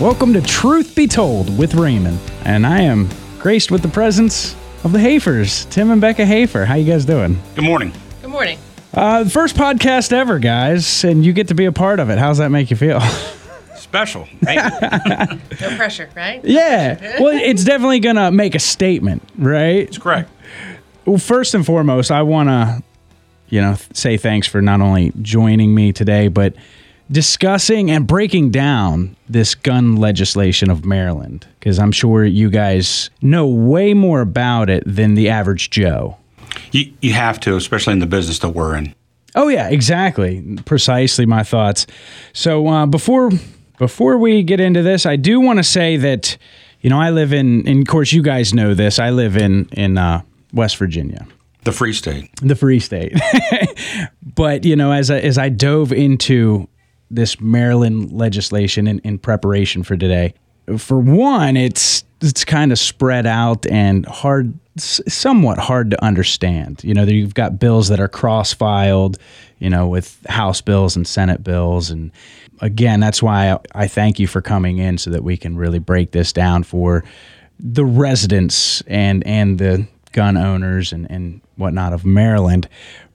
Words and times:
Welcome 0.00 0.34
to 0.34 0.42
Truth 0.42 0.94
Be 0.94 1.06
Told 1.06 1.56
with 1.56 1.74
Raymond, 1.74 2.18
and 2.44 2.66
I 2.66 2.82
am 2.82 3.08
graced 3.38 3.70
with 3.70 3.80
the 3.80 3.88
presence 3.88 4.54
of 4.84 4.92
the 4.92 4.98
Hafers, 4.98 5.64
Tim 5.66 5.90
and 5.90 6.00
Becca 6.02 6.26
Hafer. 6.26 6.66
How 6.66 6.74
you 6.74 6.84
guys 6.92 7.06
doing? 7.06 7.40
Good 7.54 7.64
morning. 7.64 7.92
Good 8.20 8.30
morning. 8.30 8.58
Uh, 8.92 9.24
first 9.26 9.56
podcast 9.56 10.12
ever, 10.12 10.38
guys, 10.38 11.02
and 11.04 11.24
you 11.24 11.32
get 11.32 11.48
to 11.48 11.54
be 11.54 11.64
a 11.64 11.72
part 11.72 11.98
of 11.98 12.10
it. 12.10 12.18
How's 12.18 12.38
that 12.38 12.50
make 12.50 12.70
you 12.70 12.76
feel? 12.76 13.00
Special. 13.76 14.24
Hey, 14.46 14.56
No 15.60 15.76
pressure, 15.76 16.10
right? 16.14 16.44
yeah. 16.44 17.20
Well, 17.20 17.34
it's 17.34 17.64
definitely 17.64 18.00
gonna 18.00 18.30
make 18.30 18.54
a 18.54 18.58
statement, 18.60 19.22
right? 19.38 19.78
it's 19.88 19.98
correct. 19.98 20.30
Well, 21.06 21.18
first 21.18 21.54
and 21.54 21.64
foremost, 21.64 22.10
I 22.10 22.20
want 22.22 22.48
to, 22.50 22.82
you 23.48 23.62
know, 23.62 23.76
th- 23.76 23.96
say 23.96 24.18
thanks 24.18 24.46
for 24.46 24.60
not 24.60 24.82
only 24.82 25.12
joining 25.22 25.74
me 25.74 25.92
today, 25.92 26.28
but 26.28 26.54
discussing 27.10 27.90
and 27.90 28.06
breaking 28.06 28.50
down 28.50 29.16
this 29.28 29.54
gun 29.54 29.96
legislation 29.96 30.70
of 30.70 30.84
Maryland, 30.84 31.46
because 31.58 31.78
I'm 31.78 31.92
sure 31.92 32.24
you 32.24 32.50
guys 32.50 33.10
know 33.22 33.46
way 33.46 33.94
more 33.94 34.20
about 34.20 34.68
it 34.70 34.82
than 34.86 35.14
the 35.14 35.28
average 35.28 35.70
Joe. 35.70 36.16
You, 36.72 36.92
you 37.00 37.12
have 37.12 37.38
to, 37.40 37.56
especially 37.56 37.92
in 37.92 37.98
the 38.00 38.06
business 38.06 38.38
that 38.40 38.50
we're 38.50 38.76
in. 38.76 38.94
Oh 39.34 39.48
yeah, 39.48 39.68
exactly, 39.68 40.58
precisely 40.64 41.26
my 41.26 41.42
thoughts. 41.42 41.86
So 42.32 42.66
uh, 42.66 42.86
before 42.86 43.30
before 43.78 44.16
we 44.16 44.42
get 44.42 44.60
into 44.60 44.82
this, 44.82 45.04
I 45.04 45.16
do 45.16 45.40
want 45.40 45.58
to 45.58 45.62
say 45.62 45.98
that 45.98 46.38
you 46.80 46.88
know 46.88 46.98
I 46.98 47.10
live 47.10 47.32
in, 47.34 47.68
and 47.68 47.80
of 47.82 47.86
course 47.86 48.12
you 48.12 48.22
guys 48.22 48.54
know 48.54 48.72
this. 48.72 48.98
I 48.98 49.10
live 49.10 49.36
in 49.36 49.68
in 49.72 49.98
uh, 49.98 50.22
West 50.54 50.78
Virginia. 50.78 51.26
The 51.64 51.72
Free 51.72 51.92
State. 51.92 52.30
the 52.40 52.54
free 52.54 52.78
state. 52.78 53.12
but 54.36 54.64
you 54.64 54.76
know, 54.76 54.92
as 54.92 55.10
I, 55.10 55.18
as 55.18 55.36
I 55.36 55.48
dove 55.48 55.92
into 55.92 56.68
this 57.10 57.40
Maryland 57.40 58.12
legislation 58.12 58.86
in, 58.86 58.98
in 59.00 59.18
preparation 59.18 59.82
for 59.82 59.96
today, 59.96 60.34
for 60.76 60.98
one, 60.98 61.56
it's 61.56 62.04
it's 62.20 62.44
kind 62.44 62.72
of 62.72 62.78
spread 62.78 63.26
out 63.26 63.66
and 63.66 64.06
hard, 64.06 64.58
somewhat 64.78 65.58
hard 65.58 65.90
to 65.90 66.02
understand. 66.02 66.82
You 66.82 66.94
know, 66.94 67.04
you've 67.04 67.34
got 67.34 67.58
bills 67.58 67.88
that 67.88 68.00
are 68.00 68.08
cross-filed, 68.08 69.18
you 69.58 69.68
know, 69.68 69.86
with 69.86 70.24
House 70.26 70.62
bills 70.62 70.96
and 70.96 71.06
Senate 71.06 71.44
bills, 71.44 71.90
and 71.90 72.10
again, 72.60 73.00
that's 73.00 73.22
why 73.22 73.52
I, 73.52 73.58
I 73.74 73.86
thank 73.86 74.18
you 74.18 74.26
for 74.26 74.40
coming 74.40 74.78
in 74.78 74.98
so 74.98 75.10
that 75.10 75.22
we 75.22 75.36
can 75.36 75.56
really 75.56 75.78
break 75.78 76.12
this 76.12 76.32
down 76.32 76.62
for 76.62 77.04
the 77.60 77.84
residents 77.84 78.82
and 78.86 79.24
and 79.26 79.58
the 79.58 79.86
gun 80.12 80.36
owners 80.36 80.92
and, 80.92 81.10
and 81.10 81.40
whatnot 81.56 81.92
of 81.92 82.04
Maryland. 82.04 82.68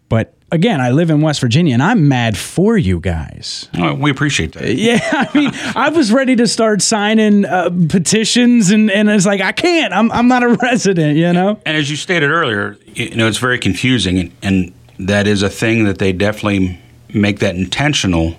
But 0.08 0.36
again, 0.52 0.82
I 0.82 0.92
live 0.92 1.10
in 1.10 1.22
West 1.22 1.42
Virginia 1.42 1.74
and 1.74 1.82
I'm 1.82 2.08
mad 2.08 2.38
for 2.38 2.78
you 2.78 3.00
guys. 3.00 3.70
Oh, 3.78 3.94
we 3.94 4.12
appreciate 4.12 4.54
that. 4.54 4.76
Yeah, 4.76 5.00
I 5.12 5.38
mean, 5.38 5.52
I 5.76 5.90
was 5.90 6.12
ready 6.12 6.36
to 6.36 6.48
start 6.48 6.82
signing 6.82 7.46
uh, 7.46 7.70
petitions 7.90 8.72
and, 8.72 8.92
and 8.92 9.10
it's 9.10 9.26
like, 9.26 9.42
I 9.42 9.52
can't. 9.52 9.94
I'm, 9.94 10.12
I'm 10.12 10.28
not 10.28 10.44
a 10.44 10.50
resident, 10.62 11.18
you 11.18 11.32
know? 11.34 11.60
And 11.66 11.78
as 11.78 11.90
you 11.90 11.96
stated 11.96 12.30
earlier, 12.30 12.78
you 12.94 13.16
know, 13.16 13.28
it's 13.28 13.38
very 13.38 13.58
confusing, 13.58 14.20
and, 14.20 14.32
and 14.44 14.74
that 15.08 15.28
is 15.28 15.42
a 15.42 15.50
thing 15.50 15.86
that 15.86 15.98
they 15.98 16.12
definitely 16.12 16.80
make 17.14 17.40
that 17.40 17.56
intentional. 17.56 18.36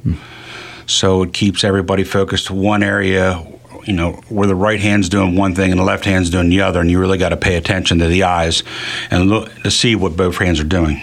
So 0.87 1.23
it 1.23 1.33
keeps 1.33 1.65
everybody 1.65 2.05
focused 2.05 2.49
to 2.49 2.55
one 2.55 2.83
area, 2.83 3.45
you 3.85 3.93
know, 3.93 4.13
where 4.29 4.47
the 4.47 4.55
right 4.55 4.81
hand's 4.81 5.09
doing 5.09 5.37
one 5.37 5.55
thing 5.55 5.71
and 5.71 5.81
the 5.81 5.85
left 5.85 6.05
hand's 6.05 6.31
doing 6.31 6.49
the 6.51 6.61
other, 6.61 6.81
and 6.81 6.91
you 6.91 7.01
really 7.01 7.19
got 7.19 7.31
to 7.31 7.37
pay 7.37 7.57
attention 7.57 7.99
to 7.99 8.07
the 8.07 8.23
eyes 8.25 8.63
and 9.11 9.29
look 9.29 9.53
to 9.63 9.71
see 9.71 9.95
what 9.95 10.17
both 10.17 10.37
hands 10.37 10.61
are 10.61 10.65
doing. 10.65 11.01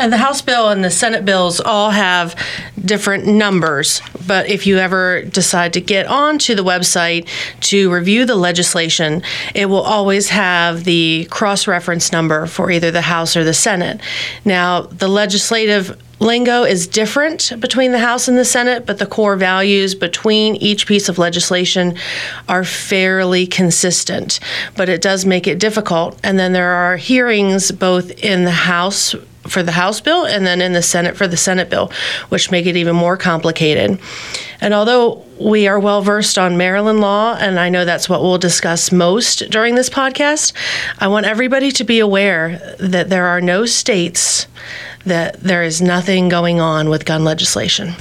And 0.00 0.10
the 0.10 0.16
House 0.16 0.40
bill 0.40 0.70
and 0.70 0.82
the 0.82 0.90
Senate 0.90 1.26
bills 1.26 1.60
all 1.60 1.90
have 1.90 2.34
different 2.82 3.26
numbers. 3.26 4.00
But 4.26 4.48
if 4.48 4.66
you 4.66 4.78
ever 4.78 5.24
decide 5.24 5.74
to 5.74 5.80
get 5.82 6.06
onto 6.06 6.54
the 6.54 6.64
website 6.64 7.28
to 7.64 7.92
review 7.92 8.24
the 8.24 8.34
legislation, 8.34 9.22
it 9.54 9.66
will 9.66 9.82
always 9.82 10.30
have 10.30 10.84
the 10.84 11.28
cross 11.30 11.66
reference 11.66 12.12
number 12.12 12.46
for 12.46 12.70
either 12.70 12.90
the 12.90 13.02
House 13.02 13.36
or 13.36 13.44
the 13.44 13.52
Senate. 13.52 14.00
Now, 14.42 14.80
the 14.80 15.06
legislative 15.06 16.00
lingo 16.18 16.64
is 16.64 16.86
different 16.86 17.52
between 17.60 17.92
the 17.92 17.98
House 17.98 18.26
and 18.26 18.38
the 18.38 18.44
Senate, 18.46 18.86
but 18.86 18.98
the 18.98 19.06
core 19.06 19.36
values 19.36 19.94
between 19.94 20.56
each 20.56 20.86
piece 20.86 21.10
of 21.10 21.18
legislation 21.18 21.94
are 22.48 22.64
fairly 22.64 23.46
consistent. 23.46 24.40
But 24.76 24.88
it 24.88 25.02
does 25.02 25.26
make 25.26 25.46
it 25.46 25.58
difficult. 25.58 26.18
And 26.24 26.38
then 26.38 26.54
there 26.54 26.72
are 26.72 26.96
hearings 26.96 27.70
both 27.70 28.10
in 28.24 28.44
the 28.44 28.50
House 28.50 29.14
for 29.50 29.62
the 29.62 29.72
House 29.72 30.00
bill 30.00 30.24
and 30.24 30.46
then 30.46 30.60
in 30.60 30.72
the 30.72 30.82
Senate 30.82 31.16
for 31.16 31.26
the 31.26 31.36
Senate 31.36 31.68
bill, 31.68 31.90
which 32.28 32.50
make 32.50 32.66
it 32.66 32.76
even 32.76 32.96
more 32.96 33.16
complicated. 33.16 34.00
And 34.60 34.74
although 34.74 35.24
we 35.38 35.66
are 35.66 35.80
well 35.80 36.02
versed 36.02 36.38
on 36.38 36.56
Maryland 36.56 37.00
law, 37.00 37.36
and 37.38 37.58
I 37.58 37.68
know 37.68 37.84
that's 37.84 38.08
what 38.08 38.22
we'll 38.22 38.38
discuss 38.38 38.92
most 38.92 39.50
during 39.50 39.74
this 39.74 39.90
podcast, 39.90 40.52
I 40.98 41.08
want 41.08 41.26
everybody 41.26 41.72
to 41.72 41.84
be 41.84 41.98
aware 41.98 42.76
that 42.78 43.08
there 43.08 43.26
are 43.26 43.40
no 43.40 43.66
states 43.66 44.46
that 45.06 45.40
there 45.40 45.62
is 45.62 45.80
nothing 45.80 46.28
going 46.28 46.60
on 46.60 46.90
with 46.90 47.06
gun 47.06 47.24
legislation, 47.24 47.94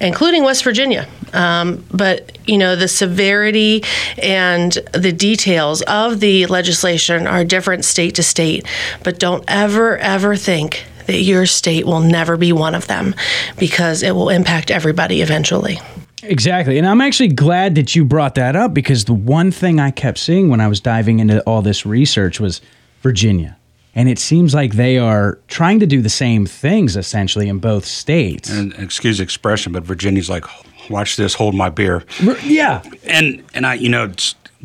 including 0.00 0.42
West 0.42 0.64
Virginia. 0.64 1.06
Um, 1.32 1.84
but 1.92 2.38
you 2.48 2.58
know 2.58 2.74
the 2.74 2.88
severity 2.88 3.84
and 4.18 4.72
the 4.92 5.12
details 5.12 5.82
of 5.82 6.18
the 6.18 6.46
legislation 6.46 7.28
are 7.28 7.44
different 7.44 7.84
state 7.84 8.16
to 8.16 8.22
state. 8.24 8.66
But 9.04 9.20
don't 9.20 9.44
ever 9.46 9.96
ever 9.98 10.34
think 10.34 10.86
that 11.10 11.22
your 11.22 11.46
state 11.46 11.86
will 11.86 12.00
never 12.00 12.36
be 12.36 12.52
one 12.52 12.74
of 12.74 12.86
them, 12.86 13.14
because 13.58 14.02
it 14.02 14.12
will 14.12 14.28
impact 14.28 14.70
everybody 14.70 15.22
eventually. 15.22 15.80
Exactly. 16.22 16.78
And 16.78 16.86
I'm 16.86 17.00
actually 17.00 17.28
glad 17.28 17.74
that 17.76 17.96
you 17.96 18.04
brought 18.04 18.34
that 18.34 18.54
up 18.54 18.74
because 18.74 19.06
the 19.06 19.14
one 19.14 19.50
thing 19.50 19.80
I 19.80 19.90
kept 19.90 20.18
seeing 20.18 20.48
when 20.48 20.60
I 20.60 20.68
was 20.68 20.80
diving 20.80 21.20
into 21.20 21.40
all 21.42 21.62
this 21.62 21.86
research 21.86 22.38
was 22.40 22.60
Virginia. 23.00 23.56
And 23.94 24.08
it 24.08 24.18
seems 24.18 24.54
like 24.54 24.74
they 24.74 24.98
are 24.98 25.38
trying 25.48 25.80
to 25.80 25.86
do 25.86 26.00
the 26.00 26.10
same 26.10 26.46
things 26.46 26.96
essentially 26.96 27.48
in 27.48 27.58
both 27.58 27.84
states. 27.84 28.50
And 28.50 28.72
excuse 28.74 29.18
the 29.18 29.24
expression, 29.24 29.72
but 29.72 29.82
Virginia's 29.82 30.30
like, 30.30 30.44
watch 30.90 31.16
this, 31.16 31.34
hold 31.34 31.54
my 31.54 31.70
beer. 31.70 32.04
yeah. 32.44 32.82
and 33.04 33.42
and 33.54 33.66
I, 33.66 33.74
you 33.74 33.88
know, 33.88 34.12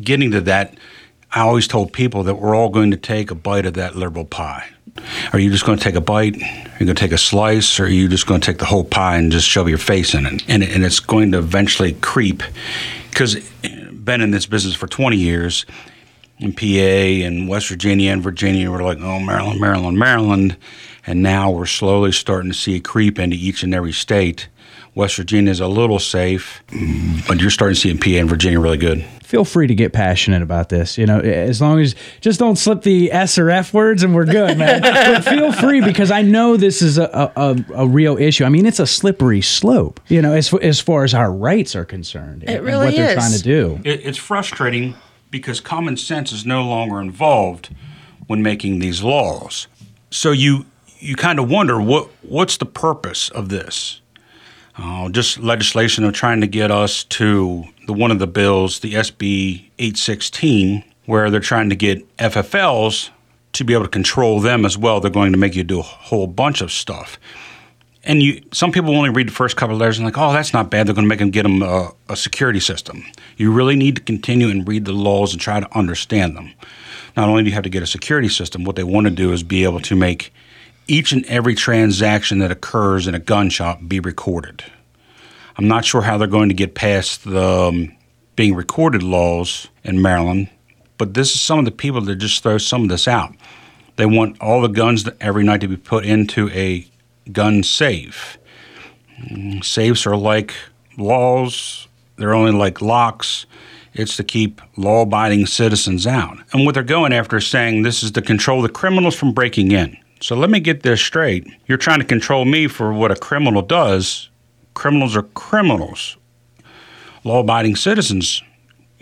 getting 0.00 0.30
to 0.32 0.40
that, 0.42 0.76
I 1.32 1.40
always 1.40 1.66
told 1.66 1.92
people 1.92 2.22
that 2.24 2.36
we're 2.36 2.54
all 2.54 2.68
going 2.68 2.90
to 2.92 2.96
take 2.96 3.30
a 3.30 3.34
bite 3.34 3.66
of 3.66 3.74
that 3.74 3.96
liberal 3.96 4.24
pie. 4.24 4.68
Are 5.32 5.38
you 5.38 5.50
just 5.50 5.64
going 5.64 5.78
to 5.78 5.84
take 5.84 5.94
a 5.94 6.00
bite? 6.00 6.36
Are 6.36 6.78
you 6.78 6.86
going 6.86 6.94
to 6.94 6.94
take 6.94 7.12
a 7.12 7.18
slice? 7.18 7.80
Or 7.80 7.84
are 7.84 7.88
you 7.88 8.08
just 8.08 8.26
going 8.26 8.40
to 8.40 8.46
take 8.46 8.58
the 8.58 8.64
whole 8.64 8.84
pie 8.84 9.16
and 9.16 9.32
just 9.32 9.46
shove 9.46 9.68
your 9.68 9.78
face 9.78 10.14
in 10.14 10.26
it? 10.26 10.44
And, 10.48 10.62
and 10.62 10.84
it's 10.84 11.00
going 11.00 11.32
to 11.32 11.38
eventually 11.38 11.94
creep. 11.94 12.42
Because 13.10 13.36
been 13.90 14.20
in 14.20 14.30
this 14.30 14.46
business 14.46 14.74
for 14.74 14.86
20 14.86 15.16
years, 15.16 15.66
in 16.38 16.52
PA 16.52 17.26
and 17.26 17.48
West 17.48 17.68
Virginia 17.68 18.12
and 18.12 18.22
Virginia, 18.22 18.70
we're 18.70 18.82
like, 18.82 18.98
oh, 19.00 19.18
Maryland, 19.20 19.60
Maryland, 19.60 19.98
Maryland. 19.98 20.56
And 21.06 21.22
now 21.22 21.50
we're 21.50 21.66
slowly 21.66 22.12
starting 22.12 22.50
to 22.50 22.56
see 22.56 22.76
it 22.76 22.80
creep 22.80 23.18
into 23.18 23.36
each 23.36 23.62
and 23.62 23.74
every 23.74 23.92
state. 23.92 24.48
West 24.94 25.16
Virginia 25.16 25.50
is 25.50 25.60
a 25.60 25.68
little 25.68 25.98
safe, 25.98 26.62
but 27.28 27.40
you're 27.40 27.50
starting 27.50 27.74
to 27.74 27.80
see 27.80 27.90
in 27.90 27.98
PA 27.98 28.20
and 28.20 28.28
Virginia 28.28 28.58
really 28.58 28.78
good. 28.78 29.04
Feel 29.26 29.44
free 29.44 29.66
to 29.66 29.74
get 29.74 29.92
passionate 29.92 30.40
about 30.40 30.68
this. 30.68 30.96
You 30.96 31.04
know, 31.04 31.18
as 31.18 31.60
long 31.60 31.80
as 31.80 31.96
just 32.20 32.38
don't 32.38 32.54
slip 32.56 32.82
the 32.82 33.10
S 33.10 33.38
or 33.38 33.50
F 33.50 33.74
words 33.74 34.04
and 34.04 34.14
we're 34.14 34.24
good, 34.24 34.56
man. 34.56 34.80
but 34.82 35.24
feel 35.24 35.52
free 35.52 35.80
because 35.80 36.12
I 36.12 36.22
know 36.22 36.56
this 36.56 36.80
is 36.80 36.96
a, 36.96 37.32
a, 37.36 37.56
a 37.74 37.88
real 37.88 38.16
issue. 38.18 38.44
I 38.44 38.48
mean, 38.50 38.66
it's 38.66 38.78
a 38.78 38.86
slippery 38.86 39.40
slope, 39.40 39.98
you 40.06 40.22
know, 40.22 40.32
as, 40.32 40.54
as 40.54 40.78
far 40.80 41.02
as 41.02 41.12
our 41.12 41.32
rights 41.32 41.74
are 41.74 41.84
concerned. 41.84 42.44
and- 42.44 42.58
and 42.58 42.64
really 42.64 42.86
what 42.86 42.94
they're 42.94 43.14
trying 43.14 43.32
to 43.32 43.42
do. 43.42 43.80
It, 43.84 44.06
it's 44.06 44.18
frustrating 44.18 44.94
because 45.32 45.58
common 45.60 45.96
sense 45.96 46.30
is 46.30 46.46
no 46.46 46.62
longer 46.62 47.00
involved 47.00 47.74
when 48.28 48.42
making 48.44 48.78
these 48.78 49.02
laws. 49.02 49.66
So 50.10 50.30
you 50.30 50.66
you 51.00 51.16
kind 51.16 51.38
of 51.40 51.50
wonder 51.50 51.80
what 51.80 52.08
what's 52.22 52.56
the 52.58 52.64
purpose 52.66 53.28
of 53.30 53.48
this? 53.48 54.00
Uh, 54.78 55.08
just 55.08 55.38
legislation 55.38 56.04
of 56.04 56.12
trying 56.12 56.40
to 56.42 56.46
get 56.46 56.70
us 56.70 57.02
to 57.04 57.64
the 57.86 57.92
one 57.92 58.10
of 58.10 58.18
the 58.18 58.26
bills, 58.26 58.80
the 58.80 58.94
SB 58.94 59.70
816, 59.78 60.84
where 61.06 61.30
they're 61.30 61.40
trying 61.40 61.70
to 61.70 61.76
get 61.76 62.16
FFLs 62.18 63.10
to 63.52 63.64
be 63.64 63.72
able 63.72 63.84
to 63.84 63.90
control 63.90 64.40
them 64.40 64.64
as 64.64 64.76
well. 64.76 65.00
They're 65.00 65.10
going 65.10 65.32
to 65.32 65.38
make 65.38 65.54
you 65.54 65.64
do 65.64 65.78
a 65.78 65.82
whole 65.82 66.26
bunch 66.26 66.60
of 66.60 66.70
stuff. 66.70 67.18
And 68.04 68.22
you, 68.22 68.42
some 68.52 68.70
people 68.70 68.94
only 68.94 69.10
read 69.10 69.26
the 69.28 69.32
first 69.32 69.56
couple 69.56 69.74
of 69.74 69.80
letters 69.80 69.98
and 69.98 70.04
like, 70.04 70.18
oh, 70.18 70.32
that's 70.32 70.52
not 70.52 70.70
bad. 70.70 70.86
They're 70.86 70.94
going 70.94 71.06
to 71.06 71.08
make 71.08 71.18
them 71.18 71.30
get 71.30 71.42
them 71.42 71.62
a, 71.62 71.92
a 72.08 72.16
security 72.16 72.60
system. 72.60 73.04
You 73.36 73.50
really 73.50 73.74
need 73.74 73.96
to 73.96 74.02
continue 74.02 74.48
and 74.48 74.66
read 74.66 74.84
the 74.84 74.92
laws 74.92 75.32
and 75.32 75.40
try 75.40 75.58
to 75.58 75.76
understand 75.76 76.36
them. 76.36 76.52
Not 77.16 77.28
only 77.28 77.42
do 77.42 77.48
you 77.48 77.54
have 77.54 77.64
to 77.64 77.70
get 77.70 77.82
a 77.82 77.86
security 77.86 78.28
system, 78.28 78.64
what 78.64 78.76
they 78.76 78.84
want 78.84 79.06
to 79.06 79.10
do 79.10 79.32
is 79.32 79.42
be 79.42 79.64
able 79.64 79.80
to 79.80 79.96
make 79.96 80.32
each 80.86 81.12
and 81.12 81.24
every 81.26 81.54
transaction 81.54 82.38
that 82.38 82.50
occurs 82.50 83.06
in 83.06 83.14
a 83.14 83.18
gun 83.18 83.50
shop 83.50 83.80
be 83.88 83.98
recorded. 83.98 84.62
I'm 85.58 85.68
not 85.68 85.84
sure 85.84 86.02
how 86.02 86.18
they're 86.18 86.28
going 86.28 86.50
to 86.50 86.54
get 86.54 86.74
past 86.74 87.24
the 87.24 87.68
um, 87.68 87.96
being 88.36 88.54
recorded 88.54 89.02
laws 89.02 89.68
in 89.84 90.02
Maryland, 90.02 90.50
but 90.98 91.14
this 91.14 91.34
is 91.34 91.40
some 91.40 91.58
of 91.58 91.64
the 91.64 91.70
people 91.70 92.00
that 92.02 92.16
just 92.16 92.42
throw 92.42 92.58
some 92.58 92.82
of 92.82 92.88
this 92.88 93.08
out. 93.08 93.34
They 93.96 94.04
want 94.04 94.40
all 94.40 94.60
the 94.60 94.68
guns 94.68 95.08
every 95.20 95.44
night 95.44 95.62
to 95.62 95.68
be 95.68 95.76
put 95.76 96.04
into 96.04 96.50
a 96.50 96.86
gun 97.32 97.62
safe. 97.62 98.36
Mm, 99.22 99.64
Safes 99.64 100.06
are 100.06 100.16
like 100.16 100.52
laws 100.98 101.88
They're 102.16 102.34
only 102.34 102.52
like 102.52 102.80
locks. 102.80 103.46
It's 103.94 104.16
to 104.16 104.24
keep 104.24 104.60
law 104.76 105.02
abiding 105.02 105.46
citizens 105.46 106.06
out. 106.06 106.38
And 106.52 106.64
what 106.64 106.74
they're 106.74 106.82
going 106.82 107.12
after 107.12 107.38
is 107.38 107.46
saying 107.46 107.82
this 107.82 108.02
is 108.02 108.10
to 108.12 108.22
control 108.22 108.62
the 108.62 108.68
criminals 108.68 109.14
from 109.14 109.32
breaking 109.32 109.72
in. 109.72 109.96
So 110.20 110.34
let 110.34 110.50
me 110.50 110.60
get 110.60 110.82
this 110.82 111.00
straight. 111.00 111.46
You're 111.66 111.78
trying 111.78 112.00
to 112.00 112.04
control 112.04 112.44
me 112.44 112.68
for 112.68 112.92
what 112.92 113.10
a 113.10 113.16
criminal 113.16 113.62
does. 113.62 114.28
Criminals 114.76 115.16
are 115.16 115.22
criminals. 115.22 116.18
Law 117.24 117.40
abiding 117.40 117.76
citizens 117.76 118.42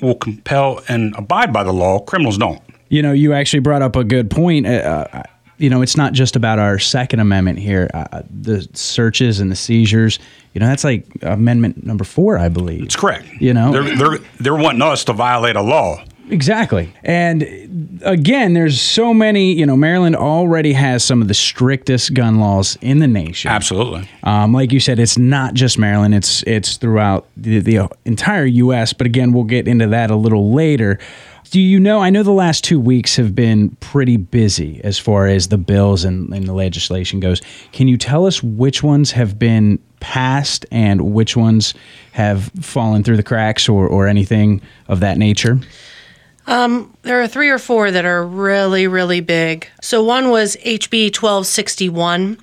will 0.00 0.14
compel 0.14 0.80
and 0.88 1.12
abide 1.16 1.52
by 1.52 1.64
the 1.64 1.72
law, 1.72 1.98
criminals 1.98 2.38
don't. 2.38 2.62
You 2.90 3.02
know, 3.02 3.10
you 3.10 3.32
actually 3.32 3.58
brought 3.58 3.82
up 3.82 3.96
a 3.96 4.04
good 4.04 4.30
point. 4.30 4.66
Uh, 4.66 5.06
uh 5.12 5.22
you 5.58 5.68
know, 5.68 5.82
it's 5.82 5.96
not 5.96 6.12
just 6.12 6.36
about 6.36 6.60
our 6.60 6.78
Second 6.78 7.20
Amendment 7.20 7.58
here. 7.58 7.90
Uh, 7.92 8.22
the 8.28 8.68
searches 8.72 9.40
and 9.40 9.50
the 9.50 9.56
seizures, 9.56 10.20
you 10.52 10.60
know, 10.60 10.66
that's 10.66 10.84
like 10.84 11.06
Amendment 11.22 11.84
number 11.84 12.04
four, 12.04 12.38
I 12.38 12.48
believe. 12.48 12.82
It's 12.82 12.96
correct. 12.96 13.26
You 13.40 13.52
know, 13.52 13.72
they're 13.72 13.96
they're, 13.96 14.18
they're 14.38 14.54
wanting 14.54 14.82
us 14.82 15.04
to 15.04 15.12
violate 15.12 15.56
a 15.56 15.62
law. 15.62 16.04
Exactly. 16.30 16.92
And 17.02 18.00
again, 18.02 18.54
there's 18.54 18.80
so 18.80 19.12
many, 19.12 19.52
you 19.52 19.66
know, 19.66 19.76
Maryland 19.76 20.16
already 20.16 20.72
has 20.72 21.04
some 21.04 21.20
of 21.20 21.28
the 21.28 21.34
strictest 21.34 22.14
gun 22.14 22.40
laws 22.40 22.78
in 22.80 22.98
the 22.98 23.06
nation. 23.06 23.50
Absolutely. 23.50 24.08
Um, 24.22 24.52
like 24.52 24.72
you 24.72 24.80
said, 24.80 24.98
it's 24.98 25.18
not 25.18 25.54
just 25.54 25.78
Maryland, 25.78 26.14
it's 26.14 26.42
it's 26.44 26.76
throughout 26.76 27.28
the, 27.36 27.60
the 27.60 27.88
entire 28.04 28.46
US, 28.46 28.92
but 28.92 29.06
again, 29.06 29.32
we'll 29.32 29.44
get 29.44 29.68
into 29.68 29.86
that 29.88 30.10
a 30.10 30.16
little 30.16 30.52
later. 30.52 30.98
Do 31.50 31.60
you 31.60 31.78
know? 31.78 32.00
I 32.00 32.10
know 32.10 32.22
the 32.22 32.32
last 32.32 32.64
two 32.64 32.80
weeks 32.80 33.16
have 33.16 33.34
been 33.34 33.70
pretty 33.76 34.16
busy 34.16 34.80
as 34.82 34.98
far 34.98 35.26
as 35.26 35.48
the 35.48 35.58
bills 35.58 36.04
and, 36.04 36.32
and 36.32 36.48
the 36.48 36.52
legislation 36.52 37.20
goes. 37.20 37.40
Can 37.70 37.86
you 37.86 37.96
tell 37.96 38.26
us 38.26 38.42
which 38.42 38.82
ones 38.82 39.12
have 39.12 39.38
been 39.38 39.78
passed 40.00 40.66
and 40.72 41.12
which 41.12 41.36
ones 41.36 41.74
have 42.12 42.50
fallen 42.60 43.04
through 43.04 43.18
the 43.18 43.22
cracks 43.22 43.68
or, 43.68 43.86
or 43.86 44.08
anything 44.08 44.62
of 44.88 45.00
that 45.00 45.16
nature? 45.16 45.60
Um, 46.46 46.94
there 47.02 47.22
are 47.22 47.28
three 47.28 47.48
or 47.48 47.58
four 47.58 47.90
that 47.90 48.04
are 48.04 48.24
really, 48.24 48.86
really 48.86 49.20
big. 49.20 49.68
So 49.80 50.02
one 50.02 50.30
was 50.30 50.56
HB 50.56 51.06
1261, 51.06 52.38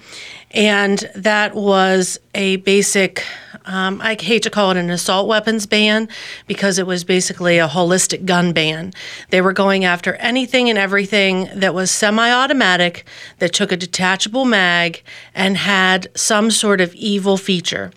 and 0.52 1.10
that 1.16 1.54
was 1.54 2.20
a 2.34 2.58
basic 2.58 3.24
um, 3.66 4.02
I 4.02 4.16
hate 4.20 4.44
to 4.44 4.50
call 4.50 4.72
it 4.72 4.78
an 4.78 4.90
assault 4.90 5.28
weapons 5.28 5.66
ban 5.66 6.10
because 6.48 6.80
it 6.80 6.88
was 6.88 7.04
basically 7.04 7.60
a 7.60 7.68
holistic 7.68 8.26
gun 8.26 8.54
ban. 8.54 8.94
They 9.30 9.42
were 9.42 9.54
going 9.54 9.86
after 9.86 10.16
anything 10.16 10.70
and 10.70 10.80
everything 10.80 11.50
that 11.54 11.74
was 11.74 11.92
semi 11.92 12.32
automatic, 12.32 13.06
that 13.40 13.54
took 13.54 13.72
a 13.72 13.78
detachable 13.78 14.46
mag, 14.46 15.04
and 15.36 15.58
had 15.58 16.08
some 16.16 16.50
sort 16.52 16.82
of 16.82 16.94
evil 16.96 17.38
feature. 17.38 17.92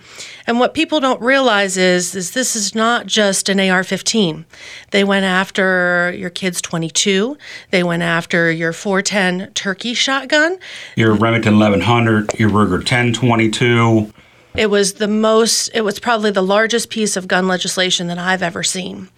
And 0.46 0.61
what 0.61 0.75
people 0.75 1.00
don't 1.00 1.20
realize 1.22 1.76
is, 1.76 2.14
is 2.14 2.32
this 2.32 2.55
is 2.55 2.75
not 2.75 3.06
just 3.06 3.49
an 3.49 3.58
AR 3.58 3.82
15. 3.82 4.44
They 4.90 5.02
went 5.02 5.25
after 5.25 6.12
your 6.17 6.31
kid's 6.31 6.60
22, 6.60 7.38
they 7.70 7.82
went 7.82 8.02
after 8.02 8.50
your 8.50 8.72
410 8.72 9.52
turkey 9.55 9.94
shotgun, 9.94 10.58
your 10.96 11.14
Remington 11.14 11.58
1100, 11.58 12.38
your 12.38 12.50
Ruger 12.50 12.76
1022. 12.76 14.12
It 14.56 14.70
was 14.70 14.94
the 14.94 15.08
most, 15.08 15.70
it 15.74 15.80
was 15.80 15.98
probably 15.98 16.30
the 16.30 16.42
largest 16.42 16.90
piece 16.90 17.16
of 17.16 17.26
gun 17.26 17.48
legislation 17.48 18.06
that 18.06 18.18
I've 18.18 18.42
ever 18.42 18.62
seen. 18.62 19.08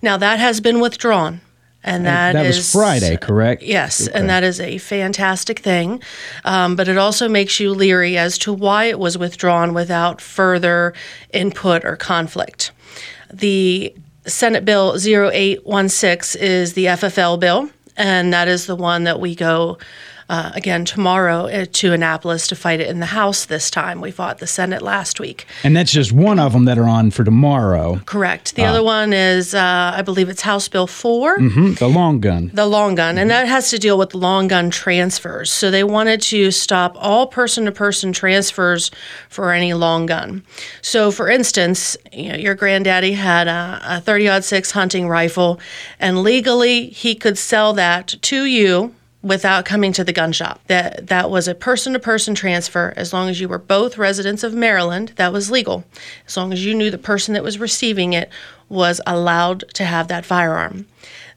Now, 0.00 0.16
that 0.16 0.38
has 0.38 0.60
been 0.60 0.80
withdrawn. 0.80 1.40
And 1.82 2.04
that, 2.04 2.32
that 2.32 2.46
is, 2.46 2.56
was 2.56 2.72
Friday, 2.72 3.16
correct? 3.16 3.62
Yes, 3.62 4.08
okay. 4.08 4.18
and 4.18 4.28
that 4.28 4.42
is 4.42 4.60
a 4.60 4.78
fantastic 4.78 5.60
thing. 5.60 6.02
Um, 6.44 6.74
but 6.74 6.88
it 6.88 6.98
also 6.98 7.28
makes 7.28 7.60
you 7.60 7.72
leery 7.72 8.18
as 8.18 8.38
to 8.38 8.52
why 8.52 8.84
it 8.84 8.98
was 8.98 9.16
withdrawn 9.16 9.72
without 9.72 10.20
further 10.20 10.94
input 11.32 11.84
or 11.84 11.94
conflict. 11.94 12.72
The 13.32 13.94
Senate 14.26 14.64
Bill 14.64 14.96
0816 14.96 16.42
is 16.42 16.72
the 16.72 16.86
FFL 16.86 17.38
bill, 17.38 17.70
and 17.96 18.32
that 18.32 18.48
is 18.48 18.66
the 18.66 18.76
one 18.76 19.04
that 19.04 19.20
we 19.20 19.36
go 19.36 19.78
uh, 20.28 20.50
again 20.54 20.84
tomorrow 20.84 21.46
uh, 21.46 21.66
to 21.72 21.92
Annapolis 21.92 22.48
to 22.48 22.56
fight 22.56 22.80
it 22.80 22.88
in 22.88 23.00
the 23.00 23.06
House 23.06 23.44
this 23.44 23.70
time. 23.70 24.00
We 24.00 24.10
fought 24.10 24.38
the 24.38 24.46
Senate 24.46 24.82
last 24.82 25.20
week. 25.20 25.46
And 25.62 25.76
that's 25.76 25.92
just 25.92 26.12
one 26.12 26.38
of 26.38 26.52
them 26.52 26.64
that 26.64 26.78
are 26.78 26.88
on 26.88 27.10
for 27.10 27.22
tomorrow. 27.22 28.00
Correct. 28.06 28.56
The 28.56 28.64
uh, 28.64 28.70
other 28.70 28.82
one 28.82 29.12
is, 29.12 29.54
uh, 29.54 29.92
I 29.94 30.02
believe 30.02 30.28
it's 30.28 30.42
House 30.42 30.68
Bill 30.68 30.86
4. 30.86 31.38
Mm-hmm, 31.38 31.72
the 31.74 31.88
long 31.88 32.20
gun. 32.20 32.50
The 32.52 32.66
long 32.66 32.96
gun. 32.96 33.14
Mm-hmm. 33.14 33.22
And 33.22 33.30
that 33.30 33.46
has 33.46 33.70
to 33.70 33.78
deal 33.78 33.98
with 33.98 34.14
long 34.14 34.48
gun 34.48 34.70
transfers. 34.70 35.52
So 35.52 35.70
they 35.70 35.84
wanted 35.84 36.20
to 36.22 36.50
stop 36.50 36.96
all 36.96 37.26
person 37.26 37.66
to 37.66 37.72
person 37.72 38.12
transfers 38.12 38.90
for 39.28 39.52
any 39.52 39.74
long 39.74 40.06
gun. 40.06 40.42
So, 40.82 41.10
for 41.10 41.28
instance, 41.28 41.96
you 42.12 42.30
know, 42.30 42.36
your 42.36 42.54
granddaddy 42.54 43.12
had 43.12 43.46
a 43.48 44.00
30 44.04 44.42
6 44.42 44.70
hunting 44.72 45.08
rifle, 45.08 45.60
and 46.00 46.22
legally 46.22 46.88
he 46.88 47.14
could 47.14 47.38
sell 47.38 47.72
that 47.74 48.08
to 48.22 48.44
you 48.44 48.94
without 49.26 49.64
coming 49.64 49.92
to 49.92 50.04
the 50.04 50.12
gun 50.12 50.32
shop. 50.32 50.60
That 50.68 51.08
that 51.08 51.30
was 51.30 51.48
a 51.48 51.54
person-to-person 51.54 52.34
transfer 52.36 52.94
as 52.96 53.12
long 53.12 53.28
as 53.28 53.40
you 53.40 53.48
were 53.48 53.58
both 53.58 53.98
residents 53.98 54.44
of 54.44 54.54
Maryland, 54.54 55.12
that 55.16 55.32
was 55.32 55.50
legal. 55.50 55.84
As 56.26 56.36
long 56.36 56.52
as 56.52 56.64
you 56.64 56.74
knew 56.74 56.90
the 56.90 56.98
person 56.98 57.34
that 57.34 57.42
was 57.42 57.58
receiving 57.58 58.12
it 58.12 58.30
was 58.68 59.00
allowed 59.06 59.64
to 59.74 59.84
have 59.84 60.08
that 60.08 60.24
firearm. 60.24 60.86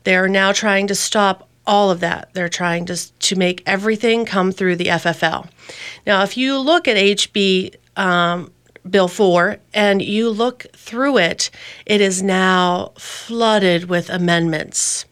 They 0.04 0.16
are 0.16 0.30
now 0.30 0.52
trying 0.52 0.88
to 0.88 0.96
stop 0.96 1.48
all 1.66 1.90
of 1.92 2.00
that. 2.00 2.30
They're 2.34 2.50
trying 2.50 2.86
to 2.86 3.12
to 3.12 3.36
make 3.36 3.64
everything 3.66 4.26
come 4.26 4.52
through 4.52 4.76
the 4.76 4.86
FFL. 4.86 5.50
Now, 6.06 6.24
if 6.24 6.38
you 6.38 6.58
look 6.58 6.88
at 6.88 6.98
HB 6.98 7.76
um, 7.98 8.52
Bill 8.90 9.08
4 9.08 9.58
and 9.74 10.02
you 10.02 10.30
look 10.30 10.66
through 10.74 11.18
it, 11.18 11.50
it 11.86 12.02
is 12.02 12.22
now 12.22 12.94
flooded 12.98 13.86
with 13.86 14.10
amendments. 14.10 15.06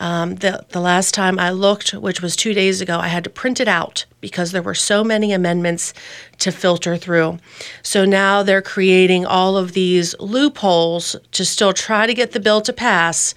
Um, 0.00 0.36
the, 0.36 0.64
the 0.70 0.80
last 0.80 1.12
time 1.12 1.38
I 1.38 1.50
looked, 1.50 1.92
which 1.92 2.22
was 2.22 2.34
two 2.34 2.54
days 2.54 2.80
ago, 2.80 2.98
I 2.98 3.08
had 3.08 3.22
to 3.24 3.30
print 3.30 3.60
it 3.60 3.68
out 3.68 4.06
because 4.22 4.50
there 4.50 4.62
were 4.62 4.74
so 4.74 5.04
many 5.04 5.30
amendments 5.32 5.92
to 6.38 6.50
filter 6.50 6.96
through. 6.96 7.38
So 7.82 8.06
now 8.06 8.42
they're 8.42 8.62
creating 8.62 9.26
all 9.26 9.58
of 9.58 9.72
these 9.72 10.18
loopholes 10.18 11.16
to 11.32 11.44
still 11.44 11.74
try 11.74 12.06
to 12.06 12.14
get 12.14 12.32
the 12.32 12.40
bill 12.40 12.62
to 12.62 12.72
pass, 12.72 13.34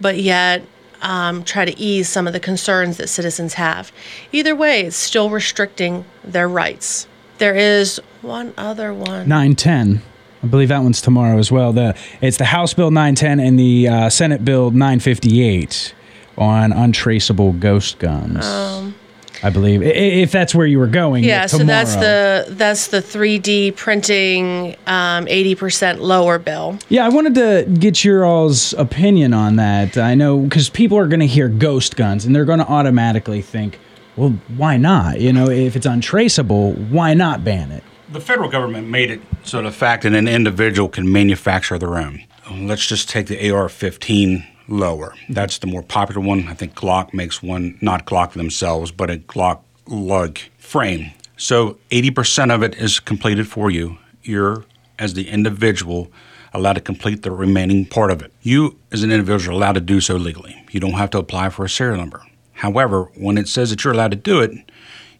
but 0.00 0.16
yet 0.16 0.62
um, 1.02 1.44
try 1.44 1.66
to 1.66 1.78
ease 1.78 2.08
some 2.08 2.26
of 2.26 2.32
the 2.32 2.40
concerns 2.40 2.96
that 2.96 3.08
citizens 3.08 3.54
have. 3.54 3.92
Either 4.32 4.56
way, 4.56 4.86
it's 4.86 4.96
still 4.96 5.28
restricting 5.28 6.06
their 6.24 6.48
rights. 6.48 7.06
There 7.36 7.54
is 7.54 8.00
one 8.22 8.54
other 8.56 8.94
one. 8.94 9.28
910. 9.28 10.00
I 10.42 10.46
believe 10.46 10.68
that 10.68 10.82
one's 10.82 11.02
tomorrow 11.02 11.38
as 11.38 11.52
well. 11.52 11.74
The 11.74 11.94
it's 12.22 12.38
the 12.38 12.46
House 12.46 12.72
Bill 12.72 12.90
910 12.90 13.40
and 13.40 13.58
the 13.58 13.88
uh, 13.88 14.08
Senate 14.08 14.44
Bill 14.44 14.70
958 14.70 15.94
on 16.38 16.72
untraceable 16.72 17.52
ghost 17.52 17.98
guns. 17.98 18.44
Um, 18.44 18.94
I 19.42 19.50
believe 19.50 19.82
if 19.82 20.32
that's 20.32 20.54
where 20.54 20.66
you 20.66 20.78
were 20.78 20.86
going. 20.86 21.22
Yeah, 21.22 21.46
so 21.46 21.58
that's 21.58 21.94
the 21.94 22.46
that's 22.48 22.88
the 22.88 22.98
3D 22.98 23.76
printing 23.76 24.76
um, 24.86 25.26
80% 25.26 26.00
lower 26.00 26.38
bill. 26.38 26.78
Yeah, 26.88 27.04
I 27.04 27.10
wanted 27.10 27.34
to 27.34 27.66
get 27.78 28.04
your 28.04 28.24
all's 28.24 28.72
opinion 28.74 29.34
on 29.34 29.56
that. 29.56 29.98
I 29.98 30.14
know 30.14 30.40
because 30.40 30.70
people 30.70 30.96
are 30.98 31.06
going 31.06 31.20
to 31.20 31.26
hear 31.26 31.48
ghost 31.48 31.96
guns 31.96 32.24
and 32.24 32.34
they're 32.34 32.44
going 32.44 32.60
to 32.60 32.66
automatically 32.66 33.42
think, 33.42 33.78
well, 34.16 34.30
why 34.56 34.78
not? 34.78 35.20
You 35.20 35.32
know, 35.32 35.50
if 35.50 35.76
it's 35.76 35.86
untraceable, 35.86 36.72
why 36.72 37.14
not 37.14 37.44
ban 37.44 37.70
it? 37.70 37.84
The 38.10 38.20
federal 38.20 38.48
government 38.48 38.88
made 38.88 39.10
it 39.10 39.20
so 39.42 39.60
the 39.62 39.72
fact 39.72 40.04
that 40.04 40.14
an 40.14 40.28
individual 40.28 40.88
can 40.88 41.10
manufacture 41.12 41.78
their 41.78 41.98
own. 41.98 42.24
Let's 42.50 42.86
just 42.86 43.08
take 43.08 43.26
the 43.26 43.50
AR-15 43.50 44.46
lower. 44.68 45.14
That's 45.28 45.58
the 45.58 45.66
more 45.66 45.82
popular 45.82 46.20
one. 46.20 46.48
I 46.48 46.54
think 46.54 46.74
Glock 46.74 47.14
makes 47.14 47.42
one, 47.42 47.78
not 47.80 48.06
Glock 48.06 48.32
themselves, 48.32 48.90
but 48.90 49.10
a 49.10 49.16
Glock 49.18 49.60
lug 49.86 50.38
frame. 50.58 51.12
So 51.36 51.78
80% 51.90 52.54
of 52.54 52.62
it 52.62 52.74
is 52.76 52.98
completed 53.00 53.46
for 53.46 53.70
you. 53.70 53.98
You're, 54.22 54.64
as 54.98 55.14
the 55.14 55.28
individual, 55.28 56.10
allowed 56.52 56.74
to 56.74 56.80
complete 56.80 57.22
the 57.22 57.30
remaining 57.30 57.84
part 57.84 58.10
of 58.10 58.22
it. 58.22 58.32
You, 58.42 58.78
as 58.90 59.02
an 59.02 59.12
individual, 59.12 59.56
are 59.56 59.58
allowed 59.58 59.74
to 59.74 59.80
do 59.80 60.00
so 60.00 60.16
legally. 60.16 60.64
You 60.70 60.80
don't 60.80 60.94
have 60.94 61.10
to 61.10 61.18
apply 61.18 61.50
for 61.50 61.64
a 61.64 61.68
serial 61.68 61.98
number. 61.98 62.22
However, 62.54 63.04
when 63.14 63.36
it 63.36 63.48
says 63.48 63.70
that 63.70 63.84
you're 63.84 63.92
allowed 63.92 64.12
to 64.12 64.16
do 64.16 64.40
it, 64.40 64.52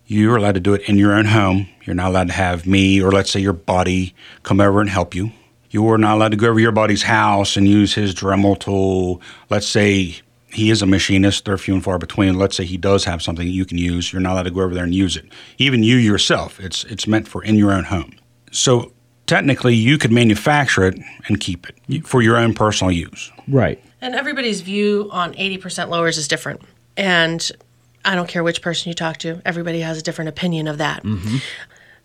you're 0.07 0.37
allowed 0.37 0.55
to 0.55 0.61
do 0.61 0.73
it 0.73 0.89
in 0.89 0.97
your 0.97 1.13
own 1.13 1.27
home. 1.27 1.69
You're 1.85 1.95
not 1.95 2.09
allowed 2.09 2.29
to 2.29 2.33
have 2.33 2.67
me 2.67 3.03
or 3.03 3.13
let's 3.13 3.31
say 3.31 3.41
your 3.41 3.53
buddy 3.53 4.15
come 4.43 4.61
over 4.61 4.81
and 4.81 4.89
help 4.89 5.15
you. 5.15 5.33
You 5.77 5.87
are 5.91 5.99
not 5.99 6.15
allowed 6.15 6.31
to 6.31 6.39
go 6.39 6.49
over 6.49 6.59
your 6.59 6.73
buddy's 6.73 7.03
house 7.03 7.55
and 7.55 7.69
use 7.69 7.93
his 7.93 8.15
Dremel 8.15 8.59
tool. 8.59 9.21
Let's 9.51 9.69
say 9.69 10.17
he 10.47 10.71
is 10.71 10.81
a 10.81 10.87
machinist, 10.87 11.45
they're 11.45 11.59
few 11.59 11.75
and 11.75 11.85
far 11.85 11.99
between. 11.99 12.39
Let's 12.39 12.57
say 12.57 12.65
he 12.65 12.79
does 12.79 13.05
have 13.05 13.21
something 13.21 13.47
you 13.47 13.67
can 13.67 13.77
use. 13.77 14.11
You're 14.11 14.23
not 14.23 14.33
allowed 14.33 14.45
to 14.45 14.51
go 14.53 14.63
over 14.63 14.73
there 14.73 14.85
and 14.85 14.95
use 14.95 15.19
it. 15.19 15.27
Even 15.59 15.83
you 15.83 15.97
yourself, 15.97 16.59
it's 16.61 16.85
it's 16.85 17.07
meant 17.07 17.29
for 17.29 17.45
in 17.45 17.57
your 17.57 17.73
own 17.73 17.85
home. 17.85 18.15
So 18.53 18.91
technically, 19.27 19.75
you 19.75 19.99
could 19.99 20.13
manufacture 20.13 20.85
it 20.85 20.99
and 21.27 21.41
keep 21.41 21.67
it 21.69 22.07
for 22.07 22.23
your 22.23 22.39
own 22.39 22.55
personal 22.55 22.91
use. 22.91 23.31
Right. 23.47 23.79
And 24.01 24.15
everybody's 24.15 24.63
view 24.63 25.11
on 25.13 25.35
80% 25.35 25.91
lowers 25.91 26.17
is 26.17 26.27
different. 26.27 26.63
And 26.97 27.53
I 28.03 28.15
don't 28.15 28.31
care 28.31 28.43
which 28.43 28.63
person 28.63 28.89
you 28.89 28.95
talk 28.95 29.19
to, 29.19 29.43
everybody 29.45 29.81
has 29.81 29.99
a 29.99 30.03
different 30.03 30.31
opinion 30.31 30.69
of 30.69 30.79
that. 30.79 31.03
Mm-hmm. 31.03 31.37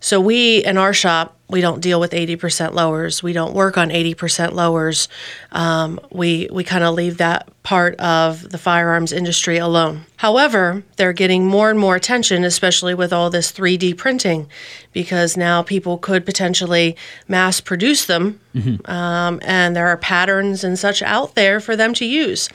So 0.01 0.19
we 0.19 0.65
in 0.65 0.77
our 0.77 0.93
shop, 0.93 1.37
we 1.47 1.61
don't 1.61 1.79
deal 1.79 1.99
with 1.99 2.11
80% 2.11 2.73
lowers. 2.73 3.21
We 3.21 3.33
don't 3.33 3.53
work 3.53 3.77
on 3.77 3.89
80% 3.89 4.53
lowers. 4.53 5.07
Um, 5.51 5.99
we 6.11 6.49
we 6.51 6.63
kind 6.63 6.83
of 6.83 6.95
leave 6.95 7.17
that 7.17 7.47
part 7.61 7.95
of 7.99 8.49
the 8.49 8.57
firearms 8.57 9.11
industry 9.11 9.57
alone. 9.57 10.05
However, 10.17 10.81
they're 10.95 11.13
getting 11.13 11.45
more 11.45 11.69
and 11.69 11.77
more 11.77 11.95
attention, 11.95 12.43
especially 12.43 12.95
with 12.95 13.13
all 13.13 13.29
this 13.29 13.51
3D 13.51 13.95
printing, 13.97 14.49
because 14.93 15.37
now 15.37 15.61
people 15.61 15.99
could 15.99 16.25
potentially 16.25 16.95
mass 17.27 17.61
produce 17.61 18.05
them, 18.05 18.39
um, 18.85 19.39
and 19.43 19.75
there 19.75 19.87
are 19.87 19.97
patterns 19.97 20.63
and 20.63 20.79
such 20.79 21.03
out 21.03 21.35
there 21.35 21.59
for 21.59 21.75
them 21.75 21.93
to 21.95 22.05
use, 22.05 22.49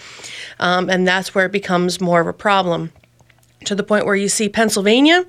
um, 0.58 0.90
and 0.90 1.06
that's 1.06 1.34
where 1.34 1.46
it 1.46 1.52
becomes 1.52 2.00
more 2.00 2.20
of 2.20 2.26
a 2.26 2.32
problem 2.32 2.90
to 3.66 3.74
the 3.74 3.82
point 3.82 4.06
where 4.06 4.16
you 4.16 4.28
see 4.28 4.48
Pennsylvania, 4.48 5.26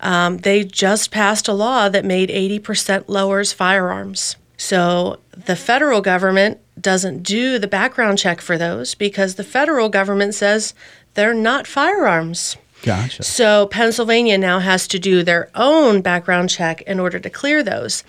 um, 0.00 0.38
they 0.38 0.64
just 0.64 1.10
passed 1.10 1.48
a 1.48 1.52
law 1.52 1.88
that 1.88 2.04
made 2.04 2.28
80% 2.28 3.04
lowers 3.08 3.52
firearms. 3.52 4.36
So 4.56 5.18
the 5.32 5.56
federal 5.56 6.00
government 6.00 6.58
doesn't 6.80 7.22
do 7.22 7.58
the 7.58 7.68
background 7.68 8.18
check 8.18 8.40
for 8.40 8.58
those 8.58 8.94
because 8.94 9.34
the 9.34 9.44
federal 9.44 9.88
government 9.88 10.34
says 10.34 10.74
they're 11.14 11.34
not 11.34 11.66
firearms. 11.66 12.56
Gotcha. 12.82 13.22
So 13.22 13.66
Pennsylvania 13.66 14.38
now 14.38 14.60
has 14.60 14.86
to 14.88 14.98
do 14.98 15.22
their 15.22 15.50
own 15.54 16.02
background 16.02 16.50
check 16.50 16.82
in 16.82 17.00
order 17.00 17.18
to 17.18 17.30
clear 17.30 17.62
those. 17.62 18.04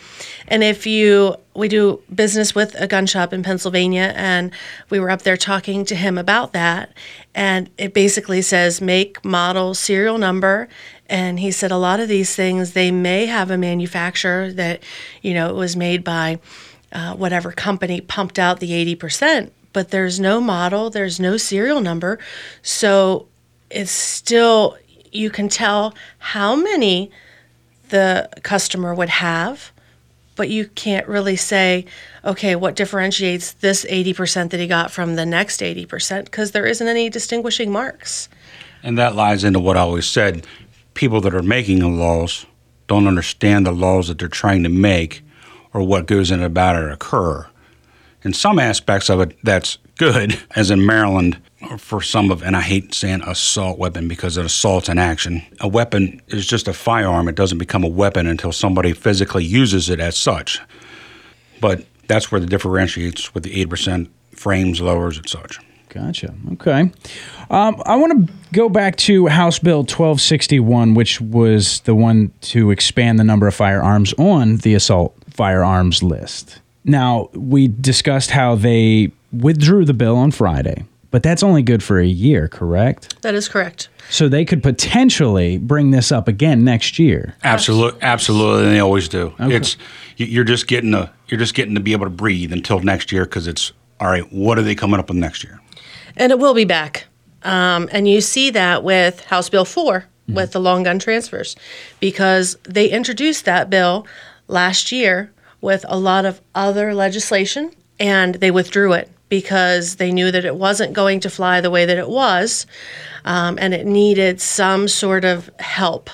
And 0.47 0.63
if 0.63 0.85
you, 0.85 1.35
we 1.55 1.67
do 1.67 2.01
business 2.13 2.53
with 2.53 2.75
a 2.75 2.85
gun 2.85 3.07
shop 3.07 3.33
in 3.33 3.43
Pennsylvania, 3.43 4.13
and 4.15 4.51
we 4.89 4.99
were 4.99 5.09
up 5.09 5.23
there 5.23 5.37
talking 5.37 5.85
to 5.85 5.95
him 5.95 6.17
about 6.17 6.53
that. 6.53 6.93
And 7.37 7.69
it 7.77 7.93
basically 7.93 8.41
says 8.41 8.81
make, 8.81 9.23
model, 9.23 9.75
serial 9.75 10.17
number. 10.17 10.67
And 11.05 11.39
he 11.39 11.51
said 11.51 11.71
a 11.71 11.77
lot 11.77 11.99
of 11.99 12.09
these 12.09 12.35
things, 12.35 12.73
they 12.73 12.89
may 12.89 13.27
have 13.27 13.51
a 13.51 13.59
manufacturer 13.59 14.51
that, 14.53 14.81
you 15.21 15.35
know, 15.35 15.47
it 15.47 15.55
was 15.55 15.75
made 15.75 16.03
by 16.03 16.39
uh, 16.91 17.13
whatever 17.15 17.51
company 17.51 18.01
pumped 18.01 18.39
out 18.39 18.59
the 18.59 18.95
80%, 18.95 19.51
but 19.71 19.91
there's 19.91 20.19
no 20.19 20.41
model, 20.41 20.89
there's 20.89 21.19
no 21.19 21.37
serial 21.37 21.79
number. 21.79 22.17
So 22.63 23.27
it's 23.69 23.91
still 23.91 24.75
you 25.11 25.29
can 25.29 25.47
tell 25.47 25.93
how 26.17 26.55
many 26.55 27.11
the 27.89 28.29
customer 28.41 28.95
would 28.95 29.09
have 29.09 29.71
but 30.37 30.49
you 30.49 30.67
can't 30.75 31.07
really 31.07 31.35
say 31.35 31.85
okay 32.23 32.55
what 32.55 32.75
differentiates 32.75 33.53
this 33.53 33.83
80% 33.85 34.51
that 34.51 34.59
he 34.59 34.67
got 34.67 34.91
from 34.91 35.15
the 35.15 35.25
next 35.25 35.59
80% 35.59 36.25
because 36.25 36.51
there 36.51 36.65
isn't 36.65 36.87
any 36.87 37.09
distinguishing 37.09 37.71
marks 37.71 38.29
And 38.83 38.97
that 38.97 39.15
lies 39.15 39.43
into 39.43 39.59
what 39.59 39.75
I 39.75 39.81
always 39.81 40.05
said. 40.05 40.45
People 40.93 41.19
that 41.21 41.33
are 41.35 41.43
making 41.43 41.79
the 41.79 41.89
laws 41.89 42.45
don't 42.87 43.07
understand 43.07 43.65
the 43.65 43.71
laws 43.71 44.07
that 44.07 44.19
they're 44.19 44.27
trying 44.29 44.63
to 44.63 44.69
make 44.69 45.23
or 45.73 45.81
what 45.83 46.07
goes 46.07 46.31
in 46.31 46.41
about 46.41 46.81
it 46.81 46.91
occur. 46.91 47.45
In 48.23 48.33
some 48.33 48.59
aspects 48.59 49.09
of 49.09 49.19
it, 49.19 49.37
that's 49.43 49.77
good, 49.97 50.39
as 50.55 50.71
in 50.71 50.85
Maryland, 50.85 51.37
for 51.77 52.01
some 52.01 52.31
of, 52.31 52.43
and 52.43 52.55
I 52.55 52.61
hate 52.61 52.93
saying 52.93 53.21
assault 53.23 53.79
weapon 53.79 54.07
because 54.07 54.37
it 54.37 54.45
assault's 54.45 54.89
an 54.89 54.99
action. 54.99 55.43
A 55.59 55.67
weapon 55.67 56.21
is 56.27 56.45
just 56.45 56.67
a 56.67 56.73
firearm. 56.73 57.27
It 57.27 57.35
doesn't 57.35 57.57
become 57.57 57.83
a 57.83 57.89
weapon 57.89 58.27
until 58.27 58.51
somebody 58.51 58.93
physically 58.93 59.43
uses 59.43 59.89
it 59.89 59.99
as 59.99 60.17
such. 60.17 60.61
But 61.59 61.85
that's 62.07 62.31
where 62.31 62.39
the 62.39 62.47
differentiates 62.47 63.33
with 63.33 63.43
the 63.43 63.65
8% 63.65 64.09
frames, 64.31 64.81
lowers, 64.81 65.17
and 65.17 65.27
such. 65.27 65.59
Gotcha. 65.89 66.33
Okay. 66.53 66.91
Um, 67.49 67.81
I 67.85 67.95
want 67.95 68.27
to 68.27 68.33
go 68.53 68.69
back 68.69 68.97
to 68.97 69.27
House 69.27 69.57
Bill 69.57 69.79
1261, 69.79 70.93
which 70.93 71.21
was 71.21 71.79
the 71.81 71.95
one 71.95 72.31
to 72.41 72.71
expand 72.71 73.19
the 73.19 73.23
number 73.23 73.47
of 73.47 73.55
firearms 73.55 74.13
on 74.17 74.57
the 74.57 74.75
assault 74.75 75.15
firearms 75.31 76.03
list. 76.03 76.59
Now, 76.83 77.29
we 77.33 77.67
discussed 77.67 78.31
how 78.31 78.55
they 78.55 79.11
withdrew 79.31 79.85
the 79.85 79.93
bill 79.93 80.15
on 80.15 80.31
Friday, 80.31 80.85
but 81.17 81.23
that's 81.23 81.41
only 81.41 81.63
good 81.63 81.81
for 81.81 81.99
a 81.99 82.05
year, 82.05 82.47
correct? 82.47 83.19
that 83.23 83.33
is 83.33 83.49
correct 83.49 83.89
So 84.11 84.29
they 84.29 84.45
could 84.45 84.61
potentially 84.61 85.57
bring 85.57 85.89
this 85.89 86.11
up 86.11 86.27
again 86.27 86.63
next 86.63 86.99
year. 86.99 87.33
Absolutely, 87.43 87.99
absolutely, 88.03 88.65
and 88.65 88.75
they 88.75 88.79
always 88.79 89.09
do. 89.09 89.33
It's 89.39 89.77
you- 90.17 90.27
you're 90.27 90.43
just 90.43 90.67
getting 90.67 90.91
to 90.91 91.09
you're 91.27 91.39
just 91.39 91.55
getting 91.55 91.73
to 91.73 91.81
be 91.81 91.93
able 91.93 92.05
to 92.05 92.11
breathe 92.11 92.53
until 92.53 92.81
next 92.81 93.11
year 93.11 93.25
because 93.25 93.47
it's 93.47 93.71
all 93.99 94.09
right. 94.09 94.31
What 94.31 94.59
are 94.59 94.61
they 94.61 94.75
coming 94.75 94.99
up 94.99 95.07
with 95.09 95.17
next 95.17 95.43
year? 95.43 95.59
and 96.15 96.31
it 96.31 96.37
will 96.37 96.53
be 96.53 96.65
back. 96.65 97.05
Um, 97.41 97.89
and 97.91 98.07
you 98.07 98.21
see 98.21 98.51
that 98.51 98.83
with 98.83 99.21
House 99.25 99.49
Bill 99.49 99.65
4 99.65 100.05
with 100.27 100.51
the 100.51 100.59
long 100.59 100.83
gun 100.83 100.99
transfers 100.99 101.55
because 101.99 102.57
they 102.69 102.87
introduced 102.91 103.45
that 103.45 103.71
bill 103.71 104.05
last 104.47 104.91
year 104.91 105.31
with 105.61 105.83
a 105.89 105.97
lot 105.97 106.25
of 106.25 106.41
other 106.53 106.93
legislation 106.93 107.71
and 107.99 108.35
they 108.35 108.51
withdrew 108.51 108.93
it 108.93 109.09
because 109.29 109.97
they 109.97 110.11
knew 110.11 110.31
that 110.31 110.45
it 110.45 110.55
wasn't 110.55 110.93
going 110.93 111.19
to 111.21 111.29
fly 111.29 111.61
the 111.61 111.71
way 111.71 111.85
that 111.85 111.97
it 111.97 112.09
was 112.09 112.65
um, 113.25 113.57
and 113.59 113.73
it 113.73 113.85
needed 113.85 114.39
some 114.39 114.87
sort 114.87 115.25
of 115.25 115.49
help. 115.59 116.09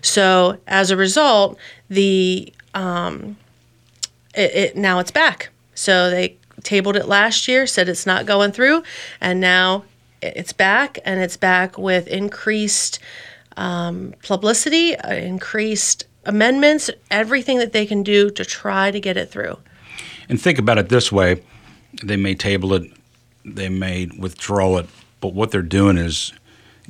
So 0.00 0.58
as 0.66 0.90
a 0.90 0.96
result, 0.96 1.58
the 1.88 2.52
it, 4.34 4.54
it 4.54 4.76
now 4.76 4.98
it's 4.98 5.10
back. 5.10 5.50
So 5.74 6.10
they 6.10 6.36
tabled 6.62 6.96
it 6.96 7.06
last 7.06 7.48
year, 7.48 7.66
said 7.66 7.88
it's 7.88 8.06
not 8.06 8.26
going 8.26 8.52
through, 8.52 8.82
and 9.20 9.40
now 9.40 9.84
it's 10.20 10.52
back, 10.52 10.98
and 11.04 11.20
it's 11.20 11.36
back 11.36 11.76
with 11.78 12.06
increased 12.06 13.00
um, 13.56 14.14
publicity, 14.22 14.96
uh, 14.96 15.14
increased 15.14 16.06
amendments, 16.24 16.90
everything 17.10 17.58
that 17.58 17.72
they 17.72 17.86
can 17.86 18.02
do 18.02 18.30
to 18.30 18.44
try 18.44 18.90
to 18.90 19.00
get 19.00 19.16
it 19.16 19.30
through. 19.30 19.58
And 20.28 20.40
think 20.40 20.58
about 20.58 20.78
it 20.78 20.88
this 20.88 21.10
way: 21.10 21.42
they 22.02 22.16
may 22.16 22.34
table 22.34 22.74
it, 22.74 22.90
they 23.44 23.68
may 23.68 24.08
withdraw 24.18 24.78
it, 24.78 24.86
but 25.20 25.34
what 25.34 25.50
they're 25.50 25.62
doing 25.62 25.98
is 25.98 26.32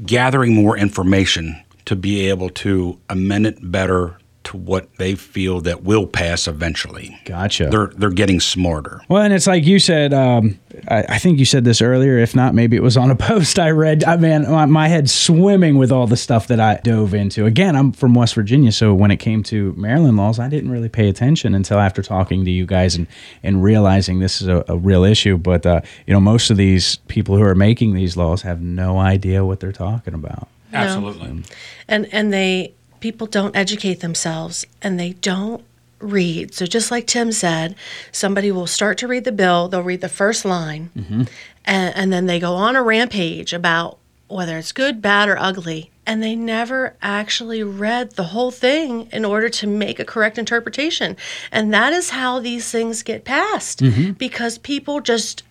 gathering 0.05 0.55
more 0.55 0.77
information 0.77 1.63
to 1.85 1.97
be 1.97 2.29
able 2.29 2.49
to 2.49 2.99
amend 3.09 3.47
it 3.47 3.59
better 3.71 4.19
to 4.45 4.57
what 4.57 4.97
they 4.97 5.15
feel 5.15 5.61
that 5.63 5.83
will 5.83 6.07
pass 6.07 6.49
eventually. 6.49 7.19
Gotcha. 7.25 7.69
They're 7.71 7.89
they're 7.97 8.11
getting 8.11 8.41
smarter. 8.41 9.01
Well, 9.09 9.23
and 9.23 9.33
it's 9.33 9.47
like 9.47 9.65
you 9.65 9.79
said. 9.79 10.13
Um, 10.13 10.59
I, 10.89 11.05
I 11.09 11.19
think 11.19 11.39
you 11.39 11.45
said 11.45 11.65
this 11.65 11.83
earlier. 11.83 12.19
If 12.19 12.35
not, 12.35 12.55
maybe 12.55 12.77
it 12.77 12.83
was 12.83 12.97
on 12.97 13.11
a 13.11 13.17
post 13.17 13.59
I 13.59 13.71
read. 13.71 14.05
I 14.05 14.17
mean, 14.17 14.51
my, 14.51 14.67
my 14.67 14.89
head's 14.89 15.13
swimming 15.13 15.79
with 15.79 15.93
all 15.93 16.07
the 16.07 16.17
stuff 16.17 16.49
that 16.49 16.61
I 16.61 16.81
dove 16.83 17.15
into. 17.15 17.47
Again, 17.47 17.77
I'm 17.77 17.93
from 17.93 18.15
West 18.15 18.35
Virginia, 18.35 18.73
so 18.73 18.95
when 18.95 19.11
it 19.11 19.19
came 19.19 19.43
to 19.45 19.73
Maryland 19.75 20.17
laws, 20.17 20.39
I 20.39 20.49
didn't 20.49 20.71
really 20.71 20.89
pay 20.89 21.09
attention 21.09 21.55
until 21.55 21.79
after 21.79 22.03
talking 22.03 22.45
to 22.45 22.51
you 22.51 22.67
guys 22.67 22.95
and 22.95 23.07
and 23.43 23.63
realizing 23.63 24.19
this 24.19 24.41
is 24.41 24.49
a, 24.49 24.65
a 24.69 24.77
real 24.77 25.05
issue. 25.05 25.37
But 25.37 25.67
uh, 25.67 25.81
you 26.07 26.15
know, 26.15 26.21
most 26.21 26.51
of 26.51 26.57
these 26.57 26.97
people 27.09 27.37
who 27.37 27.43
are 27.43 27.55
making 27.55 27.95
these 27.95 28.17
laws 28.17 28.43
have 28.43 28.61
no 28.61 28.99
idea 28.99 29.45
what 29.45 29.61
they're 29.61 29.73
talking 29.73 30.15
about. 30.15 30.49
Absolutely. 30.73 31.43
and 31.89 32.09
and 32.13 32.33
they 32.33 32.75
people 33.03 33.27
don't 33.27 33.55
educate 33.55 34.01
themselves 34.01 34.65
and 34.81 34.99
they 34.99 35.13
don't 35.15 35.63
read. 36.01 36.55
So 36.55 36.67
just 36.67 36.91
like 36.91 37.07
tim 37.07 37.31
said 37.31 37.77
somebody 38.11 38.51
will 38.51 38.67
start 38.67 38.99
to 38.99 39.07
read 39.07 39.25
the 39.25 39.33
bill 39.33 39.69
they'll 39.69 39.83
read 39.83 40.01
the 40.01 40.09
first 40.09 40.45
line 40.45 40.91
mm-hmm. 40.97 41.23
and, 41.65 41.97
and 41.97 42.13
then 42.13 42.27
they 42.27 42.41
go 42.41 42.55
on 42.55 42.75
a 42.75 42.83
rampage 42.83 43.53
about 43.53 43.99
whether 44.27 44.57
it's 44.57 44.73
good 44.73 45.03
bad 45.03 45.29
or 45.29 45.39
ugly 45.39 45.93
and 46.07 46.23
they 46.23 46.35
never 46.35 46.97
actually 47.01 47.63
read 47.63 48.13
the 48.13 48.25
whole 48.25 48.51
thing 48.51 49.09
in 49.13 49.25
order 49.25 49.49
to 49.49 49.67
make 49.67 50.01
a 50.01 50.05
correct 50.05 50.39
interpretation. 50.39 51.17
And 51.53 51.73
that 51.73 51.93
is 51.93 52.11
how 52.11 52.41
these 52.41 52.71
things 52.71 53.03
get 53.03 53.25
passed 53.25 53.81
mm-hmm. 53.81 54.13
because 54.13 54.59
people 54.59 55.01
just 55.01 55.45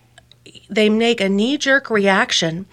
they 0.68 0.90
make 0.90 1.20
a 1.20 1.28
knee 1.28 1.56
jerk 1.56 1.88
reaction 1.88 2.66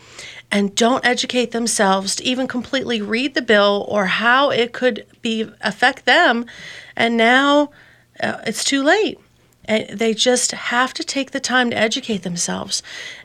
and 0.52 0.76
don't 0.76 1.06
educate 1.06 1.52
themselves 1.52 2.16
to 2.16 2.24
even 2.24 2.48
completely 2.48 3.02
read 3.02 3.34
the 3.34 3.42
bill 3.42 3.86
or 3.90 4.06
how 4.06 4.50
it 4.50 4.74
could 4.74 5.06
be 5.22 5.50
affect 5.62 6.06
them 6.06 6.46
and 6.96 7.18
now 7.18 7.70
uh, 8.22 8.38
it's 8.46 8.64
too 8.64 8.84
late 8.84 9.20
and 9.70 10.00
they 10.00 10.16
just 10.16 10.52
have 10.52 10.96
to 10.96 11.04
take 11.04 11.30
the 11.30 11.40
time 11.40 11.70
to 11.70 11.78
educate 11.78 12.24
themselves. 12.24 12.82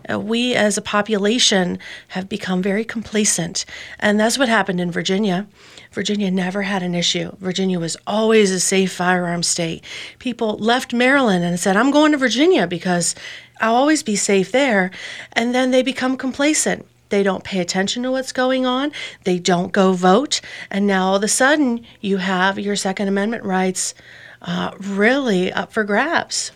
Uh, 0.08 0.20
we, 0.20 0.54
as 0.54 0.76
a 0.76 0.82
population, 0.82 1.78
have 2.08 2.28
become 2.28 2.60
very 2.60 2.84
complacent. 2.84 3.64
And 3.98 4.20
that's 4.20 4.38
what 4.38 4.50
happened 4.50 4.78
in 4.78 4.90
Virginia. 4.90 5.46
Virginia 5.90 6.30
never 6.30 6.62
had 6.62 6.82
an 6.82 6.94
issue. 6.94 7.34
Virginia 7.38 7.80
was 7.80 7.96
always 8.06 8.50
a 8.50 8.60
safe 8.60 8.92
firearm 8.92 9.42
state. 9.42 9.82
People 10.18 10.58
left 10.58 10.92
Maryland 10.92 11.44
and 11.44 11.58
said, 11.58 11.78
I'm 11.78 11.90
going 11.90 12.12
to 12.12 12.18
Virginia 12.18 12.66
because 12.66 13.14
I'll 13.58 13.74
always 13.74 14.02
be 14.02 14.14
safe 14.14 14.52
there. 14.52 14.90
And 15.32 15.54
then 15.54 15.70
they 15.70 15.82
become 15.82 16.18
complacent. 16.18 16.86
They 17.14 17.22
don't 17.22 17.44
pay 17.44 17.60
attention 17.60 18.02
to 18.02 18.10
what's 18.10 18.32
going 18.32 18.66
on. 18.66 18.90
They 19.22 19.38
don't 19.38 19.70
go 19.70 19.92
vote. 19.92 20.40
And 20.68 20.84
now 20.84 21.06
all 21.06 21.14
of 21.14 21.22
a 21.22 21.28
sudden, 21.28 21.86
you 22.00 22.16
have 22.16 22.58
your 22.58 22.74
Second 22.74 23.06
Amendment 23.06 23.44
rights 23.44 23.94
uh, 24.42 24.72
really 24.80 25.52
up 25.52 25.72
for 25.72 25.84
grabs. 25.84 26.50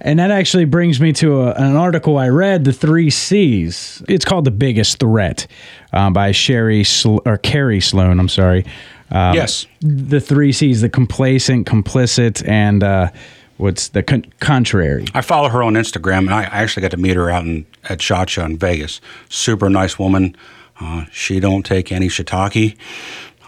And 0.00 0.18
that 0.18 0.32
actually 0.32 0.64
brings 0.64 1.00
me 1.00 1.12
to 1.12 1.42
a, 1.42 1.52
an 1.52 1.76
article 1.76 2.18
I 2.18 2.26
read, 2.26 2.64
"The 2.64 2.72
Three 2.72 3.08
C's." 3.08 4.02
It's 4.08 4.24
called 4.24 4.46
"The 4.46 4.50
Biggest 4.50 4.98
Threat" 4.98 5.46
um, 5.92 6.12
by 6.12 6.32
Sherry 6.32 6.82
Sl- 6.82 7.18
or 7.24 7.36
Carrie 7.36 7.80
Sloan. 7.80 8.18
I'm 8.18 8.28
sorry. 8.28 8.66
yes. 9.12 9.64
The 9.80 10.20
three 10.20 10.50
C's: 10.50 10.80
the 10.80 10.88
complacent, 10.88 11.68
complicit, 11.68 12.44
and 12.48 12.82
uh, 12.82 13.10
what's 13.60 13.88
the 13.88 14.02
con- 14.02 14.26
contrary. 14.40 15.04
I 15.14 15.20
follow 15.20 15.48
her 15.48 15.62
on 15.62 15.74
Instagram, 15.74 16.20
and 16.20 16.34
I 16.34 16.44
actually 16.44 16.82
got 16.82 16.90
to 16.92 16.96
meet 16.96 17.16
her 17.16 17.30
out 17.30 17.44
in, 17.44 17.66
at 17.88 18.00
Shot 18.02 18.30
Show 18.30 18.44
in 18.44 18.58
Vegas. 18.58 19.00
Super 19.28 19.68
nice 19.68 19.98
woman. 19.98 20.36
Uh, 20.80 21.04
she 21.12 21.40
don't 21.40 21.64
take 21.64 21.92
any 21.92 22.08
shiitake 22.08 22.76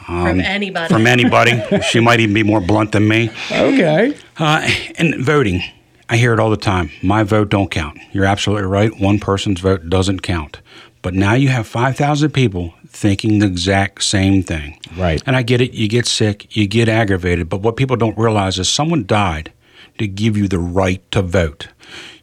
from 0.04 0.40
anybody. 0.40 0.92
from 0.92 1.06
anybody. 1.06 1.62
she 1.90 2.00
might 2.00 2.20
even 2.20 2.34
be 2.34 2.42
more 2.42 2.60
blunt 2.60 2.92
than 2.92 3.08
me. 3.08 3.30
Okay. 3.50 4.14
Uh, 4.36 4.68
and 4.96 5.14
voting, 5.24 5.62
I 6.08 6.16
hear 6.16 6.34
it 6.34 6.40
all 6.40 6.50
the 6.50 6.56
time. 6.56 6.90
My 7.02 7.22
vote 7.22 7.48
don't 7.48 7.70
count. 7.70 7.98
You're 8.12 8.26
absolutely 8.26 8.66
right. 8.66 8.98
One 9.00 9.18
person's 9.18 9.60
vote 9.60 9.88
doesn't 9.88 10.20
count. 10.20 10.60
But 11.00 11.14
now 11.14 11.34
you 11.34 11.48
have 11.48 11.66
5,000 11.66 12.30
people 12.30 12.74
thinking 12.86 13.38
the 13.38 13.46
exact 13.46 14.04
same 14.04 14.42
thing. 14.42 14.78
Right. 14.96 15.22
And 15.26 15.34
I 15.34 15.42
get 15.42 15.60
it. 15.60 15.72
You 15.72 15.88
get 15.88 16.06
sick, 16.06 16.54
you 16.54 16.66
get 16.68 16.88
aggravated. 16.88 17.48
But 17.48 17.60
what 17.60 17.76
people 17.76 17.96
don't 17.96 18.16
realize 18.16 18.58
is 18.58 18.68
someone 18.68 19.04
died 19.06 19.52
to 19.98 20.06
give 20.06 20.36
you 20.36 20.48
the 20.48 20.58
right 20.58 21.08
to 21.12 21.22
vote. 21.22 21.68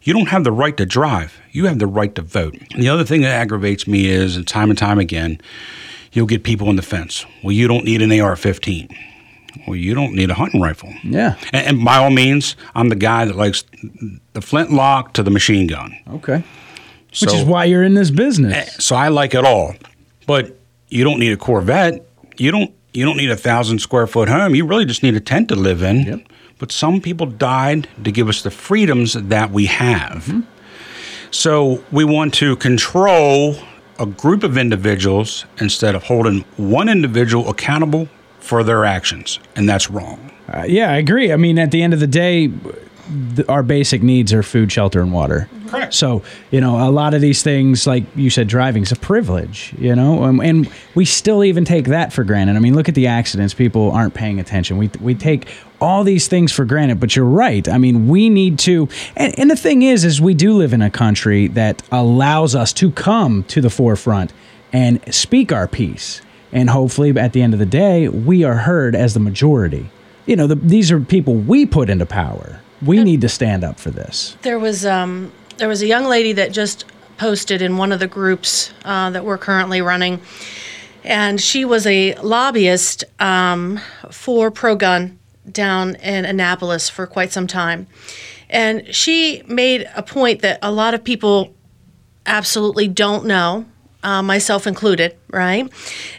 You 0.02 0.12
don't 0.12 0.28
have 0.28 0.44
the 0.44 0.52
right 0.52 0.76
to 0.76 0.86
drive. 0.86 1.38
You 1.52 1.66
have 1.66 1.78
the 1.78 1.86
right 1.86 2.14
to 2.14 2.22
vote. 2.22 2.56
And 2.72 2.82
the 2.82 2.88
other 2.88 3.04
thing 3.04 3.20
that 3.22 3.32
aggravates 3.32 3.86
me 3.86 4.06
is, 4.06 4.36
and 4.36 4.46
time 4.46 4.70
and 4.70 4.78
time 4.78 4.98
again, 4.98 5.40
you'll 6.12 6.26
get 6.26 6.42
people 6.42 6.68
on 6.68 6.76
the 6.76 6.82
fence. 6.82 7.26
Well, 7.42 7.52
you 7.52 7.68
don't 7.68 7.84
need 7.84 8.02
an 8.02 8.18
AR 8.18 8.36
15. 8.36 8.88
Well, 9.66 9.76
you 9.76 9.94
don't 9.94 10.14
need 10.14 10.30
a 10.30 10.34
hunting 10.34 10.60
rifle. 10.60 10.92
Yeah. 11.02 11.36
And, 11.52 11.66
and 11.66 11.84
by 11.84 11.98
all 11.98 12.10
means, 12.10 12.56
I'm 12.74 12.88
the 12.88 12.96
guy 12.96 13.24
that 13.24 13.36
likes 13.36 13.64
the 14.32 14.40
flintlock 14.40 15.12
to 15.14 15.22
the 15.22 15.30
machine 15.30 15.66
gun. 15.66 15.96
Okay. 16.08 16.44
So, 17.12 17.26
Which 17.26 17.34
is 17.34 17.44
why 17.44 17.64
you're 17.64 17.82
in 17.82 17.94
this 17.94 18.10
business. 18.10 18.54
Eh, 18.54 18.64
so 18.78 18.94
I 18.94 19.08
like 19.08 19.34
it 19.34 19.44
all. 19.44 19.74
But 20.26 20.56
you 20.88 21.02
don't 21.04 21.18
need 21.18 21.32
a 21.32 21.36
Corvette. 21.36 22.06
You 22.36 22.52
don't 22.52 22.72
you 22.92 23.04
don't 23.04 23.16
need 23.16 23.30
a 23.30 23.36
thousand 23.36 23.80
square 23.80 24.06
foot 24.06 24.28
home. 24.28 24.54
You 24.54 24.66
really 24.66 24.84
just 24.84 25.02
need 25.02 25.14
a 25.14 25.20
tent 25.20 25.48
to 25.48 25.56
live 25.56 25.82
in. 25.82 26.00
Yep. 26.00 26.20
But 26.60 26.70
some 26.70 27.00
people 27.00 27.26
died 27.26 27.88
to 28.04 28.12
give 28.12 28.28
us 28.28 28.42
the 28.42 28.50
freedoms 28.52 29.14
that 29.14 29.50
we 29.50 29.66
have. 29.66 30.44
So 31.32 31.82
we 31.90 32.04
want 32.04 32.34
to 32.34 32.54
control 32.56 33.56
a 33.98 34.06
group 34.06 34.44
of 34.44 34.56
individuals 34.56 35.44
instead 35.58 35.94
of 35.94 36.04
holding 36.04 36.40
one 36.56 36.88
individual 36.88 37.48
accountable 37.48 38.08
for 38.40 38.62
their 38.62 38.84
actions, 38.84 39.38
and 39.56 39.68
that's 39.68 39.90
wrong. 39.90 40.30
Uh, 40.48 40.64
yeah, 40.66 40.90
I 40.90 40.96
agree. 40.96 41.32
I 41.32 41.36
mean, 41.36 41.58
at 41.58 41.70
the 41.70 41.82
end 41.82 41.94
of 41.94 42.00
the 42.00 42.06
day, 42.06 42.50
th- 43.36 43.48
our 43.48 43.62
basic 43.62 44.02
needs 44.02 44.32
are 44.32 44.42
food, 44.42 44.70
shelter, 44.70 45.00
and 45.00 45.12
water. 45.12 45.48
Correct. 45.68 45.94
So, 45.94 46.22
you 46.50 46.60
know, 46.60 46.88
a 46.88 46.90
lot 46.90 47.14
of 47.14 47.20
these 47.20 47.42
things, 47.42 47.86
like 47.86 48.04
you 48.16 48.30
said, 48.30 48.48
driving 48.48 48.82
is 48.82 48.92
a 48.92 48.96
privilege, 48.96 49.74
you 49.78 49.94
know, 49.94 50.24
um, 50.24 50.40
and 50.40 50.70
we 50.94 51.04
still 51.04 51.44
even 51.44 51.64
take 51.64 51.86
that 51.86 52.12
for 52.12 52.24
granted. 52.24 52.56
I 52.56 52.58
mean, 52.58 52.74
look 52.74 52.88
at 52.88 52.94
the 52.94 53.06
accidents. 53.06 53.54
People 53.54 53.90
aren't 53.92 54.14
paying 54.14 54.40
attention. 54.40 54.78
We, 54.78 54.90
we 55.00 55.14
take 55.14 55.48
all 55.80 56.04
these 56.04 56.28
things 56.28 56.52
for 56.52 56.64
granted, 56.64 57.00
but 57.00 57.14
you're 57.14 57.24
right. 57.24 57.68
I 57.68 57.78
mean, 57.78 58.08
we 58.08 58.28
need 58.28 58.58
to, 58.60 58.88
and, 59.16 59.38
and 59.38 59.50
the 59.50 59.56
thing 59.56 59.82
is, 59.82 60.04
is 60.04 60.20
we 60.20 60.34
do 60.34 60.54
live 60.54 60.72
in 60.72 60.82
a 60.82 60.90
country 60.90 61.48
that 61.48 61.82
allows 61.92 62.54
us 62.54 62.72
to 62.74 62.90
come 62.90 63.44
to 63.44 63.60
the 63.60 63.70
forefront 63.70 64.32
and 64.72 65.00
speak 65.14 65.52
our 65.52 65.66
piece. 65.66 66.20
And 66.52 66.68
hopefully, 66.68 67.16
at 67.16 67.32
the 67.32 67.42
end 67.42 67.52
of 67.52 67.60
the 67.60 67.66
day, 67.66 68.08
we 68.08 68.42
are 68.42 68.56
heard 68.56 68.96
as 68.96 69.14
the 69.14 69.20
majority. 69.20 69.88
You 70.26 70.36
know, 70.36 70.46
the, 70.46 70.56
these 70.56 70.90
are 70.90 71.00
people 71.00 71.34
we 71.34 71.64
put 71.64 71.88
into 71.88 72.06
power. 72.06 72.59
We 72.82 73.02
need 73.04 73.20
to 73.20 73.28
stand 73.28 73.62
up 73.62 73.78
for 73.78 73.90
this. 73.90 74.36
There 74.42 74.58
was 74.58 74.86
um, 74.86 75.32
there 75.58 75.68
was 75.68 75.82
a 75.82 75.86
young 75.86 76.04
lady 76.06 76.32
that 76.32 76.52
just 76.52 76.86
posted 77.18 77.60
in 77.60 77.76
one 77.76 77.92
of 77.92 78.00
the 78.00 78.06
groups 78.06 78.72
uh, 78.84 79.10
that 79.10 79.24
we're 79.24 79.38
currently 79.38 79.82
running, 79.82 80.20
and 81.04 81.38
she 81.40 81.64
was 81.66 81.86
a 81.86 82.14
lobbyist 82.14 83.04
um, 83.20 83.78
for 84.10 84.50
pro 84.50 84.74
gun 84.74 85.18
down 85.50 85.96
in 85.96 86.24
Annapolis 86.24 86.88
for 86.88 87.06
quite 87.06 87.32
some 87.32 87.46
time, 87.46 87.86
and 88.48 88.94
she 88.94 89.42
made 89.46 89.86
a 89.94 90.02
point 90.02 90.40
that 90.40 90.58
a 90.62 90.72
lot 90.72 90.94
of 90.94 91.04
people 91.04 91.54
absolutely 92.24 92.88
don't 92.88 93.26
know, 93.26 93.66
uh, 94.02 94.22
myself 94.22 94.66
included. 94.66 95.14
Right? 95.30 95.70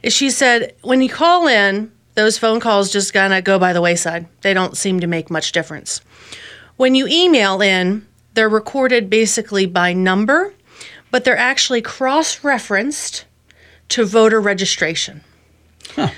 She 0.10 0.30
said 0.30 0.76
when 0.84 1.02
you 1.02 1.10
call 1.10 1.48
in. 1.48 1.92
Those 2.14 2.38
phone 2.38 2.60
calls 2.60 2.92
just 2.92 3.14
kind 3.14 3.34
of 3.34 3.46
go 3.46 3.58
by 3.58 3.72
the 3.72 3.80
wayside. 3.80 4.28
They 4.42 4.54
don't 4.54 4.76
seem 4.76 5.00
to 5.00 5.08
make 5.08 5.32
much 5.32 5.54
difference. 5.54 6.02
When 6.82 6.96
you 6.96 7.06
email 7.06 7.62
in, 7.62 8.08
they're 8.34 8.50
recorded 8.50 9.08
basically 9.08 9.68
by 9.68 9.94
number, 9.94 10.56
but 11.12 11.24
they're 11.24 11.38
actually 11.38 11.84
cross 11.84 12.44
referenced 12.44 13.26
to 13.90 14.04
voter 14.04 14.42
registration. 14.42 15.22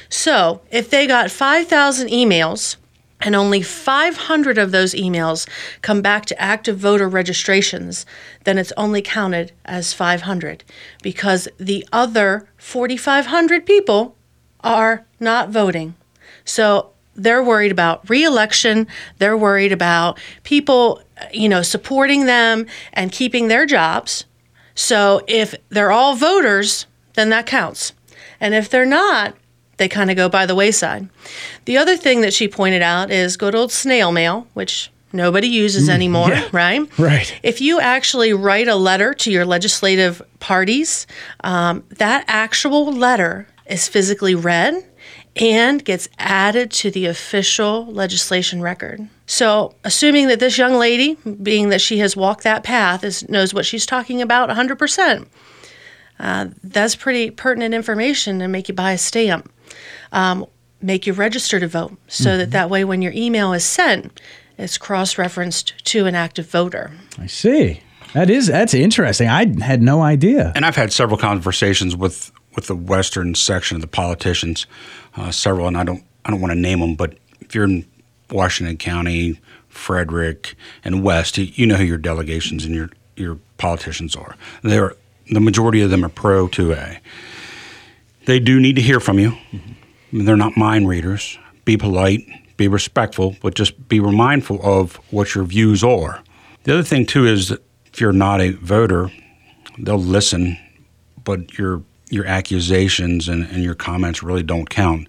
So 0.07 0.61
if 0.71 0.89
they 0.89 1.05
got 1.05 1.31
5,000 1.31 2.07
emails 2.07 2.77
and 3.19 3.35
only 3.35 3.61
500 3.61 4.57
of 4.57 4.71
those 4.71 4.93
emails 4.93 5.49
come 5.81 6.01
back 6.01 6.25
to 6.27 6.41
active 6.41 6.77
voter 6.77 7.09
registrations, 7.09 8.05
then 8.45 8.57
it's 8.57 8.71
only 8.77 9.01
counted 9.01 9.51
as 9.65 9.91
500 9.91 10.63
because 11.01 11.49
the 11.57 11.85
other 11.91 12.47
4,500 12.55 13.65
people 13.65 14.15
are 14.61 15.05
not 15.19 15.49
voting. 15.49 15.95
So 16.45 16.92
they're 17.15 17.43
worried 17.43 17.71
about 17.71 18.09
reelection. 18.09 18.87
They're 19.19 19.37
worried 19.37 19.71
about 19.71 20.19
people, 20.43 21.01
you 21.31 21.49
know, 21.49 21.61
supporting 21.61 22.25
them 22.25 22.65
and 22.93 23.11
keeping 23.11 23.47
their 23.47 23.65
jobs. 23.65 24.25
So 24.75 25.21
if 25.27 25.55
they're 25.69 25.91
all 25.91 26.15
voters, 26.15 26.87
then 27.13 27.29
that 27.29 27.45
counts. 27.45 27.93
And 28.39 28.53
if 28.53 28.69
they're 28.69 28.85
not, 28.85 29.35
they 29.77 29.87
kind 29.87 30.09
of 30.09 30.17
go 30.17 30.29
by 30.29 30.45
the 30.45 30.55
wayside. 30.55 31.09
The 31.65 31.77
other 31.77 31.97
thing 31.97 32.21
that 32.21 32.33
she 32.33 32.47
pointed 32.47 32.81
out 32.81 33.11
is 33.11 33.37
good 33.37 33.55
old 33.55 33.71
snail 33.71 34.11
mail, 34.11 34.47
which 34.53 34.91
nobody 35.11 35.47
uses 35.47 35.89
anymore, 35.89 36.29
yeah. 36.29 36.49
right? 36.51 36.99
Right. 36.99 37.39
If 37.43 37.61
you 37.61 37.79
actually 37.79 38.33
write 38.33 38.67
a 38.67 38.75
letter 38.75 39.13
to 39.13 39.31
your 39.31 39.45
legislative 39.45 40.21
parties, 40.39 41.07
um, 41.43 41.83
that 41.89 42.25
actual 42.27 42.91
letter 42.91 43.47
is 43.65 43.87
physically 43.87 44.35
read 44.35 44.83
and 45.35 45.83
gets 45.83 46.07
added 46.19 46.71
to 46.71 46.91
the 46.91 47.05
official 47.05 47.85
legislation 47.87 48.61
record. 48.61 49.07
So, 49.25 49.73
assuming 49.83 50.27
that 50.27 50.39
this 50.39 50.57
young 50.57 50.75
lady, 50.75 51.15
being 51.41 51.69
that 51.69 51.81
she 51.81 51.99
has 51.99 52.15
walked 52.15 52.43
that 52.43 52.63
path, 52.63 53.03
is 53.03 53.27
knows 53.29 53.53
what 53.53 53.65
she's 53.65 53.85
talking 53.85 54.21
about 54.21 54.49
100%, 54.49 55.27
uh, 56.19 56.47
that's 56.63 56.95
pretty 56.95 57.31
pertinent 57.31 57.73
information 57.73 58.39
to 58.39 58.47
make 58.47 58.67
you 58.67 58.75
buy 58.75 58.91
a 58.91 58.97
stamp. 58.97 59.51
Um, 60.11 60.45
make 60.81 61.07
you 61.07 61.13
register 61.13 61.59
to 61.59 61.67
vote 61.67 61.97
so 62.07 62.37
that 62.37 62.51
that 62.51 62.69
way 62.69 62.83
when 62.83 63.01
your 63.01 63.13
email 63.15 63.53
is 63.53 63.63
sent, 63.63 64.21
it's 64.57 64.77
cross-referenced 64.77 65.85
to 65.85 66.05
an 66.05 66.13
active 66.13 66.47
voter. 66.47 66.91
I 67.17 67.27
see. 67.27 67.81
That 68.13 68.29
is 68.29 68.47
that's 68.47 68.75
interesting. 68.75 69.27
I 69.27 69.51
had 69.63 69.81
no 69.81 70.01
idea. 70.01 70.51
And 70.55 70.65
I've 70.65 70.75
had 70.75 70.93
several 70.93 71.17
conversations 71.17 71.95
with 71.95 72.31
with 72.55 72.67
the 72.67 72.75
western 72.75 73.33
section 73.33 73.75
of 73.75 73.81
the 73.81 73.87
politicians, 73.87 74.67
uh, 75.15 75.31
several, 75.31 75.67
and 75.67 75.77
I 75.77 75.83
don't 75.83 76.03
I 76.25 76.31
don't 76.31 76.41
want 76.41 76.53
to 76.53 76.59
name 76.59 76.79
them, 76.79 76.95
but 76.95 77.17
if 77.41 77.53
you're 77.53 77.65
in 77.65 77.85
Washington 78.31 78.77
County, 78.77 79.39
Frederick, 79.67 80.55
and 80.83 81.03
West, 81.03 81.37
you, 81.37 81.65
know 81.65 81.75
who 81.75 81.83
your 81.83 81.97
delegations 81.97 82.65
and 82.65 82.73
your 82.73 82.89
your 83.15 83.39
politicians 83.57 84.15
are. 84.15 84.35
They're 84.63 84.95
the 85.31 85.39
majority 85.39 85.81
of 85.81 85.89
them 85.89 86.03
are 86.03 86.09
pro 86.09 86.47
2A. 86.47 86.99
They 88.25 88.39
do 88.39 88.59
need 88.59 88.75
to 88.75 88.81
hear 88.81 88.99
from 88.99 89.19
you. 89.19 89.37
They're 90.11 90.37
not 90.37 90.57
mind 90.57 90.87
readers. 90.87 91.37
Be 91.65 91.77
polite, 91.77 92.27
be 92.57 92.67
respectful, 92.67 93.35
but 93.41 93.55
just 93.55 93.87
be 93.87 93.99
mindful 93.99 94.59
of 94.63 94.95
what 95.11 95.33
your 95.33 95.43
views 95.43 95.83
are. 95.83 96.21
The 96.63 96.73
other 96.73 96.83
thing 96.83 97.05
too 97.05 97.25
is 97.25 97.49
that 97.49 97.61
if 97.85 98.01
you're 98.01 98.13
not 98.13 98.41
a 98.41 98.51
voter, 98.51 99.11
they'll 99.77 99.97
listen, 99.97 100.57
but 101.23 101.57
your 101.57 101.83
your 102.13 102.25
accusations 102.25 103.27
and, 103.27 103.43
and 103.43 103.63
your 103.63 103.75
comments 103.75 104.23
really 104.23 104.43
don't 104.43 104.69
count. 104.69 105.07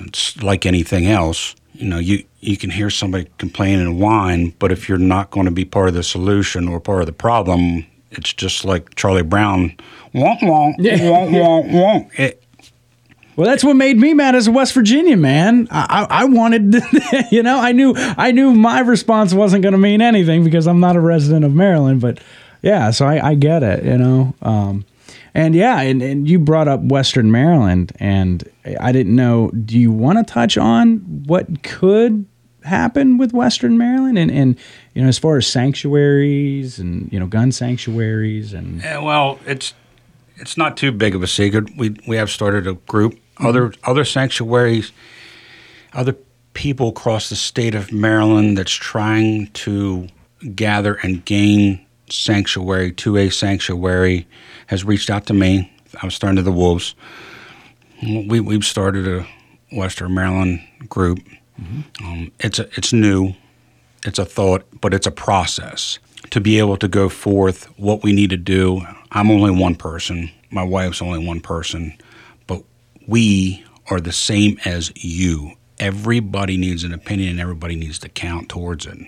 It's 0.00 0.42
like 0.42 0.66
anything 0.66 1.06
else. 1.06 1.54
You 1.74 1.88
know, 1.88 1.98
you, 1.98 2.24
you 2.40 2.56
can 2.56 2.70
hear 2.70 2.90
somebody 2.90 3.28
complain 3.38 3.78
and 3.78 4.00
whine, 4.00 4.54
but 4.58 4.72
if 4.72 4.88
you're 4.88 4.98
not 4.98 5.30
going 5.30 5.46
to 5.46 5.52
be 5.52 5.64
part 5.64 5.88
of 5.88 5.94
the 5.94 6.02
solution 6.02 6.68
or 6.68 6.80
part 6.80 7.00
of 7.00 7.06
the 7.06 7.12
problem, 7.12 7.86
it's 8.10 8.32
just 8.32 8.64
like 8.64 8.94
Charlie 8.96 9.22
Brown. 9.22 9.76
Wonk, 10.14 10.40
wonk, 10.40 10.76
wonk, 10.78 11.30
wonk, 11.30 11.70
wonk. 11.70 12.18
It, 12.18 12.42
Well, 13.36 13.46
that's 13.46 13.62
what 13.62 13.76
made 13.76 13.96
me 13.96 14.14
mad 14.14 14.34
as 14.34 14.48
a 14.48 14.52
West 14.52 14.74
Virginia 14.74 15.16
man. 15.16 15.68
I, 15.70 16.06
I 16.10 16.22
I 16.22 16.24
wanted, 16.24 16.74
you 17.30 17.42
know, 17.42 17.58
I 17.58 17.72
knew 17.72 17.94
I 17.96 18.32
knew 18.32 18.52
my 18.52 18.80
response 18.80 19.32
wasn't 19.32 19.62
going 19.62 19.72
to 19.72 19.78
mean 19.78 20.02
anything 20.02 20.44
because 20.44 20.66
I'm 20.66 20.80
not 20.80 20.96
a 20.96 21.00
resident 21.00 21.44
of 21.44 21.54
Maryland. 21.54 22.00
But 22.00 22.18
yeah, 22.62 22.90
so 22.90 23.06
I, 23.06 23.30
I 23.30 23.34
get 23.36 23.62
it, 23.62 23.84
you 23.84 23.96
know. 23.96 24.34
Um, 24.42 24.84
and 25.34 25.54
yeah, 25.54 25.80
and, 25.80 26.02
and 26.02 26.28
you 26.28 26.38
brought 26.38 26.68
up 26.68 26.80
Western 26.80 27.30
Maryland, 27.30 27.92
and 28.00 28.48
I 28.80 28.92
didn't 28.92 29.14
know. 29.14 29.50
Do 29.50 29.78
you 29.78 29.92
want 29.92 30.18
to 30.18 30.32
touch 30.32 30.58
on 30.58 30.98
what 31.26 31.62
could 31.62 32.26
happen 32.64 33.16
with 33.16 33.32
Western 33.32 33.78
Maryland, 33.78 34.18
and 34.18 34.30
and 34.30 34.56
you 34.94 35.02
know, 35.02 35.08
as 35.08 35.18
far 35.18 35.36
as 35.36 35.46
sanctuaries 35.46 36.78
and 36.78 37.12
you 37.12 37.18
know, 37.18 37.26
gun 37.26 37.52
sanctuaries, 37.52 38.52
and 38.52 38.84
Eh, 38.84 38.98
well, 38.98 39.38
it's 39.46 39.74
it's 40.36 40.56
not 40.56 40.76
too 40.76 40.92
big 40.92 41.14
of 41.14 41.22
a 41.22 41.26
secret. 41.26 41.76
We 41.76 41.96
we 42.06 42.16
have 42.16 42.30
started 42.30 42.66
a 42.66 42.74
group. 42.74 43.18
Other 43.38 43.72
other 43.84 44.04
sanctuaries 44.04 44.92
other 45.92 46.16
people 46.54 46.88
across 46.88 47.28
the 47.28 47.36
state 47.36 47.74
of 47.74 47.92
Maryland 47.92 48.58
that's 48.58 48.72
trying 48.72 49.48
to 49.48 50.08
gather 50.54 50.94
and 50.94 51.24
gain 51.24 51.84
sanctuary, 52.12 52.92
2A 52.92 53.32
sanctuary, 53.32 54.26
has 54.66 54.84
reached 54.84 55.10
out 55.10 55.26
to 55.26 55.34
me. 55.34 55.72
I 56.00 56.06
was 56.06 56.14
starting 56.14 56.36
to 56.36 56.42
the 56.42 56.52
Wolves. 56.52 56.94
We, 58.02 58.40
we've 58.40 58.64
started 58.64 59.06
a 59.08 59.26
Western 59.72 60.14
Maryland 60.14 60.60
group. 60.88 61.18
Mm-hmm. 61.60 62.04
Um, 62.04 62.32
it's 62.40 62.58
a, 62.58 62.68
it's 62.76 62.92
new, 62.92 63.34
it's 64.04 64.18
a 64.18 64.24
thought, 64.24 64.64
but 64.80 64.94
it's 64.94 65.06
a 65.06 65.10
process 65.10 65.98
to 66.30 66.40
be 66.40 66.58
able 66.58 66.76
to 66.76 66.88
go 66.88 67.08
forth 67.08 67.64
what 67.78 68.02
we 68.02 68.12
need 68.12 68.30
to 68.30 68.36
do. 68.36 68.82
I'm 69.12 69.30
only 69.30 69.50
one 69.50 69.74
person. 69.74 70.30
My 70.50 70.62
wife's 70.62 71.02
only 71.02 71.24
one 71.24 71.40
person, 71.40 71.96
but 72.46 72.62
we 73.06 73.64
are 73.90 74.00
the 74.00 74.12
same 74.12 74.58
as 74.64 74.92
you. 74.96 75.52
Everybody 75.80 76.56
needs 76.56 76.84
an 76.84 76.92
opinion 76.92 77.30
and 77.30 77.40
everybody 77.40 77.74
needs 77.74 77.98
to 78.00 78.08
count 78.08 78.48
towards 78.48 78.86
it 78.86 78.98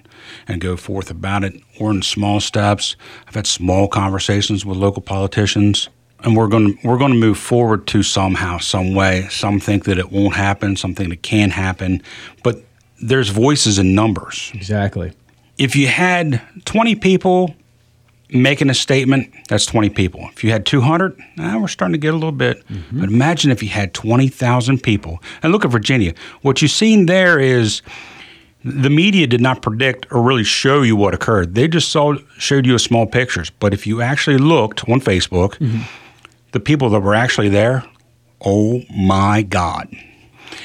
and 0.49 0.61
go 0.61 0.77
forth 0.77 1.11
about 1.11 1.45
it. 1.45 1.55
We're 1.79 1.91
in 1.91 2.03
small 2.03 2.41
steps. 2.41 2.97
I've 3.29 3.35
had 3.35 3.47
small 3.47 3.89
conversations 3.89 4.65
with 4.65 4.79
local 4.79 5.03
politicians 5.03 5.91
and 6.25 6.37
we're 6.37 6.49
going 6.49 6.77
to 6.79 6.89
we're 6.89 6.99
going 6.99 7.13
to 7.13 7.19
move 7.19 7.39
forward 7.39 7.87
to 7.89 8.03
somehow 8.03 8.59
some 8.59 8.95
way 8.95 9.27
some 9.31 9.61
think 9.61 9.85
that 9.85 9.99
it 9.99 10.11
won't 10.11 10.35
happen 10.35 10.77
some 10.77 10.95
think 10.95 11.13
it 11.13 11.23
can 11.23 11.51
happen 11.51 12.01
but 12.43 12.65
there's 13.03 13.29
voices 13.29 13.79
and 13.79 13.95
numbers 13.95 14.51
exactly 14.55 15.13
if 15.59 15.75
you 15.75 15.89
had 15.89 16.41
20 16.65 16.95
people 16.97 17.55
making 18.33 18.71
a 18.71 18.75
statement 18.75 19.33
that's 19.49 19.67
20 19.67 19.91
people 19.91 20.29
if 20.33 20.43
you 20.43 20.51
had 20.51 20.65
200 20.65 21.19
now 21.37 21.61
we're 21.61 21.69
starting 21.69 21.93
to 21.93 21.99
get 21.99 22.13
a 22.13 22.17
little 22.17 22.33
bit 22.33 22.67
mm-hmm. 22.69 23.01
but 23.01 23.09
imagine 23.09 23.51
if 23.51 23.63
you 23.63 23.69
had 23.69 23.93
20,000 23.95 24.83
people 24.83 25.23
and 25.43 25.53
look 25.53 25.65
at 25.65 25.71
Virginia 25.71 26.15
what 26.43 26.63
you've 26.63 26.71
seen 26.71 27.07
there 27.07 27.39
is 27.39 27.83
the 28.65 28.91
media 28.91 29.27
did 29.27 29.41
not 29.41 29.63
predict 29.63 30.07
or 30.11 30.23
really 30.23 30.45
show 30.45 30.83
you 30.83 30.95
what 30.95 31.15
occurred. 31.15 31.55
They 31.55 31.67
just 31.67 31.91
saw 31.91 32.15
showed 32.39 32.67
you 32.67 32.75
a 32.75 32.79
small 32.79 33.07
pictures. 33.07 33.51
But 33.51 33.75
if 33.75 33.87
you 33.87 34.01
actually 34.01 34.39
looked 34.39 34.89
on 34.89 35.01
Facebook, 35.01 35.57
mm-hmm. 35.59 35.83
the 36.53 36.61
people 36.61 36.89
that 36.91 37.01
were 37.01 37.15
actually 37.15 37.49
there, 37.49 37.85
oh 38.41 38.83
my 38.95 39.43
God. 39.43 39.89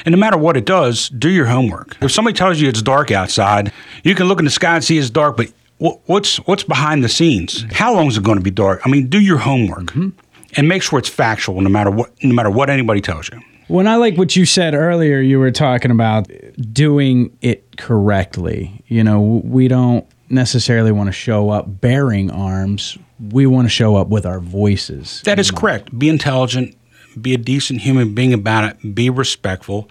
And 0.06 0.14
no 0.14 0.20
matter 0.20 0.38
what 0.38 0.58
it 0.58 0.66
does, 0.66 1.10
do 1.10 1.30
your 1.30 1.48
homework. 1.48 1.98
If 2.02 2.12
somebody 2.12 2.36
tells 2.38 2.60
you 2.60 2.70
it's 2.70 2.82
dark 2.82 3.10
outside, 3.10 3.72
you 4.04 4.16
can 4.16 4.28
look 4.28 4.40
in 4.40 4.46
the 4.46 4.52
sky 4.52 4.76
and 4.76 4.84
see 4.84 4.98
it's 4.98 5.10
dark, 5.10 5.38
but 5.38 5.52
what's 5.80 6.38
what's 6.48 6.64
behind 6.64 7.04
the 7.04 7.10
scenes? 7.10 7.66
How 7.72 7.94
long 7.94 8.08
is 8.08 8.18
it 8.18 8.24
going 8.24 8.38
to 8.38 8.44
be 8.44 8.52
dark? 8.52 8.82
I 8.86 8.90
mean, 8.90 9.08
do 9.08 9.20
your 9.20 9.38
homework 9.38 9.86
mm-hmm. 9.86 10.10
and 10.56 10.68
make 10.68 10.84
sure 10.84 11.00
it's 11.00 11.10
factual, 11.10 11.62
no 11.62 11.70
matter 11.70 11.92
what 11.92 12.12
no 12.24 12.34
matter 12.34 12.50
what 12.50 12.70
anybody 12.70 13.02
tells 13.02 13.30
you. 13.30 13.40
When 13.68 13.86
I 13.86 13.98
like 13.98 14.18
what 14.18 14.36
you 14.36 14.46
said 14.46 14.74
earlier, 14.74 15.20
you 15.20 15.40
were 15.40 15.52
talking 15.52 15.92
about 15.92 16.32
doing 16.72 17.38
it 17.42 17.76
correctly. 17.76 18.82
You 18.88 19.04
know, 19.04 19.42
we 19.44 19.68
don't 19.68 20.08
necessarily 20.30 20.92
want 20.92 21.08
to 21.08 21.12
show 21.12 21.50
up 21.50 21.82
bearing 21.82 22.32
arms. 22.32 22.98
We 23.20 23.46
want 23.46 23.66
to 23.66 23.70
show 23.70 23.96
up 23.96 24.08
with 24.08 24.26
our 24.26 24.40
voices. 24.40 25.22
That 25.26 25.40
is 25.40 25.52
correct. 25.52 25.98
Be 25.98 26.08
intelligent, 26.08 26.78
be 27.22 27.34
a 27.34 27.38
decent 27.38 27.82
human 27.82 28.14
being 28.14 28.34
about 28.34 28.64
it, 28.72 28.96
be 28.96 29.10
respectful. 29.10 29.90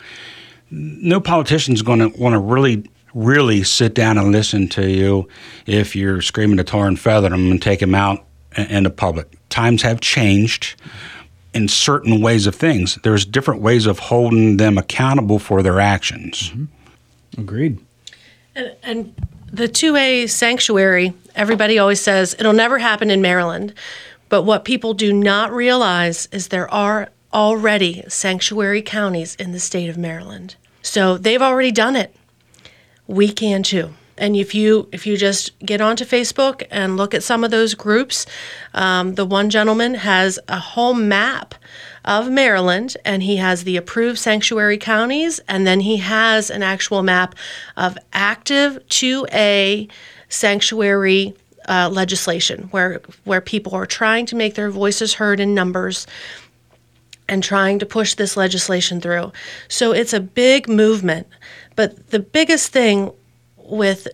No 0.70 1.20
politician 1.20 1.74
is 1.74 1.82
going 1.82 1.98
to 1.98 2.08
want 2.18 2.32
to 2.32 2.38
really, 2.38 2.88
really 3.16 3.62
sit 3.62 3.94
down 3.94 4.18
and 4.18 4.30
listen 4.30 4.68
to 4.68 4.88
you 4.88 5.26
if 5.64 5.96
you're 5.96 6.20
screaming 6.20 6.58
to 6.58 6.64
tar 6.64 6.86
and 6.86 7.00
feather 7.00 7.30
them 7.30 7.50
and 7.50 7.62
take 7.62 7.80
them 7.80 7.94
out 7.94 8.24
in 8.56 8.84
the 8.84 8.90
public. 8.90 9.36
Times 9.48 9.82
have 9.82 10.00
changed 10.00 10.80
in 11.54 11.66
certain 11.66 12.20
ways 12.20 12.46
of 12.46 12.54
things. 12.54 12.98
There's 13.02 13.24
different 13.24 13.62
ways 13.62 13.86
of 13.86 13.98
holding 13.98 14.58
them 14.58 14.76
accountable 14.76 15.38
for 15.38 15.62
their 15.62 15.80
actions. 15.80 16.50
Mm-hmm. 16.50 17.40
Agreed. 17.40 17.80
And, 18.54 18.76
and 18.82 19.26
the 19.50 19.66
2A 19.66 20.28
sanctuary, 20.28 21.14
everybody 21.34 21.78
always 21.78 22.02
says 22.02 22.36
it'll 22.38 22.52
never 22.52 22.78
happen 22.78 23.10
in 23.10 23.22
Maryland. 23.22 23.72
But 24.28 24.42
what 24.42 24.66
people 24.66 24.92
do 24.92 25.12
not 25.12 25.52
realize 25.52 26.28
is 26.32 26.48
there 26.48 26.72
are 26.72 27.08
already 27.32 28.04
sanctuary 28.08 28.82
counties 28.82 29.36
in 29.36 29.52
the 29.52 29.60
state 29.60 29.88
of 29.88 29.96
Maryland. 29.96 30.56
So 30.82 31.16
they've 31.16 31.40
already 31.40 31.72
done 31.72 31.96
it. 31.96 32.14
We 33.06 33.30
can 33.30 33.62
too. 33.62 33.94
And 34.18 34.34
if 34.34 34.54
you 34.54 34.88
if 34.92 35.06
you 35.06 35.16
just 35.16 35.58
get 35.60 35.80
onto 35.80 36.04
Facebook 36.04 36.66
and 36.70 36.96
look 36.96 37.14
at 37.14 37.22
some 37.22 37.44
of 37.44 37.50
those 37.50 37.74
groups, 37.74 38.26
um, 38.72 39.14
the 39.14 39.26
one 39.26 39.50
gentleman 39.50 39.94
has 39.94 40.38
a 40.48 40.58
whole 40.58 40.94
map 40.94 41.54
of 42.04 42.30
Maryland, 42.30 42.96
and 43.04 43.22
he 43.22 43.36
has 43.36 43.64
the 43.64 43.76
approved 43.76 44.18
sanctuary 44.18 44.78
counties, 44.78 45.40
and 45.48 45.66
then 45.66 45.80
he 45.80 45.96
has 45.98 46.50
an 46.50 46.62
actual 46.62 47.02
map 47.02 47.34
of 47.76 47.98
active 48.12 48.78
2A 48.88 49.90
sanctuary 50.28 51.34
uh, 51.68 51.90
legislation, 51.92 52.68
where 52.70 53.00
where 53.24 53.40
people 53.40 53.74
are 53.74 53.86
trying 53.86 54.24
to 54.26 54.36
make 54.36 54.54
their 54.54 54.70
voices 54.70 55.14
heard 55.14 55.40
in 55.40 55.52
numbers 55.52 56.06
and 57.28 57.42
trying 57.42 57.78
to 57.80 57.86
push 57.86 58.14
this 58.14 58.36
legislation 58.36 59.00
through. 59.00 59.32
So 59.68 59.92
it's 59.92 60.12
a 60.12 60.20
big 60.20 60.68
movement. 60.68 61.26
But 61.76 62.08
the 62.08 62.18
biggest 62.18 62.72
thing 62.72 63.12
with 63.56 64.08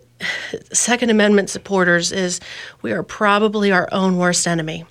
Second 0.72 1.11
Amendment 1.11 1.48
supporters 1.48 2.12
is 2.12 2.40
we 2.83 2.92
are 2.92 3.03
probably 3.03 3.70
our 3.72 3.88
own 3.92 4.18
worst 4.18 4.46
enemy. 4.46 4.85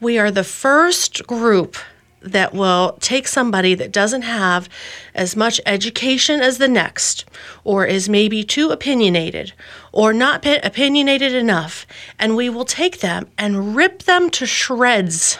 We 0.00 0.18
are 0.18 0.30
the 0.30 0.44
first 0.44 1.26
group 1.26 1.76
that 2.22 2.52
will 2.52 2.98
take 3.00 3.26
somebody 3.26 3.74
that 3.74 3.92
doesn't 3.92 4.22
have 4.22 4.68
as 5.14 5.36
much 5.36 5.60
education 5.64 6.40
as 6.40 6.58
the 6.58 6.68
next, 6.68 7.24
or 7.64 7.86
is 7.86 8.10
maybe 8.10 8.44
too 8.44 8.70
opinionated, 8.70 9.54
or 9.90 10.12
not 10.12 10.44
opinionated 10.44 11.32
enough, 11.32 11.86
and 12.18 12.36
we 12.36 12.50
will 12.50 12.66
take 12.66 13.00
them 13.00 13.26
and 13.38 13.74
rip 13.74 14.02
them 14.02 14.28
to 14.30 14.44
shreds 14.44 15.38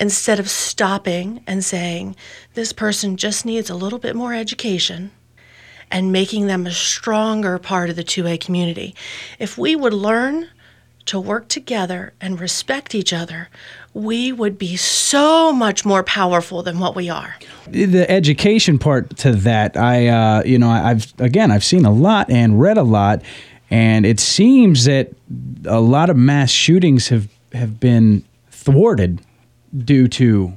instead 0.00 0.40
of 0.40 0.50
stopping 0.50 1.44
and 1.46 1.64
saying, 1.64 2.16
This 2.54 2.72
person 2.72 3.16
just 3.16 3.46
needs 3.46 3.70
a 3.70 3.76
little 3.76 4.00
bit 4.00 4.16
more 4.16 4.34
education 4.34 5.12
and 5.92 6.10
making 6.10 6.46
them 6.46 6.66
a 6.66 6.72
stronger 6.72 7.58
part 7.58 7.90
of 7.90 7.96
the 7.96 8.02
2A 8.02 8.40
community. 8.40 8.94
If 9.38 9.58
we 9.58 9.76
would 9.76 9.92
learn 9.92 10.48
to 11.04 11.20
work 11.20 11.48
together 11.48 12.14
and 12.20 12.40
respect 12.40 12.94
each 12.94 13.12
other, 13.12 13.50
we 13.92 14.32
would 14.32 14.56
be 14.56 14.76
so 14.76 15.52
much 15.52 15.84
more 15.84 16.02
powerful 16.02 16.62
than 16.62 16.78
what 16.78 16.96
we 16.96 17.10
are. 17.10 17.36
The 17.68 18.10
education 18.10 18.78
part 18.78 19.16
to 19.18 19.32
that, 19.32 19.76
I, 19.76 20.08
uh, 20.08 20.42
you 20.44 20.58
know, 20.58 20.70
I've 20.70 21.12
again, 21.18 21.50
I've 21.50 21.64
seen 21.64 21.84
a 21.84 21.92
lot 21.92 22.30
and 22.30 22.58
read 22.58 22.78
a 22.78 22.82
lot, 22.82 23.22
and 23.70 24.06
it 24.06 24.18
seems 24.18 24.84
that 24.86 25.12
a 25.66 25.80
lot 25.80 26.08
of 26.08 26.16
mass 26.16 26.50
shootings 26.50 27.08
have 27.08 27.28
have 27.52 27.78
been 27.80 28.24
thwarted 28.50 29.20
due 29.84 30.08
to 30.08 30.52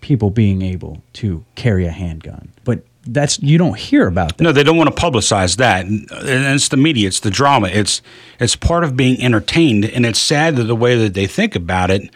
people 0.00 0.30
being 0.30 0.62
able 0.62 1.02
to 1.12 1.44
carry 1.56 1.84
a 1.84 1.90
handgun. 1.90 2.50
But 2.64 2.84
that's 3.12 3.40
you 3.42 3.58
don't 3.58 3.78
hear 3.78 4.06
about 4.06 4.36
that. 4.36 4.44
No, 4.44 4.52
they 4.52 4.62
don't 4.62 4.76
want 4.76 4.94
to 4.94 5.02
publicize 5.02 5.56
that. 5.56 5.86
And 5.86 6.08
it's 6.10 6.68
the 6.68 6.76
media, 6.76 7.08
it's 7.08 7.20
the 7.20 7.30
drama, 7.30 7.68
it's 7.68 8.02
it's 8.38 8.54
part 8.54 8.84
of 8.84 8.96
being 8.96 9.20
entertained, 9.22 9.84
and 9.84 10.04
it's 10.06 10.20
sad 10.20 10.56
that 10.56 10.64
the 10.64 10.76
way 10.76 10.96
that 10.96 11.14
they 11.14 11.26
think 11.26 11.56
about 11.56 11.90
it. 11.90 12.10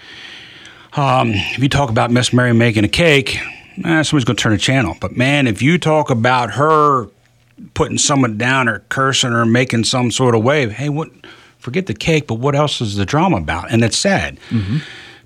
Um, 0.95 1.31
if 1.33 1.59
you 1.63 1.71
talk 1.71 1.89
about 1.89 2.11
Miss 2.11 2.33
Mary 2.33 2.53
making 2.53 2.85
a 2.85 2.89
cake, 2.89 3.39
eh, 3.83 4.03
somebody's 4.03 4.25
going 4.25 4.37
to 4.37 4.43
turn 4.43 4.53
the 4.53 4.59
channel. 4.59 4.95
But 5.01 5.17
man, 5.17 5.47
if 5.47 5.63
you 5.63 5.79
talk 5.79 6.11
about 6.11 6.53
her 6.53 7.09
putting 7.73 7.97
someone 7.97 8.37
down 8.37 8.69
or 8.69 8.81
cursing 8.91 9.33
or 9.33 9.47
making 9.47 9.85
some 9.85 10.11
sort 10.11 10.35
of 10.35 10.43
wave, 10.43 10.73
hey, 10.73 10.89
what? 10.89 11.11
Forget 11.59 11.87
the 11.87 11.95
cake, 11.95 12.27
but 12.27 12.35
what 12.35 12.57
else 12.57 12.81
is 12.81 12.97
the 12.97 13.07
drama 13.07 13.37
about? 13.37 13.71
And 13.71 13.85
it's 13.85 13.97
sad. 13.97 14.37
Mm-hmm. 14.51 14.79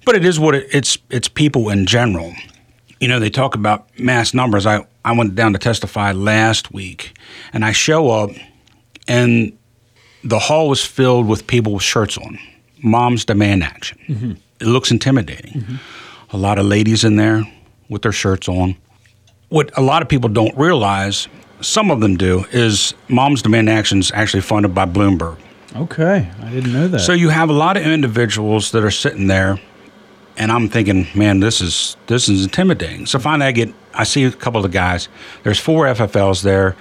But 0.05 0.17
it 0.17 0.25
is 0.25 0.39
what 0.39 0.55
it, 0.55 0.69
it's. 0.71 0.99
It's 1.11 1.29
people 1.29 1.71
in 1.71 1.87
general 1.87 2.35
you 3.01 3.09
know, 3.09 3.21
they 3.21 3.31
talk 3.31 3.55
about 3.55 3.87
mass 3.99 4.33
numbers. 4.33 4.67
I, 4.67 4.87
I 5.07 5.13
went 5.13 5.37
down 5.37 5.53
to 5.53 5.59
testify 5.61 6.11
last 6.11 6.73
week, 6.73 7.17
and 7.53 7.65
I 7.65 7.71
show 7.71 8.11
up, 8.11 8.31
and 9.07 9.57
the 10.25 10.41
hall 10.41 10.69
was 10.69 10.85
filled 10.85 11.29
with 11.29 11.47
people 11.47 11.75
with 11.75 11.85
shirts 11.85 12.19
on. 12.19 12.41
Moms 12.83 13.25
demand 13.25 13.63
action. 13.63 13.99
Mm-hmm. 14.09 14.33
It 14.61 14.67
looks 14.67 14.91
intimidating. 14.91 15.63
Mm-hmm. 15.63 15.77
A 16.31 16.37
lot 16.37 16.59
of 16.59 16.67
ladies 16.67 17.05
in 17.05 17.15
there 17.15 17.45
with 17.89 18.03
their 18.03 18.11
shirts 18.11 18.49
on. 18.49 18.77
What 19.49 19.71
a 19.79 19.81
lot 19.81 20.03
of 20.03 20.09
people 20.09 20.29
don't 20.29 20.57
realize, 20.59 21.29
some 21.61 21.93
of 21.93 22.01
them 22.01 22.17
do, 22.17 22.45
is 22.51 22.93
Moms 23.09 23.43
Demand 23.43 23.71
Action 23.71 24.01
is 24.01 24.11
actually 24.13 24.41
funded 24.41 24.75
by 24.75 24.87
Bloomberg. 24.87 25.39
Okay, 25.77 26.29
I 26.43 26.51
didn't 26.51 26.73
know 26.73 26.89
that. 26.89 26.99
So 26.99 27.13
you 27.13 27.29
have 27.29 27.49
a 27.49 27.53
lot 27.53 27.77
of 27.77 27.85
individuals 27.85 28.73
that 28.73 28.83
are 28.83 28.91
sitting 28.91 29.29
there 29.29 29.61
and 30.39 30.53
I'm 30.53 30.69
thinking, 30.69 31.07
man, 31.15 31.41
this 31.41 31.61
is 31.61 31.97
this 32.07 32.29
is 32.29 32.45
intimidating. 32.45 33.07
So 33.07 33.19
finally, 33.19 33.47
I 33.47 33.53
get 33.53 33.73
I 33.97 34.05
see 34.05 34.25
a 34.25 34.31
couple 34.31 34.65
of 34.65 34.71
the 34.71 34.77
guys. 34.77 35.09
There's 35.43 35.59
four 35.59 35.87
FFLs 35.87 36.43
there. 36.43 36.77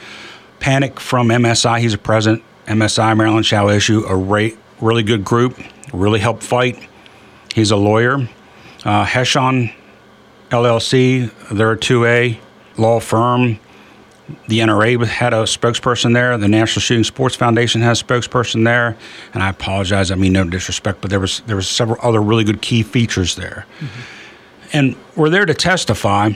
Pennak 0.60 0.99
from 0.99 1.30
MSI. 1.30 1.80
He's 1.80 1.93
a 1.93 1.97
president. 1.97 2.43
MSI 2.67 3.15
Maryland 3.15 3.45
shall 3.45 3.69
issue 3.69 4.04
a 4.06 4.15
rate, 4.15 4.58
really 4.82 5.04
good 5.04 5.23
group. 5.23 5.60
Really 5.93 6.19
help 6.19 6.41
fight. 6.41 6.89
He's 7.54 7.71
a 7.71 7.75
lawyer. 7.75 8.28
Uh, 8.84 9.06
Heshon 9.06 9.73
LLC. 10.49 11.32
They're 11.51 11.71
a 11.71 11.78
2A 11.78 12.38
law 12.78 12.99
firm. 12.99 13.60
The 14.47 14.60
NRA 14.60 15.06
had 15.06 15.34
a 15.34 15.43
spokesperson 15.43 16.13
there. 16.13 16.36
The 16.38 16.47
National 16.47 16.82
Shooting 16.82 17.04
Sports 17.04 17.36
Foundation 17.36 17.82
has 17.82 18.01
a 18.01 18.04
spokesperson 18.04 18.65
there. 18.65 18.97
And 19.34 19.43
I 19.43 19.49
apologize. 19.49 20.10
I 20.10 20.15
mean 20.15 20.34
no 20.34 20.43
disrespect, 20.43 21.01
but 21.01 21.12
there 21.12 21.19
was 21.19 21.41
there 21.41 21.56
was 21.56 21.67
several 21.67 21.99
other 22.01 22.21
really 22.21 22.43
good 22.43 22.62
key 22.62 22.82
features 22.82 23.36
there. 23.36 23.67
And 24.73 24.95
we're 25.15 25.30
there 25.30 25.45
to 25.45 25.54
testify. 25.54 26.32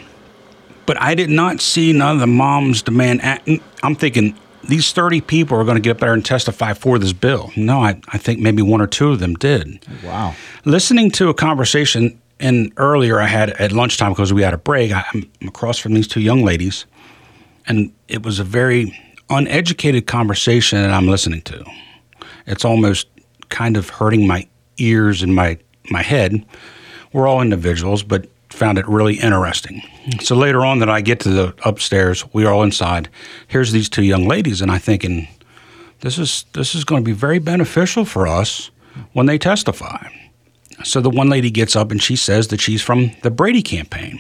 But 0.89 0.99
I 0.99 1.13
did 1.13 1.30
not 1.30 1.62
see 1.62 1.93
none 1.93 2.15
of 2.15 2.19
the 2.19 2.25
moms 2.25 2.82
demand. 2.82 3.21
act- 3.21 3.47
I'm 3.84 3.93
thinking 3.95 4.34
these 4.63 4.91
30 4.91 5.21
people 5.21 5.56
are 5.56 5.63
going 5.63 5.75
to 5.78 5.82
get 5.82 5.91
up 5.91 5.99
there 5.99 6.13
and 6.15 6.25
testify 6.25 6.73
for 6.73 6.97
this 6.97 7.13
bill. 7.13 7.52
No, 7.56 7.80
I, 7.84 8.02
I 8.08 8.17
think 8.17 8.39
maybe 8.39 8.63
one 8.63 8.82
or 8.82 8.88
two 8.88 9.12
of 9.12 9.19
them 9.19 9.36
did 9.36 9.86
Wow. 10.04 10.34
listening 10.65 11.12
to 11.12 11.30
a 11.30 11.34
conversation 11.36 12.19
and 12.39 12.73
earlier 12.78 13.19
I 13.21 13.28
had 13.28 13.52
at 13.52 13.71
lunchtime 13.71 14.13
because 14.13 14.34
we 14.34 14.41
had 14.41 14.56
a 14.56 14.58
break. 14.58 14.91
I- 14.91 15.06
I'm 15.13 15.30
across 15.47 15.78
from 15.78 15.93
these 15.93 16.08
two 16.08 16.21
young 16.21 16.43
ladies, 16.43 16.88
and 17.67 17.91
it 18.08 18.23
was 18.23 18.39
a 18.39 18.43
very 18.43 18.97
uneducated 19.30 20.08
conversation 20.08 20.82
that 20.82 20.89
I'm 20.89 21.08
listening 21.08 21.43
to. 21.43 21.63
It's 22.47 22.65
almost 22.65 23.06
kind 23.49 23.78
of 23.78 23.89
hurting 23.89 24.25
my 24.25 24.47
ears 24.80 25.21
and 25.21 25.36
my 25.36 25.60
my 25.91 26.02
head. 26.02 26.43
We're 27.13 27.28
all 27.28 27.41
individuals, 27.43 28.02
but 28.02 28.25
found 28.49 28.77
it 28.77 28.88
really 28.88 29.15
interesting. 29.15 29.81
So 30.21 30.35
later 30.35 30.65
on, 30.65 30.79
that 30.79 30.89
I 30.89 31.01
get 31.01 31.19
to 31.21 31.29
the 31.29 31.53
upstairs, 31.63 32.25
we 32.33 32.45
are 32.45 32.53
all 32.53 32.63
inside. 32.63 33.09
Here's 33.47 33.71
these 33.71 33.89
two 33.89 34.03
young 34.03 34.27
ladies, 34.27 34.62
and 34.62 34.71
I 34.71 34.77
thinking, 34.77 35.27
this 36.01 36.17
is 36.17 36.45
this 36.53 36.75
is 36.75 36.83
going 36.83 37.03
to 37.03 37.05
be 37.05 37.13
very 37.13 37.39
beneficial 37.39 38.05
for 38.05 38.27
us 38.27 38.71
when 39.13 39.25
they 39.25 39.38
testify. 39.38 40.07
So 40.83 41.01
the 41.01 41.09
one 41.09 41.29
lady 41.29 41.51
gets 41.51 41.75
up 41.75 41.91
and 41.91 42.01
she 42.01 42.15
says 42.15 42.47
that 42.47 42.62
she's 42.62 42.81
from 42.81 43.12
the 43.21 43.31
Brady 43.31 43.62
campaign. 43.62 44.19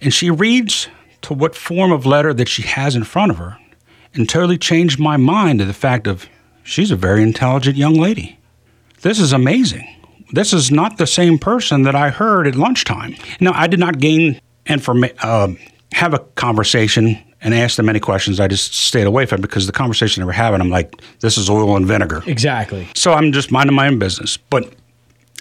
And 0.00 0.12
she 0.12 0.30
reads 0.30 0.88
to 1.22 1.32
what 1.32 1.54
form 1.54 1.92
of 1.92 2.06
letter 2.06 2.34
that 2.34 2.48
she 2.48 2.62
has 2.62 2.96
in 2.96 3.04
front 3.04 3.30
of 3.30 3.38
her 3.38 3.56
and 4.14 4.28
totally 4.28 4.58
changed 4.58 4.98
my 4.98 5.16
mind 5.16 5.60
to 5.60 5.64
the 5.64 5.72
fact 5.72 6.06
of 6.06 6.26
she's 6.64 6.90
a 6.90 6.96
very 6.96 7.22
intelligent 7.22 7.76
young 7.76 7.94
lady. 7.94 8.38
This 9.02 9.20
is 9.20 9.32
amazing. 9.32 9.95
This 10.32 10.52
is 10.52 10.70
not 10.70 10.98
the 10.98 11.06
same 11.06 11.38
person 11.38 11.82
that 11.82 11.94
I 11.94 12.10
heard 12.10 12.46
at 12.46 12.54
lunchtime. 12.56 13.14
Now, 13.40 13.52
I 13.54 13.66
did 13.66 13.78
not 13.78 13.98
gain 13.98 14.40
informa- 14.66 15.14
uh, 15.22 15.48
have 15.92 16.14
a 16.14 16.18
conversation 16.34 17.18
and 17.40 17.54
ask 17.54 17.76
them 17.76 17.88
any 17.88 18.00
questions. 18.00 18.40
I 18.40 18.48
just 18.48 18.74
stayed 18.74 19.06
away 19.06 19.26
from 19.26 19.38
it 19.38 19.42
because 19.42 19.66
the 19.66 19.72
conversation 19.72 20.20
they 20.20 20.24
were 20.26 20.32
having, 20.32 20.60
I'm 20.60 20.70
like, 20.70 21.00
this 21.20 21.38
is 21.38 21.48
oil 21.48 21.76
and 21.76 21.86
vinegar. 21.86 22.22
Exactly. 22.26 22.88
So 22.94 23.12
I'm 23.12 23.32
just 23.32 23.52
minding 23.52 23.76
my 23.76 23.86
own 23.86 23.98
business. 23.98 24.36
But 24.36 24.72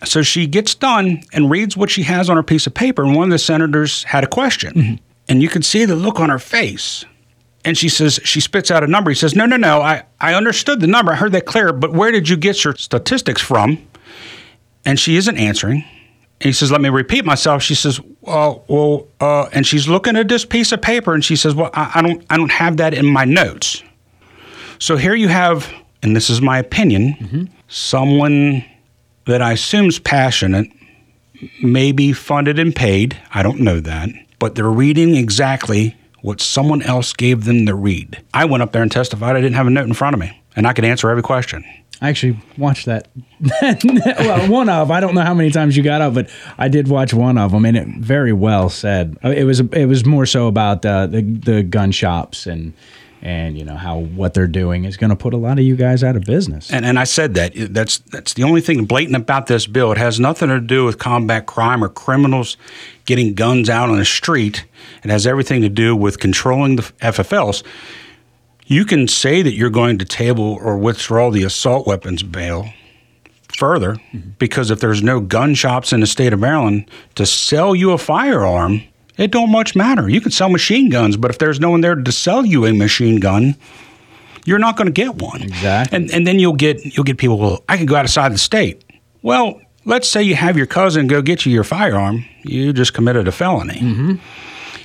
so 0.04 0.21
she 0.21 0.45
gets 0.45 0.76
done 0.76 1.24
and 1.34 1.50
reads 1.50 1.76
what 1.76 1.89
she 1.89 2.04
has 2.04 2.30
on 2.30 2.36
her 2.38 2.43
piece 2.43 2.67
of 2.67 2.74
paper, 2.74 3.04
and 3.04 3.15
one 3.15 3.26
of 3.26 3.32
the 3.32 3.39
senators 3.39 4.04
had 4.04 4.24
a 4.24 4.28
question. 4.28 5.00
And 5.28 5.41
you 5.41 5.50
can 5.50 5.63
see 5.63 5.86
the 5.86 5.95
look 5.95 6.19
on 6.19 6.30
her 6.30 6.38
face. 6.38 7.06
And 7.63 7.76
she 7.76 7.89
says, 7.89 8.19
she 8.24 8.39
spits 8.39 8.69
out 8.69 8.84
a 8.84 8.88
number. 8.88 9.10
He 9.10 9.15
says, 9.15 9.36
No, 9.36 9.48
no, 9.48 9.58
no, 9.58 9.82
I, 9.82 10.04
I 10.21 10.36
understood 10.36 10.82
the 10.82 10.88
number. 10.88 11.12
I 11.13 11.15
heard 11.15 11.32
that 11.32 11.45
clear, 11.48 11.74
but 11.74 11.93
where 11.93 12.12
did 12.12 12.30
you 12.30 12.38
get 12.38 12.63
your 12.63 12.76
statistics 12.76 13.41
from? 13.41 13.80
And 14.86 15.00
she 15.00 15.15
isn't 15.17 15.38
answering. 15.38 15.84
And 16.41 16.48
he 16.48 16.54
says, 16.54 16.71
Let 16.71 16.82
me 16.82 16.89
repeat 16.89 17.26
myself. 17.26 17.63
She 17.63 17.76
says, 17.76 18.00
Well, 18.21 18.63
well, 18.67 19.08
uh, 19.19 19.50
and 19.54 19.65
she's 19.65 19.88
looking 19.88 20.15
at 20.15 20.28
this 20.28 20.45
piece 20.45 20.71
of 20.71 20.82
paper 20.82 21.13
and 21.13 21.24
she 21.24 21.36
says, 21.36 21.56
Well, 21.56 21.69
I, 21.74 21.91
I 21.95 22.02
don't 22.02 22.26
I 22.30 22.38
don't 22.38 22.52
have 22.52 22.78
that 22.78 22.93
in 22.93 23.06
my 23.06 23.26
notes. 23.26 23.84
So 24.80 24.98
here 24.98 25.15
you 25.15 25.30
have, 25.30 25.71
and 26.04 26.15
this 26.15 26.30
is 26.30 26.41
my 26.41 26.60
opinion, 26.60 27.50
someone 27.69 28.65
that 29.26 29.41
I 29.41 29.54
assume 29.54 29.88
is 29.88 30.00
passionate, 30.00 30.67
maybe 31.63 32.12
funded 32.13 32.60
and 32.60 32.76
paid. 32.76 33.17
I 33.34 33.41
don't 33.41 33.62
know 33.62 33.80
that. 33.80 34.10
But 34.38 34.56
they're 34.56 34.69
reading 34.69 35.15
exactly 35.15 35.95
what 36.21 36.41
someone 36.41 36.82
else 36.82 37.13
gave 37.13 37.45
them 37.45 37.65
to 37.67 37.74
read. 37.76 38.21
I 38.34 38.45
went 38.45 38.63
up 38.63 38.74
there 38.74 38.82
and 38.82 38.91
testified. 38.91 39.36
I 39.36 39.41
didn't 39.41 39.56
have 39.56 39.67
a 39.67 39.69
note 39.69 39.88
in 39.88 39.93
front 39.93 40.13
of 40.13 40.19
me, 40.19 40.41
and 40.56 40.67
I 40.67 40.74
could 40.74 40.84
answer 40.84 41.10
every 41.10 41.24
question. 41.24 41.63
I 42.01 42.10
actually 42.10 42.39
watched 42.58 42.86
that. 42.86 43.08
well, 43.62 44.51
one 44.51 44.69
of 44.69 44.91
I 44.91 44.99
don't 44.99 45.15
know 45.15 45.21
how 45.21 45.34
many 45.34 45.51
times 45.51 45.77
you 45.77 45.84
got 45.84 46.01
up, 46.01 46.13
but 46.13 46.29
I 46.58 46.67
did 46.67 46.88
watch 46.88 47.13
one 47.13 47.38
of 47.38 47.51
them, 47.51 47.65
and 47.65 47.77
it 47.77 47.88
very 47.99 48.34
well 48.34 48.69
said. 48.69 49.17
Uh, 49.23 49.29
It 49.29 49.43
was 49.45 49.60
it 49.60 49.86
was 49.86 50.05
more 50.05 50.25
so 50.25 50.47
about 50.47 50.86
uh, 50.86 51.08
the 51.08 51.21
the 51.21 51.63
gun 51.63 51.91
shops 51.91 52.47
and 52.47 52.73
and 53.21 53.58
you 53.58 53.65
know 53.65 53.75
how 53.75 53.97
what 53.97 54.34
they're 54.36 54.45
doing 54.47 54.86
is 54.86 54.97
going 54.97 55.10
to 55.10 55.15
put 55.15 55.34
a 55.34 55.38
lot 55.38 55.58
of 55.58 55.65
you 55.65 55.75
guys 55.75 56.03
out 56.03 56.15
of 56.15 56.23
business. 56.23 56.71
And, 56.71 56.86
and 56.86 56.99
I 56.99 57.05
said 57.05 57.34
that 57.34 57.53
that's 57.55 57.97
that's 57.97 58.34
the 58.34 58.43
only 58.43 58.62
thing 58.62 58.86
blatant 58.86 59.15
about 59.15 59.47
this 59.47 59.65
bill. 59.65 59.91
It 59.91 59.97
has 59.97 60.19
nothing 60.19 60.49
to 60.49 60.60
do 60.60 60.86
with 60.86 60.99
combat 60.99 61.45
crime 61.47 61.84
or 61.84 61.89
criminals 61.89 62.55
getting 63.05 63.34
guns 63.34 63.69
out 63.69 63.89
on 63.89 63.97
the 63.97 64.05
street. 64.05 64.65
It 65.03 65.10
has 65.10 65.25
everything 65.25 65.62
to 65.62 65.69
do 65.69 65.95
with 65.95 66.19
controlling 66.19 66.75
the 66.75 66.84
FFLs. 67.01 67.63
You 68.65 68.86
can 68.86 69.08
say 69.08 69.41
that 69.41 69.54
you're 69.54 69.69
going 69.69 69.99
to 69.99 70.06
table 70.06 70.58
or 70.62 70.78
withdraw 70.78 71.30
the 71.30 71.43
assault 71.43 71.86
weapons 71.86 72.23
bail 72.23 72.69
further 73.56 73.93
mm-hmm. 73.93 74.32
because 74.39 74.71
if 74.71 74.80
there's 74.80 75.04
no 75.04 75.19
gun 75.19 75.54
shops 75.54 75.93
in 75.93 75.99
the 75.99 76.08
state 76.08 76.34
of 76.34 76.39
Maryland 76.39 76.89
to 77.15 77.25
sell 77.25 77.75
you 77.75 77.91
a 77.91 77.97
firearm, 77.97 78.82
it 79.17 79.32
don't 79.32 79.51
much 79.51 79.75
matter. 79.75 80.10
You 80.10 80.19
can 80.19 80.32
sell 80.32 80.49
machine 80.49 80.89
guns, 80.89 81.15
but 81.15 81.32
if 81.32 81.38
there's 81.38 81.60
no 81.60 81.69
one 81.69 81.82
there 81.82 81.95
to 81.95 82.12
sell 82.12 82.45
you 82.45 82.65
a 82.65 82.73
machine 82.73 83.19
gun, 83.19 83.56
you're 84.45 84.60
not 84.60 84.78
going 84.78 84.88
to 84.88 84.91
get 84.91 85.15
one. 85.15 85.41
Exactly. 85.41 85.95
And 85.95 86.12
and 86.12 86.28
then 86.28 86.39
you'll 86.39 86.54
get 86.54 86.84
you'll 86.86 87.04
get 87.04 87.17
people. 87.17 87.38
Well, 87.38 87.63
I 87.69 87.78
can 87.78 87.86
go 87.86 87.95
outside 87.95 88.32
the 88.32 88.38
state. 88.38 88.84
Well, 89.21 89.62
let's 89.86 90.08
say 90.08 90.21
you 90.21 90.36
have 90.36 90.58
your 90.58 90.67
cousin 90.67 91.08
go 91.08 91.21
get 91.21 91.45
you 91.45 91.51
your 91.51 91.63
firearm. 91.63 92.25
You 92.43 92.73
just 92.73 92.93
committed 92.93 93.28
a 93.28 93.32
felony. 93.32 93.80
Mm-hmm. 93.80 94.15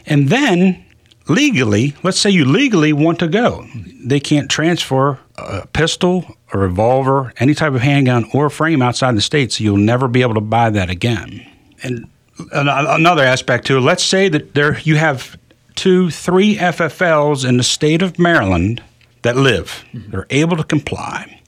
And 0.07 0.29
then 0.29 0.85
legally, 1.31 1.95
let's 2.03 2.19
say 2.19 2.29
you 2.29 2.45
legally 2.45 2.93
want 2.93 3.19
to 3.21 3.29
go. 3.29 3.67
They 4.05 4.21
can't 4.21 4.51
transfer 4.51 5.19
a 5.37 5.67
pistol, 5.69 6.37
a 6.53 6.59
revolver, 6.59 7.33
any 7.39 7.55
type 7.55 7.73
of 7.73 7.81
handgun 7.81 8.29
or 8.35 8.51
frame 8.51 8.83
outside 8.83 9.17
the 9.17 9.21
state, 9.21 9.53
so 9.53 9.65
you'll 9.65 9.77
never 9.77 10.09
be 10.09 10.23
able 10.23 10.35
to 10.35 10.41
buy 10.41 10.71
that 10.71 10.91
again. 10.91 11.47
And 11.83 12.11
another 12.53 13.23
aspect 13.23 13.67
too, 13.67 13.81
let's 13.81 14.05
say 14.05 14.29
that 14.29 14.55
there 14.55 14.79
you 14.81 14.97
have 14.97 15.39
two, 15.77 16.11
three 16.11 16.57
FFLs 16.57 17.49
in 17.49 17.57
the 17.57 17.63
state 17.63 18.03
of 18.03 18.19
Maryland 18.19 18.83
that 19.23 19.37
live. 19.37 19.85
Mm-hmm. 19.93 20.11
They're 20.11 20.27
able 20.31 20.57
to 20.57 20.65
comply. 20.65 21.41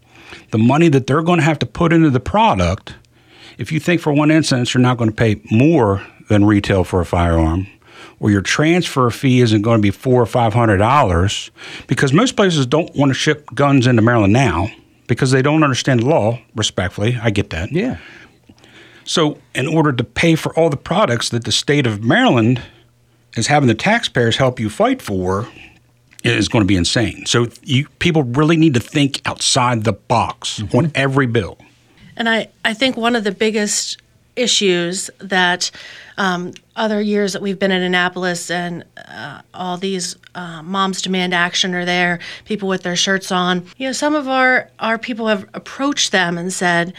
The 0.51 0.59
money 0.59 0.89
that 0.89 1.07
they're 1.07 1.23
going 1.23 1.39
to 1.39 1.45
have 1.45 1.59
to 1.61 1.67
put 1.67 1.93
into 1.93 2.11
the 2.11 2.21
product, 2.21 2.95
if 3.59 3.73
you 3.73 3.81
think 3.81 4.01
for 4.01 4.13
one 4.13 4.31
instance 4.31 4.75
you're 4.75 4.83
not 4.83 4.97
going 4.99 5.11
to 5.11 5.17
pay 5.17 5.41
more 5.51 6.07
than 6.29 6.45
retail 6.45 6.85
for 6.85 7.01
a 7.01 7.07
firearm, 7.07 7.67
or 8.23 8.31
your 8.31 8.41
transfer 8.41 9.11
fee 9.11 9.41
isn't 9.41 9.63
going 9.63 9.79
to 9.79 9.83
be 9.83 9.91
four 9.91 10.23
or 10.23 10.27
five 10.27 10.55
hundred 10.55 10.79
dollars, 10.79 11.51
because 11.89 12.13
most 12.13 12.37
places 12.37 12.65
don't 12.67 12.95
want 12.95 13.11
to 13.11 13.15
ship 13.15 13.47
guns 13.55 13.87
into 13.87 14.01
Maryland 14.01 14.33
now 14.33 14.69
because 15.09 15.33
they 15.33 15.43
don't 15.43 15.65
understand 15.65 16.01
the 16.01 16.07
law. 16.07 16.39
Respectfully, 16.55 17.19
I 17.21 17.31
get 17.31 17.51
that. 17.51 17.73
yeah, 17.73 17.99
So, 19.05 19.39
in 19.55 19.67
order 19.67 19.93
to 19.93 20.05
pay 20.05 20.37
for 20.37 20.57
all 20.57 20.71
the 20.71 20.77
products 20.77 21.29
that 21.31 21.45
the 21.45 21.53
state 21.53 21.85
of 21.87 22.05
Maryland 22.05 22.63
is 23.37 23.49
having 23.49 23.67
the 23.67 23.75
taxpayers 23.75 24.37
help 24.37 24.61
you 24.61 24.71
fight 24.71 25.03
for, 25.03 25.49
is 26.23 26.49
going 26.49 26.63
to 26.63 26.67
be 26.67 26.77
insane. 26.77 27.27
So, 27.27 27.49
you 27.65 27.89
people 27.99 28.23
really 28.23 28.57
need 28.57 28.75
to 28.75 28.81
think 28.81 29.21
outside 29.27 29.83
the 29.83 29.95
box 29.95 30.61
mm-hmm. 30.61 30.77
on 30.77 30.93
every 30.95 31.27
bill. 31.27 31.59
And 32.17 32.29
I, 32.29 32.49
I 32.65 32.75
think 32.75 32.97
one 32.97 33.17
of 33.17 33.25
the 33.25 33.33
biggest 33.33 34.02
issues 34.37 35.11
that 35.19 35.71
um, 36.19 36.53
other 36.77 37.01
years 37.01 37.33
that 37.33 37.43
we've 37.43 37.59
been 37.59 37.71
in 37.71 37.83
Annapolis 37.83 38.51
and 38.51 38.85
uh, 39.09 39.43
all 39.55 39.77
these 39.77 40.17
uh, 40.35 40.63
moms 40.63 41.03
demand 41.03 41.35
action 41.35 41.75
are 41.75 41.85
there, 41.85 42.19
people 42.45 42.69
with 42.69 42.83
their 42.83 42.97
shirts 42.97 43.31
on. 43.31 43.67
You 43.77 43.89
know, 43.89 43.93
some 43.93 44.15
of 44.15 44.29
our, 44.29 44.71
our 44.79 44.99
people 44.99 45.27
have 45.29 45.49
approached 45.55 46.13
them 46.13 46.39
and 46.39 46.53
said, 46.53 46.95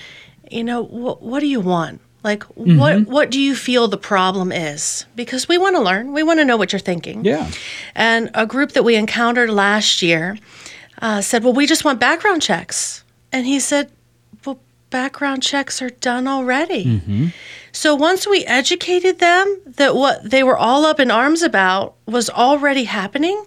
you 0.51 0.63
know, 0.63 0.83
wh- 0.83 1.21
what 1.21 1.39
do 1.39 1.47
you 1.47 1.59
want? 1.59 2.01
Like, 2.23 2.43
what 2.55 3.05
what 3.07 3.31
do 3.31 3.39
you 3.39 3.53
feel 3.53 3.89
the 3.89 3.97
problem 3.97 4.53
is? 4.53 5.05
Because 5.13 5.49
we 5.49 5.57
want 5.57 5.75
to 5.75 5.81
learn, 5.81 6.13
we 6.13 6.23
want 6.23 6.39
to 6.39 6.45
know 6.45 6.55
what 6.55 6.71
you're 6.71 6.79
thinking. 6.79 7.25
yeah. 7.25 7.51
And 7.95 8.29
a 8.33 8.45
group 8.45 8.71
that 8.71 8.83
we 8.83 8.95
encountered 8.95 9.49
last 9.49 10.01
year 10.01 10.37
uh, 11.01 11.19
said, 11.19 11.43
Well, 11.43 11.51
we 11.51 11.65
just 11.65 11.83
want 11.83 11.99
background 11.99 12.41
checks. 12.41 13.03
And 13.33 13.45
he 13.45 13.59
said, 13.59 13.91
background 14.93 15.41
checks 15.43 15.81
are 15.81 15.89
done 15.89 16.27
already. 16.27 16.85
Mm-hmm. 16.85 17.27
So 17.71 17.95
once 17.95 18.27
we 18.27 18.45
educated 18.45 19.17
them 19.19 19.59
that 19.65 19.95
what 19.95 20.29
they 20.29 20.43
were 20.43 20.55
all 20.57 20.85
up 20.85 20.99
in 20.99 21.09
arms 21.11 21.41
about 21.41 21.95
was 22.05 22.29
already 22.29 22.83
happening, 22.85 23.43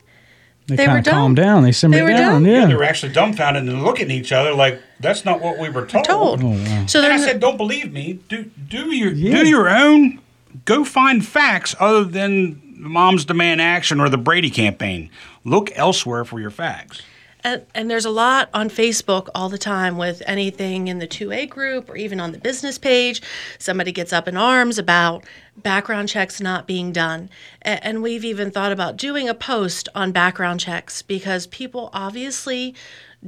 They, 0.66 0.74
They 0.74 0.84
kind 0.86 0.94
were 0.94 0.98
of 0.98 1.04
done. 1.04 1.14
calmed 1.14 1.36
down. 1.36 1.62
They 1.62 1.70
simmered 1.70 1.98
They 1.98 2.02
were 2.02 2.08
down. 2.08 2.42
done. 2.42 2.44
Yeah. 2.52 2.66
They 2.66 2.74
were 2.74 2.82
actually 2.82 3.12
dumbfounded 3.12 3.62
and 3.62 3.84
looking 3.84 4.06
at 4.06 4.10
each 4.10 4.32
other 4.32 4.52
like, 4.52 4.82
"That's 4.98 5.24
not 5.24 5.40
what 5.40 5.58
we 5.58 5.68
were 5.70 5.86
told." 5.86 6.04
told. 6.04 6.40
Oh, 6.42 6.84
so 6.88 7.00
And 7.04 7.12
I 7.12 7.18
said, 7.18 7.38
"Don't 7.38 7.56
believe 7.56 7.92
me. 7.92 8.18
Do 8.28 8.50
do 8.68 8.92
your 8.92 9.12
Yeah. 9.12 9.42
do 9.44 9.48
your 9.48 9.68
own. 9.70 10.18
Go 10.64 10.82
find 10.84 11.24
facts 11.24 11.76
other 11.78 12.02
than 12.02 12.60
Moms 12.78 13.24
Demand 13.24 13.60
Action 13.60 14.00
or 14.00 14.08
the 14.08 14.18
Brady 14.18 14.50
campaign. 14.50 15.08
Look 15.44 15.70
elsewhere 15.76 16.24
for 16.24 16.40
your 16.40 16.50
facts." 16.50 17.02
And, 17.46 17.64
and 17.76 17.88
there's 17.88 18.04
a 18.04 18.10
lot 18.10 18.50
on 18.52 18.68
Facebook 18.68 19.28
all 19.32 19.48
the 19.48 19.56
time 19.56 19.96
with 19.96 20.20
anything 20.26 20.88
in 20.88 20.98
the 20.98 21.06
2A 21.06 21.48
group 21.48 21.88
or 21.88 21.96
even 21.96 22.18
on 22.18 22.32
the 22.32 22.38
business 22.38 22.76
page. 22.76 23.22
Somebody 23.60 23.92
gets 23.92 24.12
up 24.12 24.26
in 24.26 24.36
arms 24.36 24.78
about 24.80 25.22
background 25.56 26.08
checks 26.08 26.40
not 26.40 26.66
being 26.66 26.90
done. 26.90 27.30
A- 27.64 27.86
And 27.86 28.02
we've 28.02 28.24
even 28.24 28.50
thought 28.50 28.72
about 28.72 28.96
doing 28.96 29.28
a 29.28 29.34
post 29.34 29.88
on 29.94 30.10
background 30.10 30.58
checks 30.58 31.02
because 31.02 31.46
people 31.46 31.88
obviously 31.92 32.74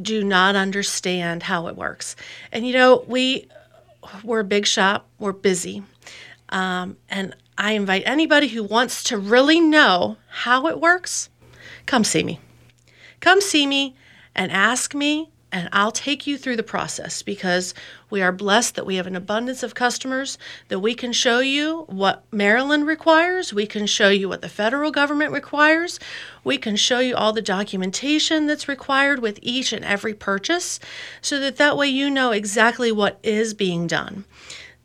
do 0.02 0.24
not 0.24 0.56
understand 0.56 1.44
how 1.44 1.68
it 1.68 1.76
works. 1.76 2.16
And 2.50 2.66
you 2.66 2.72
know, 2.72 3.04
we 3.06 3.46
we're 4.24 4.40
a 4.40 4.44
big 4.44 4.66
shop, 4.66 5.06
we're 5.20 5.32
busy. 5.32 5.84
Um, 6.48 6.96
and 7.08 7.36
I 7.56 7.72
invite 7.72 8.02
anybody 8.04 8.48
who 8.48 8.64
wants 8.64 9.04
to 9.04 9.16
really 9.16 9.60
know 9.60 10.16
how 10.28 10.66
it 10.66 10.80
works, 10.80 11.28
come 11.86 12.02
see 12.02 12.24
me. 12.24 12.40
Come 13.20 13.40
see 13.40 13.64
me 13.66 13.94
and 14.38 14.52
ask 14.52 14.94
me, 14.94 15.28
and 15.50 15.68
I'll 15.72 15.90
take 15.90 16.26
you 16.26 16.38
through 16.38 16.56
the 16.56 16.62
process 16.62 17.22
because 17.22 17.74
we 18.08 18.22
are 18.22 18.30
blessed 18.30 18.76
that 18.76 18.86
we 18.86 18.96
have 18.96 19.06
an 19.06 19.16
abundance 19.16 19.62
of 19.62 19.74
customers 19.74 20.38
that 20.68 20.78
we 20.78 20.94
can 20.94 21.12
show 21.12 21.40
you 21.40 21.84
what 21.88 22.22
Maryland 22.30 22.86
requires. 22.86 23.52
We 23.52 23.66
can 23.66 23.86
show 23.86 24.10
you 24.10 24.28
what 24.28 24.42
the 24.42 24.48
federal 24.48 24.92
government 24.92 25.32
requires. 25.32 25.98
We 26.44 26.56
can 26.56 26.76
show 26.76 27.00
you 27.00 27.16
all 27.16 27.32
the 27.32 27.42
documentation 27.42 28.46
that's 28.46 28.68
required 28.68 29.20
with 29.20 29.40
each 29.42 29.72
and 29.72 29.84
every 29.84 30.14
purchase 30.14 30.78
so 31.20 31.40
that 31.40 31.56
that 31.56 31.76
way 31.76 31.88
you 31.88 32.10
know 32.10 32.30
exactly 32.30 32.92
what 32.92 33.18
is 33.24 33.54
being 33.54 33.86
done. 33.88 34.24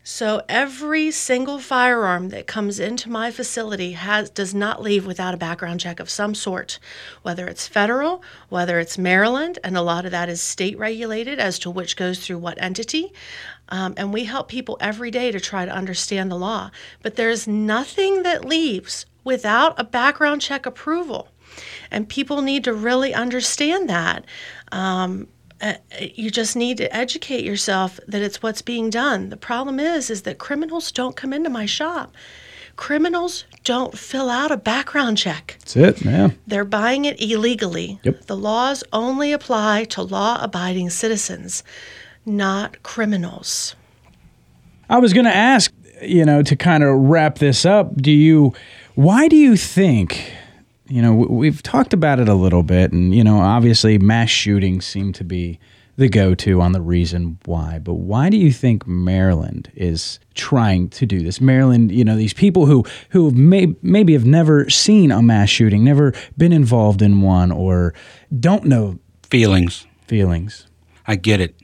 So 0.05 0.41
every 0.49 1.11
single 1.11 1.59
firearm 1.59 2.27
that 2.29 2.45
comes 2.45 2.77
into 2.77 3.09
my 3.09 3.31
facility 3.31 3.93
has 3.93 4.29
does 4.29 4.53
not 4.53 4.81
leave 4.81 5.05
without 5.05 5.33
a 5.33 5.37
background 5.37 5.79
check 5.79 6.01
of 6.01 6.09
some 6.09 6.35
sort, 6.35 6.77
whether 7.21 7.47
it's 7.47 7.69
federal, 7.69 8.21
whether 8.49 8.79
it's 8.79 8.97
Maryland, 8.97 9.59
and 9.63 9.77
a 9.77 9.81
lot 9.81 10.03
of 10.03 10.11
that 10.11 10.27
is 10.27 10.41
state 10.41 10.77
regulated 10.77 11.39
as 11.39 11.57
to 11.59 11.69
which 11.69 11.95
goes 11.95 12.19
through 12.19 12.39
what 12.39 12.61
entity. 12.61 13.13
Um, 13.69 13.93
and 13.95 14.11
we 14.11 14.25
help 14.25 14.49
people 14.49 14.77
every 14.81 15.09
day 15.09 15.31
to 15.31 15.39
try 15.39 15.63
to 15.63 15.71
understand 15.71 16.29
the 16.29 16.35
law. 16.35 16.69
But 17.01 17.15
there's 17.15 17.47
nothing 17.47 18.23
that 18.23 18.43
leaves 18.43 19.05
without 19.23 19.79
a 19.79 19.85
background 19.85 20.41
check 20.41 20.65
approval. 20.65 21.29
And 21.89 22.09
people 22.09 22.41
need 22.41 22.65
to 22.65 22.73
really 22.73 23.13
understand 23.13 23.89
that. 23.89 24.25
Um, 24.73 25.29
uh, 25.63 25.73
you 25.99 26.29
just 26.29 26.55
need 26.55 26.77
to 26.77 26.95
educate 26.95 27.43
yourself 27.43 27.99
that 28.07 28.21
it's 28.21 28.43
what's 28.43 28.61
being 28.61 28.89
done. 28.89 29.29
The 29.29 29.37
problem 29.37 29.79
is 29.79 30.09
is 30.09 30.21
that 30.23 30.37
criminals 30.37 30.91
don't 30.91 31.15
come 31.15 31.33
into 31.33 31.49
my 31.49 31.65
shop. 31.65 32.13
Criminals 32.75 33.45
don't 33.63 33.97
fill 33.97 34.29
out 34.29 34.51
a 34.51 34.57
background 34.57 35.17
check. 35.17 35.57
That's 35.59 35.75
it, 35.75 36.05
man. 36.05 36.37
They're 36.47 36.65
buying 36.65 37.05
it 37.05 37.21
illegally. 37.21 37.99
Yep. 38.03 38.25
The 38.25 38.35
laws 38.35 38.83
only 38.91 39.31
apply 39.31 39.85
to 39.85 40.01
law-abiding 40.01 40.89
citizens, 40.89 41.63
not 42.25 42.81
criminals. 42.81 43.75
I 44.89 44.97
was 44.99 45.13
going 45.13 45.25
to 45.25 45.35
ask, 45.35 45.71
you 46.01 46.25
know, 46.25 46.41
to 46.41 46.55
kind 46.55 46.83
of 46.83 46.97
wrap 46.97 47.37
this 47.37 47.65
up, 47.65 47.95
do 47.95 48.11
you, 48.11 48.53
why 48.95 49.27
do 49.27 49.35
you 49.35 49.55
think, 49.55 50.33
you 50.93 51.01
know, 51.01 51.11
we've 51.11 51.63
talked 51.63 51.91
about 51.91 52.19
it 52.19 52.29
a 52.29 52.35
little 52.35 52.61
bit, 52.61 52.91
and, 52.91 53.15
you 53.15 53.23
know, 53.23 53.39
obviously 53.39 53.97
mass 53.97 54.29
shootings 54.29 54.85
seem 54.85 55.11
to 55.13 55.23
be 55.23 55.59
the 55.97 56.07
go 56.07 56.35
to 56.35 56.61
on 56.61 56.71
the 56.71 56.81
reason 56.81 57.39
why, 57.45 57.79
but 57.79 57.95
why 57.95 58.29
do 58.29 58.37
you 58.37 58.51
think 58.51 58.85
Maryland 58.85 59.71
is 59.73 60.19
trying 60.35 60.89
to 60.89 61.07
do 61.07 61.23
this? 61.23 61.41
Maryland, 61.41 61.91
you 61.91 62.05
know, 62.05 62.15
these 62.15 62.33
people 62.35 62.67
who, 62.67 62.85
who 63.09 63.31
may, 63.31 63.73
maybe 63.81 64.13
have 64.13 64.25
never 64.25 64.69
seen 64.69 65.11
a 65.11 65.19
mass 65.23 65.49
shooting, 65.49 65.83
never 65.83 66.13
been 66.37 66.53
involved 66.53 67.01
in 67.01 67.21
one, 67.21 67.51
or 67.51 67.95
don't 68.39 68.65
know 68.65 68.99
Feelings. 69.31 69.87
feelings. 70.05 70.67
I 71.07 71.15
get 71.15 71.41
it. 71.41 71.55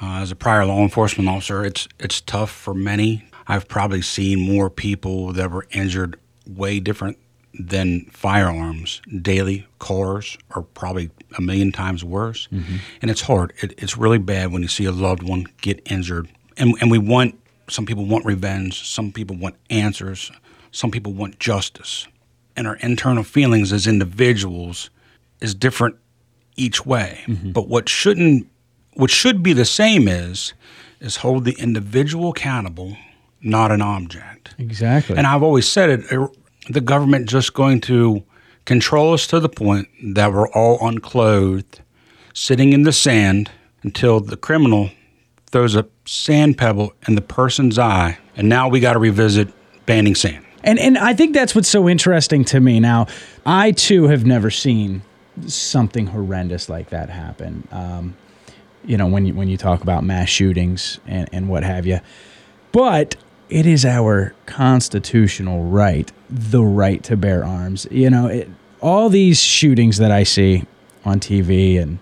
Uh, 0.00 0.20
as 0.20 0.30
a 0.30 0.36
prior 0.36 0.64
law 0.64 0.82
enforcement 0.82 1.28
officer, 1.28 1.64
it's 1.64 1.88
it's 1.98 2.20
tough 2.20 2.52
for 2.52 2.74
many. 2.74 3.24
I've 3.48 3.66
probably 3.66 4.02
seen 4.02 4.38
more 4.38 4.70
people 4.70 5.32
that 5.32 5.50
were 5.50 5.66
injured 5.72 6.16
way 6.46 6.78
different 6.78 7.18
than 7.58 8.06
firearms. 8.06 9.02
Daily 9.20 9.66
cars 9.78 10.38
are 10.52 10.62
probably 10.62 11.10
a 11.36 11.42
million 11.42 11.72
times 11.72 12.04
worse, 12.04 12.48
mm-hmm. 12.52 12.76
and 13.00 13.10
it's 13.10 13.22
hard. 13.22 13.52
It, 13.62 13.74
it's 13.78 13.96
really 13.96 14.18
bad 14.18 14.52
when 14.52 14.62
you 14.62 14.68
see 14.68 14.84
a 14.84 14.92
loved 14.92 15.22
one 15.22 15.46
get 15.60 15.80
injured, 15.90 16.28
and 16.56 16.74
and 16.80 16.90
we 16.90 16.98
want 16.98 17.38
some 17.68 17.86
people 17.86 18.04
want 18.06 18.24
revenge, 18.24 18.86
some 18.88 19.12
people 19.12 19.36
want 19.36 19.56
answers, 19.70 20.30
some 20.70 20.90
people 20.90 21.12
want 21.12 21.38
justice, 21.38 22.06
and 22.56 22.66
our 22.66 22.76
internal 22.76 23.24
feelings 23.24 23.72
as 23.72 23.86
individuals 23.86 24.90
is 25.40 25.54
different 25.54 25.96
each 26.56 26.84
way. 26.86 27.20
Mm-hmm. 27.26 27.52
But 27.52 27.68
what 27.68 27.88
shouldn't 27.88 28.48
what 28.94 29.10
should 29.10 29.42
be 29.42 29.52
the 29.52 29.64
same 29.64 30.08
is 30.08 30.54
is 31.00 31.16
hold 31.16 31.44
the 31.44 31.56
individual 31.58 32.30
accountable, 32.30 32.96
not 33.40 33.72
an 33.72 33.82
object. 33.82 34.54
Exactly. 34.58 35.16
And 35.16 35.26
I've 35.26 35.42
always 35.42 35.68
said 35.68 35.90
it 35.90 36.30
the 36.68 36.80
government 36.80 37.28
just 37.28 37.54
going 37.54 37.80
to 37.82 38.22
control 38.64 39.14
us 39.14 39.26
to 39.28 39.40
the 39.40 39.48
point 39.48 39.88
that 40.14 40.32
we're 40.32 40.48
all 40.50 40.86
unclothed, 40.86 41.80
sitting 42.32 42.72
in 42.72 42.82
the 42.82 42.92
sand 42.92 43.50
until 43.82 44.20
the 44.20 44.36
criminal 44.36 44.90
throws 45.46 45.74
a 45.74 45.86
sand 46.06 46.56
pebble 46.56 46.94
in 47.06 47.14
the 47.14 47.20
person's 47.20 47.78
eye, 47.78 48.18
and 48.36 48.48
now 48.48 48.68
we 48.68 48.80
got 48.80 48.94
to 48.94 48.98
revisit 48.98 49.52
banning 49.86 50.14
sand. 50.14 50.44
And 50.64 50.78
and 50.78 50.96
I 50.96 51.12
think 51.12 51.34
that's 51.34 51.54
what's 51.54 51.68
so 51.68 51.88
interesting 51.88 52.44
to 52.46 52.60
me. 52.60 52.78
Now, 52.78 53.06
I 53.44 53.72
too 53.72 54.04
have 54.04 54.24
never 54.24 54.50
seen 54.50 55.02
something 55.46 56.06
horrendous 56.06 56.68
like 56.68 56.90
that 56.90 57.10
happen. 57.10 57.66
Um, 57.72 58.16
you 58.84 58.96
know, 58.96 59.06
when 59.06 59.26
you 59.26 59.34
when 59.34 59.48
you 59.48 59.56
talk 59.56 59.82
about 59.82 60.04
mass 60.04 60.28
shootings 60.28 61.00
and, 61.06 61.28
and 61.32 61.48
what 61.48 61.64
have 61.64 61.84
you. 61.84 62.00
But 62.70 63.16
it 63.52 63.66
is 63.66 63.84
our 63.84 64.34
constitutional 64.46 65.64
right, 65.64 66.10
the 66.30 66.62
right 66.62 67.02
to 67.04 67.18
bear 67.18 67.44
arms. 67.44 67.86
You 67.90 68.08
know, 68.08 68.26
it, 68.26 68.48
all 68.80 69.10
these 69.10 69.38
shootings 69.38 69.98
that 69.98 70.10
I 70.10 70.22
see 70.22 70.64
on 71.04 71.20
TV 71.20 71.80
and 71.80 71.98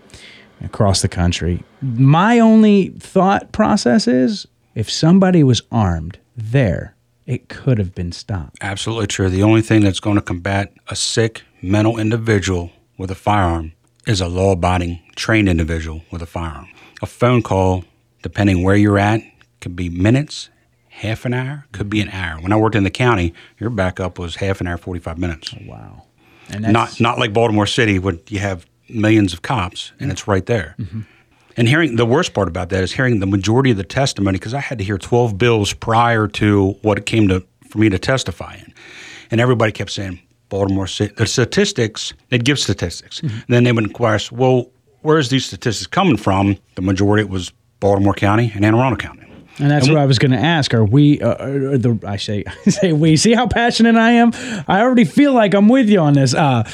across 0.63 1.03
the 1.03 1.09
country, 1.09 1.65
my 1.83 2.39
only 2.39 2.91
thought 2.91 3.51
process 3.51 4.07
is 4.07 4.47
if 4.77 4.89
somebody 4.89 5.43
was 5.43 5.63
armed 5.73 6.19
there, 6.37 6.95
it 7.27 7.49
could 7.49 7.79
have 7.79 7.97
been 7.97 8.13
stopped. 8.13 8.57
Absolutely 8.61 9.09
true. 9.09 9.29
The 9.29 9.43
only 9.43 9.63
thing 9.63 9.83
that's 9.83 10.01
going 10.01 10.17
to 10.17 10.23
combat 10.23 10.73
a 10.87 10.95
sick 10.95 11.43
mental 11.61 11.99
individual 11.99 12.71
with 12.97 13.11
a 13.11 13.17
firearm 13.17 13.73
is 14.07 14.21
a 14.21 14.29
law 14.29 14.53
abiding, 14.53 15.01
trained 15.17 15.49
individual 15.49 16.03
with 16.13 16.23
a 16.23 16.27
firearm. 16.27 16.69
A 17.03 17.07
phone 17.07 17.43
call, 17.43 17.85
depending 18.23 18.63
where 18.63 18.77
you're 18.77 18.99
at, 18.99 19.21
could 19.61 19.75
be 19.75 19.89
minutes, 19.89 20.49
half 21.01 21.25
an 21.25 21.33
hour, 21.33 21.67
could 21.73 21.89
be 21.89 22.01
an 22.01 22.11
hour. 22.11 22.41
When 22.41 22.53
I 22.53 22.57
worked 22.57 22.77
in 22.77 22.85
the 22.85 22.91
county, 22.91 23.33
your 23.59 23.71
backup 23.71 24.19
was 24.19 24.37
half 24.37 24.61
an 24.61 24.67
hour, 24.67 24.77
45 24.77 25.19
minutes. 25.19 25.55
Oh, 25.55 25.63
wow. 25.67 26.03
And 26.51 26.65
that's, 26.65 26.73
Not, 26.73 27.01
not 27.01 27.19
like 27.19 27.33
Baltimore 27.33 27.67
City, 27.67 27.99
where 27.99 28.19
you 28.29 28.41
have 28.41 28.67
millions 28.89 29.33
of 29.33 29.41
cops 29.41 29.93
and 29.99 30.11
it's 30.11 30.29
right 30.29 30.45
there. 30.45 30.75
Mm-hmm. 30.79 31.01
And 31.57 31.69
hearing 31.69 31.97
the 31.97 32.07
worst 32.07 32.35
part 32.35 32.49
about 32.49 32.69
that 32.69 32.83
is 32.83 32.93
hearing 32.93 33.21
the 33.21 33.27
majority 33.27 33.71
of 33.71 33.77
the 33.77 33.85
testimony 33.85 34.39
because 34.39 34.53
I 34.53 34.61
had 34.61 34.79
to 34.79 34.85
hear 34.85 34.99
12 34.99 35.39
bills 35.39 35.73
prior 35.73 36.29
to 36.29 36.73
what 36.83 36.99
it 36.99 37.07
came 37.07 37.29
to 37.29 37.47
for 37.69 37.79
me 37.79 37.89
to 37.89 37.99
testify 37.99 38.57
in. 38.57 38.73
And 39.31 39.41
everybody 39.41 39.73
kept 39.73 39.91
saying, 39.91 40.21
Baltimore 40.49 40.87
City, 40.87 41.15
the 41.17 41.27
statistics, 41.27 42.13
they'd 42.29 42.45
give 42.45 42.59
statistics. 42.59 43.21
Mm-hmm. 43.21 43.35
And 43.35 43.45
then 43.49 43.65
they 43.65 43.73
would 43.73 43.85
inquire, 43.85 44.19
well, 44.33 44.67
where's 45.01 45.31
these 45.31 45.47
statistics 45.47 45.87
coming 45.87 46.17
from? 46.17 46.59
The 46.75 46.83
majority 46.83 47.25
was 47.25 47.53
Baltimore 47.79 48.15
County 48.15 48.53
and 48.55 48.65
Anne 48.65 48.75
Arundel 48.75 48.99
County. 48.99 49.30
And 49.61 49.71
that's 49.71 49.89
what 49.89 49.99
I 49.99 50.07
was 50.07 50.19
going 50.19 50.31
to 50.33 50.39
ask. 50.39 50.73
Are 50.75 50.85
we? 50.85 51.21
Uh, 51.21 51.45
are 51.45 51.79
the 51.79 51.99
I 52.07 52.17
say 52.17 52.45
I 52.67 52.71
say 52.71 52.93
we. 52.93 53.17
See 53.17 53.35
how 53.35 53.47
passionate 53.47 53.97
I 53.97 54.13
am. 54.13 54.33
I 54.67 54.81
already 54.81 55.05
feel 55.05 55.33
like 55.33 55.55
I'm 55.55 55.69
with 55.69 55.89
you 55.89 56.01
on 56.01 56.15
this. 56.15 56.35
Uh, 56.35 56.69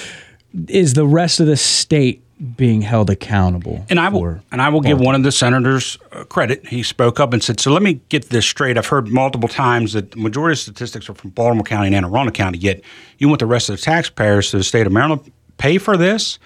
is 0.68 0.94
the 0.94 1.06
rest 1.06 1.40
of 1.40 1.46
the 1.46 1.56
state 1.56 2.22
being 2.56 2.82
held 2.82 3.10
accountable? 3.10 3.84
And 3.88 3.98
I 3.98 4.08
will, 4.08 4.40
and 4.52 4.62
I 4.62 4.68
will 4.68 4.80
give 4.80 5.00
one 5.00 5.14
of 5.14 5.22
the 5.22 5.32
senators 5.32 5.98
uh, 6.12 6.24
credit. 6.24 6.66
He 6.68 6.82
spoke 6.82 7.18
up 7.18 7.32
and 7.32 7.42
said, 7.42 7.60
"So 7.60 7.72
let 7.72 7.82
me 7.82 8.00
get 8.08 8.30
this 8.30 8.46
straight. 8.46 8.78
I've 8.78 8.86
heard 8.86 9.08
multiple 9.08 9.48
times 9.48 9.92
that 9.94 10.12
the 10.12 10.18
majority 10.18 10.52
of 10.52 10.58
statistics 10.58 11.08
are 11.08 11.14
from 11.14 11.30
Baltimore 11.30 11.64
County 11.64 11.88
and 11.88 11.96
Anne 11.96 12.04
Arundel 12.04 12.32
County. 12.32 12.58
Yet 12.58 12.82
you 13.18 13.28
want 13.28 13.40
the 13.40 13.46
rest 13.46 13.68
of 13.68 13.76
the 13.76 13.82
taxpayers 13.82 14.50
to 14.50 14.58
the 14.58 14.64
state 14.64 14.86
of 14.86 14.92
Maryland 14.92 15.30
pay 15.58 15.78
for 15.78 15.96
this, 15.96 16.38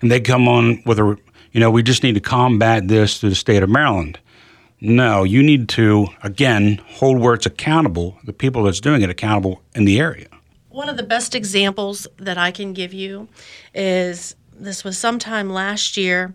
and 0.00 0.10
they 0.10 0.20
come 0.20 0.48
on 0.48 0.82
with 0.84 0.98
a, 0.98 1.16
you 1.52 1.60
know, 1.60 1.70
we 1.70 1.82
just 1.82 2.02
need 2.02 2.14
to 2.14 2.20
combat 2.20 2.88
this 2.88 3.18
through 3.18 3.30
the 3.30 3.34
state 3.34 3.62
of 3.62 3.70
Maryland. 3.70 4.18
No, 4.80 5.24
you 5.24 5.42
need 5.42 5.68
to 5.70 6.08
again 6.22 6.80
hold 6.86 7.18
where 7.18 7.34
it's 7.34 7.46
accountable. 7.46 8.18
The 8.24 8.32
people 8.32 8.64
that's 8.64 8.80
doing 8.80 9.02
it 9.02 9.10
accountable 9.10 9.62
in 9.74 9.84
the 9.84 9.98
area. 9.98 10.28
One 10.68 10.88
of 10.88 10.96
the 10.96 11.02
best 11.02 11.34
examples 11.34 12.06
that 12.18 12.38
I 12.38 12.52
can 12.52 12.72
give 12.72 12.92
you 12.92 13.28
is 13.74 14.36
this 14.52 14.84
was 14.84 14.96
sometime 14.96 15.50
last 15.50 15.96
year. 15.96 16.34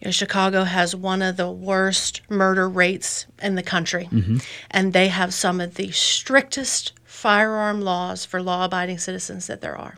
You 0.00 0.06
know, 0.06 0.10
Chicago 0.10 0.64
has 0.64 0.94
one 0.94 1.22
of 1.22 1.36
the 1.36 1.50
worst 1.50 2.22
murder 2.28 2.68
rates 2.68 3.26
in 3.42 3.56
the 3.56 3.62
country, 3.62 4.08
mm-hmm. 4.10 4.38
and 4.70 4.92
they 4.92 5.08
have 5.08 5.34
some 5.34 5.60
of 5.60 5.74
the 5.74 5.90
strictest 5.90 6.92
firearm 7.04 7.80
laws 7.80 8.24
for 8.24 8.40
law 8.40 8.64
abiding 8.64 8.98
citizens 8.98 9.48
that 9.48 9.60
there 9.60 9.76
are. 9.76 9.96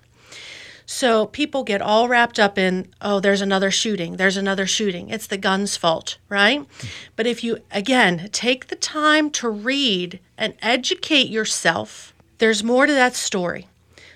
So 0.92 1.26
people 1.26 1.62
get 1.62 1.80
all 1.80 2.08
wrapped 2.08 2.40
up 2.40 2.58
in, 2.58 2.88
oh, 3.00 3.20
there's 3.20 3.40
another 3.40 3.70
shooting, 3.70 4.16
there's 4.16 4.36
another 4.36 4.66
shooting. 4.66 5.08
It's 5.08 5.28
the 5.28 5.36
gun's 5.36 5.76
fault, 5.76 6.18
right? 6.28 6.66
But 7.14 7.28
if 7.28 7.44
you, 7.44 7.58
again, 7.70 8.28
take 8.32 8.66
the 8.66 8.74
time 8.74 9.30
to 9.30 9.48
read 9.48 10.18
and 10.36 10.54
educate 10.60 11.28
yourself, 11.28 12.12
there's 12.38 12.64
more 12.64 12.86
to 12.86 12.92
that 12.92 13.14
story. 13.14 13.68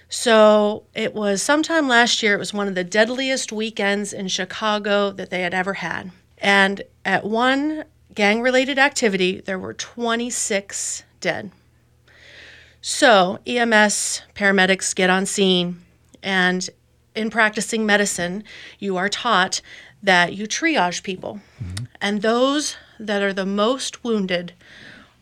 So 0.09 0.83
it 0.95 1.14
was 1.14 1.41
sometime 1.43 1.87
last 1.87 2.25
year, 2.25 2.35
it 2.35 2.41
was 2.41 2.53
one 2.53 2.66
of 2.66 2.75
the 2.75 2.83
deadliest 2.83 3.53
weekends 3.53 4.12
in 4.12 4.27
Chicago 4.27 5.12
that 5.12 5.31
they 5.31 5.43
had 5.43 5.55
ever 5.55 5.75
had. 5.75 6.11
And 6.39 6.83
at 7.05 7.25
one 7.25 7.85
gang 8.16 8.43
related 8.43 8.81
activity, 8.81 9.41
there 9.41 9.61
were 9.61 9.75
26 9.75 11.05
dead. 11.20 11.53
So 12.83 13.39
EMS 13.47 14.22
paramedics 14.35 14.93
get 14.93 15.09
on 15.09 15.25
scene, 15.25 15.84
and 16.25 16.68
in 17.14 17.31
practicing 17.31 17.87
medicine, 17.87 18.43
you 18.81 18.97
are 18.97 19.09
taught 19.09 19.61
that 20.03 20.35
you 20.35 20.47
triage 20.47 21.03
people. 21.03 21.41
Mm-hmm. 21.62 21.85
And 22.01 22.22
those 22.22 22.77
that 22.99 23.22
are 23.22 23.33
the 23.33 23.47
most 23.47 24.03
wounded 24.03 24.53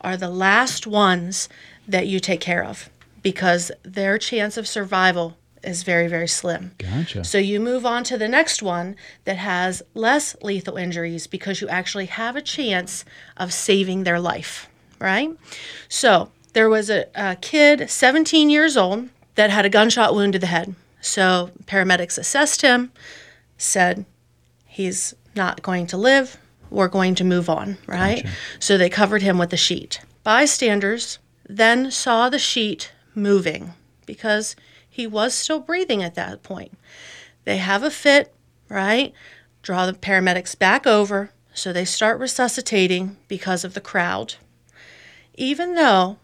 are 0.01 0.17
the 0.17 0.31
last 0.31 0.87
ones 0.87 1.49
that 1.87 2.07
you 2.07 2.19
take 2.19 2.41
care 2.41 2.65
of 2.65 2.89
because 3.23 3.71
their 3.83 4.19
chance 4.19 4.57
of 4.57 4.67
survival 4.67 5.37
is 5.63 5.85
very, 5.85 6.09
very 6.09 6.27
slim. 6.27 6.73
Gotcha. 6.79 7.23
So 7.23 7.39
you 7.39 7.61
move 7.61 7.87
on 7.87 8.03
to 8.05 8.19
the 8.19 8.27
next 8.27 8.63
one 8.63 8.97
that 9.25 9.37
has 9.37 9.83
less 9.95 10.35
lethal 10.43 10.77
injuries 10.77 11.29
because 11.29 11.61
you 11.61 11.69
actually 11.69 12.07
have 12.07 12.35
a 12.35 12.43
chance 12.43 13.05
of 13.37 13.53
saving 13.53 14.03
their 14.03 14.19
life, 14.19 14.69
right? 14.99 15.31
So 15.89 16.33
there 16.53 16.69
was 16.69 16.91
a, 16.91 17.07
a 17.15 17.37
kid, 17.37 17.89
17 17.89 18.51
years 18.51 18.77
old, 18.77 19.09
that 19.37 19.51
had 19.51 19.65
a 19.65 19.71
gunshot 19.71 20.15
wound 20.15 20.33
to 20.33 20.39
the 20.39 20.47
head. 20.47 20.75
So 21.03 21.51
paramedics 21.67 22.17
assessed 22.17 22.63
him, 22.63 22.93
said 23.59 24.07
he's 24.65 25.15
not 25.37 25.61
going 25.61 25.87
to 25.89 25.99
live. 25.99 26.39
We're 26.71 26.89
going 26.89 27.15
to 27.17 27.25
move 27.25 27.51
on, 27.51 27.77
right? 27.87 28.25
So 28.59 28.79
they 28.79 28.89
covered 28.89 29.21
him 29.21 29.37
with 29.37 29.53
a 29.53 29.59
sheet. 29.59 30.01
Bystanders 30.23 31.19
then 31.47 31.91
saw 31.91 32.31
the 32.31 32.39
sheet 32.39 32.93
moving 33.15 33.75
because 34.07 34.57
he 34.89 35.07
was 35.07 35.35
still 35.35 35.61
breathing 35.61 36.03
at 36.03 36.15
that 36.15 36.43
point. 36.43 36.79
They 37.45 37.59
have 37.59 37.83
a 37.83 37.91
fit, 37.91 38.33
right? 38.71 39.13
Draw 39.63 39.87
the 39.87 39.93
paramedics 39.93 40.59
back 40.59 40.87
over, 40.87 41.31
so 41.53 41.73
they 41.73 41.85
start 41.85 42.21
resuscitating 42.21 43.17
because 43.29 43.65
of 43.65 43.75
the 43.75 43.81
crowd. 43.81 44.37
Even 45.35 45.75
though 45.75 46.19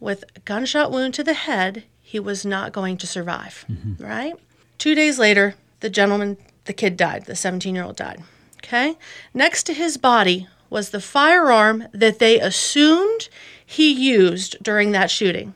with 0.00 0.24
a 0.34 0.40
gunshot 0.40 0.90
wound 0.90 1.14
to 1.14 1.22
the 1.22 1.34
head, 1.34 1.84
he 2.12 2.20
was 2.20 2.44
not 2.44 2.74
going 2.74 2.98
to 2.98 3.06
survive, 3.06 3.64
mm-hmm. 3.72 4.04
right? 4.04 4.34
Two 4.76 4.94
days 4.94 5.18
later, 5.18 5.54
the 5.80 5.88
gentleman, 5.88 6.36
the 6.66 6.74
kid 6.74 6.94
died, 6.94 7.24
the 7.24 7.34
17 7.34 7.74
year 7.74 7.84
old 7.84 7.96
died. 7.96 8.22
Okay? 8.58 8.98
Next 9.32 9.62
to 9.62 9.72
his 9.72 9.96
body 9.96 10.46
was 10.68 10.90
the 10.90 11.00
firearm 11.00 11.88
that 11.94 12.18
they 12.18 12.38
assumed 12.38 13.30
he 13.64 13.90
used 13.90 14.62
during 14.62 14.92
that 14.92 15.10
shooting, 15.10 15.54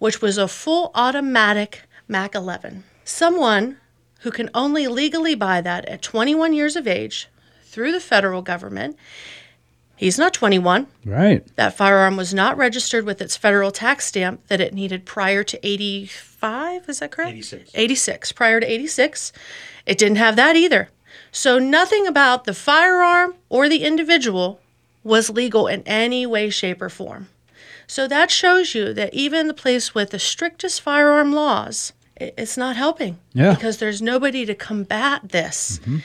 which 0.00 0.20
was 0.20 0.38
a 0.38 0.48
full 0.48 0.90
automatic 0.96 1.82
Mac 2.08 2.34
11. 2.34 2.82
Someone 3.04 3.76
who 4.22 4.32
can 4.32 4.50
only 4.54 4.88
legally 4.88 5.36
buy 5.36 5.60
that 5.60 5.84
at 5.84 6.02
21 6.02 6.52
years 6.52 6.74
of 6.74 6.88
age 6.88 7.28
through 7.62 7.92
the 7.92 8.00
federal 8.00 8.42
government. 8.42 8.96
He's 10.02 10.18
not 10.18 10.34
21. 10.34 10.88
Right. 11.04 11.46
That 11.56 11.76
firearm 11.76 12.16
was 12.16 12.34
not 12.34 12.56
registered 12.56 13.04
with 13.04 13.22
its 13.22 13.36
federal 13.36 13.70
tax 13.70 14.06
stamp 14.06 14.46
that 14.48 14.60
it 14.60 14.74
needed 14.74 15.04
prior 15.04 15.44
to 15.44 15.66
85. 15.66 16.88
Is 16.88 16.98
that 16.98 17.12
correct? 17.12 17.32
86. 17.32 17.70
86. 17.72 18.32
Prior 18.32 18.60
to 18.60 18.66
86. 18.66 19.32
It 19.86 19.98
didn't 19.98 20.16
have 20.16 20.36
that 20.36 20.56
either. 20.56 20.88
So 21.30 21.58
nothing 21.58 22.06
about 22.06 22.44
the 22.44 22.54
firearm 22.54 23.34
or 23.48 23.68
the 23.68 23.84
individual 23.84 24.60
was 25.04 25.30
legal 25.30 25.66
in 25.66 25.82
any 25.86 26.26
way, 26.26 26.50
shape, 26.50 26.82
or 26.82 26.88
form. 26.88 27.28
So 27.86 28.08
that 28.08 28.30
shows 28.30 28.74
you 28.74 28.92
that 28.94 29.14
even 29.14 29.48
the 29.48 29.54
place 29.54 29.94
with 29.94 30.10
the 30.10 30.18
strictest 30.18 30.80
firearm 30.80 31.32
laws, 31.32 31.92
it's 32.16 32.56
not 32.56 32.76
helping. 32.76 33.18
Yeah. 33.32 33.54
Because 33.54 33.78
there's 33.78 34.02
nobody 34.02 34.44
to 34.46 34.54
combat 34.54 35.28
this. 35.28 35.78
Mm-hmm. 35.80 35.98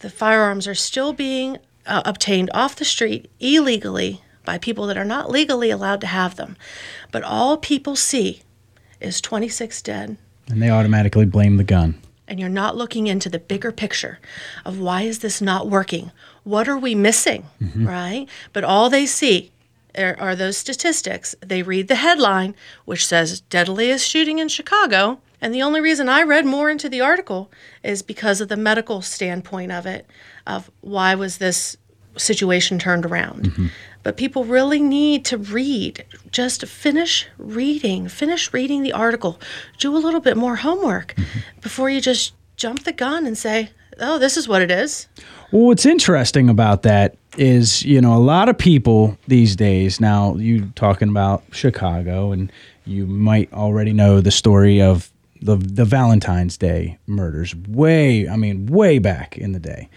The 0.00 0.10
firearms 0.10 0.66
are 0.66 0.74
still 0.74 1.12
being 1.12 1.58
uh, 1.86 2.02
obtained 2.04 2.50
off 2.54 2.76
the 2.76 2.84
street 2.84 3.30
illegally 3.40 4.22
by 4.44 4.58
people 4.58 4.86
that 4.86 4.96
are 4.96 5.04
not 5.04 5.30
legally 5.30 5.70
allowed 5.70 6.00
to 6.00 6.06
have 6.06 6.36
them. 6.36 6.56
But 7.12 7.22
all 7.22 7.56
people 7.56 7.96
see 7.96 8.42
is 9.00 9.20
26 9.20 9.82
dead. 9.82 10.16
And 10.48 10.62
they 10.62 10.70
automatically 10.70 11.26
blame 11.26 11.56
the 11.56 11.64
gun. 11.64 12.00
and 12.28 12.38
you're 12.38 12.48
not 12.48 12.76
looking 12.76 13.06
into 13.08 13.28
the 13.28 13.38
bigger 13.40 13.72
picture 13.72 14.18
of 14.64 14.78
why 14.78 15.02
is 15.02 15.18
this 15.18 15.40
not 15.42 15.68
working? 15.68 16.12
What 16.44 16.68
are 16.68 16.78
we 16.78 16.94
missing 16.94 17.44
right? 17.76 18.26
But 18.52 18.64
all 18.64 18.88
they 18.88 19.04
see 19.06 19.50
are, 19.98 20.16
are 20.20 20.36
those 20.36 20.56
statistics. 20.56 21.34
They 21.40 21.62
read 21.62 21.88
the 21.88 21.96
headline 21.96 22.54
which 22.84 23.04
says 23.06 23.40
deadliest 23.42 24.06
shooting 24.08 24.38
in 24.38 24.48
chicago. 24.48 25.20
And 25.40 25.52
the 25.54 25.62
only 25.62 25.80
reason 25.80 26.08
i 26.08 26.22
read 26.22 26.46
more 26.46 26.70
into 26.70 26.88
the 26.88 27.00
article 27.00 27.50
is 27.82 28.02
because 28.02 28.40
of 28.40 28.48
the 28.48 28.56
medical 28.56 29.02
standpoint 29.02 29.72
of 29.72 29.84
it 29.86 30.06
of 30.56 30.70
why 30.80 31.14
was 31.14 31.38
this 31.38 31.76
situation 32.16 32.78
turned 32.78 33.06
around. 33.06 33.44
Mm-hmm. 33.44 33.66
But 34.02 34.16
people 34.16 34.44
really 34.44 34.80
need 34.80 35.24
to 35.26 35.36
read. 35.36 36.04
Just 36.30 36.64
finish 36.66 37.26
reading. 37.38 38.08
Finish 38.08 38.52
reading 38.52 38.82
the 38.82 38.92
article. 38.92 39.38
Do 39.78 39.94
a 39.94 39.98
little 39.98 40.20
bit 40.20 40.36
more 40.36 40.56
homework 40.56 41.14
mm-hmm. 41.14 41.40
before 41.60 41.90
you 41.90 42.00
just 42.00 42.34
jump 42.56 42.84
the 42.84 42.92
gun 42.92 43.26
and 43.26 43.38
say 43.38 43.70
oh 44.00 44.18
this 44.18 44.36
is 44.36 44.48
what 44.48 44.62
it 44.62 44.70
is. 44.70 45.08
Well, 45.52 45.66
what's 45.66 45.86
interesting 45.86 46.48
about 46.48 46.82
that 46.82 47.16
is, 47.36 47.82
you 47.84 48.00
know, 48.00 48.14
a 48.14 48.18
lot 48.18 48.48
of 48.48 48.58
people 48.58 49.16
these 49.28 49.56
days, 49.56 50.00
now 50.00 50.34
you 50.36 50.66
talking 50.74 51.08
about 51.08 51.42
Chicago, 51.52 52.32
and 52.32 52.52
you 52.86 53.06
might 53.06 53.52
already 53.52 53.92
know 53.92 54.20
the 54.20 54.30
story 54.30 54.80
of 54.80 55.10
the, 55.42 55.56
the 55.56 55.84
Valentine's 55.84 56.56
Day 56.56 56.98
murders 57.06 57.54
way, 57.54 58.28
I 58.28 58.36
mean, 58.36 58.66
way 58.66 58.98
back 58.98 59.38
in 59.38 59.52
the 59.52 59.60
day. 59.60 59.88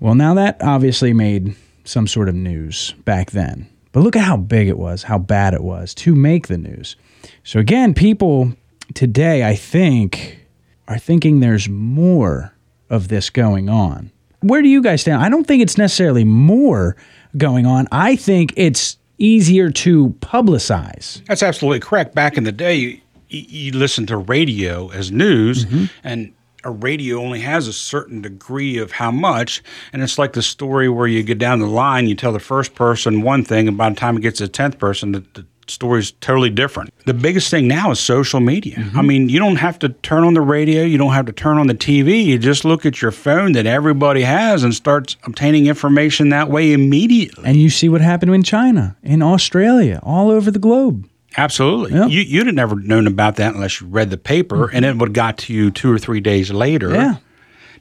Well, 0.00 0.14
now 0.14 0.34
that 0.34 0.58
obviously 0.62 1.12
made 1.12 1.56
some 1.84 2.06
sort 2.06 2.28
of 2.28 2.34
news 2.34 2.94
back 3.04 3.30
then. 3.30 3.68
But 3.92 4.02
look 4.02 4.16
at 4.16 4.24
how 4.24 4.36
big 4.36 4.68
it 4.68 4.78
was, 4.78 5.04
how 5.04 5.18
bad 5.18 5.54
it 5.54 5.62
was 5.62 5.94
to 5.94 6.14
make 6.14 6.48
the 6.48 6.58
news. 6.58 6.96
So, 7.44 7.58
again, 7.58 7.94
people 7.94 8.52
today, 8.94 9.42
I 9.42 9.54
think, 9.54 10.46
are 10.86 10.98
thinking 10.98 11.40
there's 11.40 11.68
more 11.68 12.52
of 12.90 13.08
this 13.08 13.30
going 13.30 13.70
on. 13.70 14.10
Where 14.40 14.60
do 14.60 14.68
you 14.68 14.82
guys 14.82 15.00
stand? 15.00 15.22
I 15.22 15.28
don't 15.28 15.46
think 15.46 15.62
it's 15.62 15.78
necessarily 15.78 16.24
more 16.24 16.94
going 17.38 17.64
on. 17.64 17.88
I 17.90 18.16
think 18.16 18.52
it's 18.56 18.98
easier 19.18 19.70
to 19.70 20.10
publicize. 20.20 21.24
That's 21.24 21.42
absolutely 21.42 21.80
correct. 21.80 22.14
Back 22.14 22.36
in 22.36 22.44
the 22.44 22.52
day, 22.52 22.76
you, 22.76 23.00
you 23.28 23.72
listen 23.72 24.06
to 24.06 24.16
radio 24.18 24.90
as 24.90 25.10
news, 25.10 25.64
mm-hmm. 25.64 25.86
and 26.04 26.34
a 26.66 26.70
radio 26.70 27.18
only 27.20 27.40
has 27.40 27.68
a 27.68 27.72
certain 27.72 28.20
degree 28.20 28.78
of 28.78 28.92
how 28.92 29.10
much. 29.10 29.62
And 29.92 30.02
it's 30.02 30.18
like 30.18 30.32
the 30.32 30.42
story 30.42 30.88
where 30.88 31.06
you 31.06 31.22
get 31.22 31.38
down 31.38 31.60
the 31.60 31.66
line, 31.66 32.08
you 32.08 32.16
tell 32.16 32.32
the 32.32 32.40
first 32.40 32.74
person 32.74 33.22
one 33.22 33.44
thing, 33.44 33.68
and 33.68 33.78
by 33.78 33.88
the 33.88 33.96
time 33.96 34.16
it 34.16 34.20
gets 34.20 34.38
to 34.38 34.44
the 34.44 34.52
tenth 34.52 34.78
person, 34.78 35.12
the, 35.12 35.20
the 35.34 35.46
story's 35.68 36.10
totally 36.12 36.50
different. 36.50 36.92
The 37.06 37.14
biggest 37.14 37.50
thing 37.50 37.68
now 37.68 37.90
is 37.90 38.00
social 38.00 38.40
media. 38.40 38.76
Mm-hmm. 38.76 38.98
I 38.98 39.02
mean, 39.02 39.28
you 39.28 39.38
don't 39.38 39.56
have 39.56 39.78
to 39.80 39.90
turn 39.90 40.24
on 40.24 40.34
the 40.34 40.40
radio, 40.40 40.82
you 40.82 40.98
don't 40.98 41.12
have 41.12 41.26
to 41.26 41.32
turn 41.32 41.58
on 41.58 41.68
the 41.68 41.74
TV. 41.74 42.24
You 42.24 42.38
just 42.38 42.64
look 42.64 42.84
at 42.84 43.00
your 43.00 43.12
phone 43.12 43.52
that 43.52 43.66
everybody 43.66 44.22
has 44.22 44.64
and 44.64 44.74
starts 44.74 45.16
obtaining 45.24 45.66
information 45.66 46.30
that 46.30 46.50
way 46.50 46.72
immediately. 46.72 47.44
And 47.46 47.56
you 47.56 47.70
see 47.70 47.88
what 47.88 48.00
happened 48.00 48.34
in 48.34 48.42
China, 48.42 48.96
in 49.02 49.22
Australia, 49.22 50.00
all 50.02 50.30
over 50.30 50.50
the 50.50 50.58
globe. 50.58 51.08
Absolutely. 51.36 51.98
Yeah. 51.98 52.06
You, 52.06 52.22
you'd 52.22 52.46
have 52.46 52.54
never 52.54 52.76
known 52.76 53.06
about 53.06 53.36
that 53.36 53.54
unless 53.54 53.80
you 53.80 53.86
read 53.86 54.10
the 54.10 54.16
paper 54.16 54.66
mm-hmm. 54.66 54.76
and 54.76 54.84
it 54.84 54.96
would 54.96 55.08
have 55.08 55.14
got 55.14 55.38
to 55.38 55.52
you 55.52 55.70
two 55.70 55.92
or 55.92 55.98
three 55.98 56.20
days 56.20 56.50
later. 56.50 56.92
Yeah. 56.92 57.16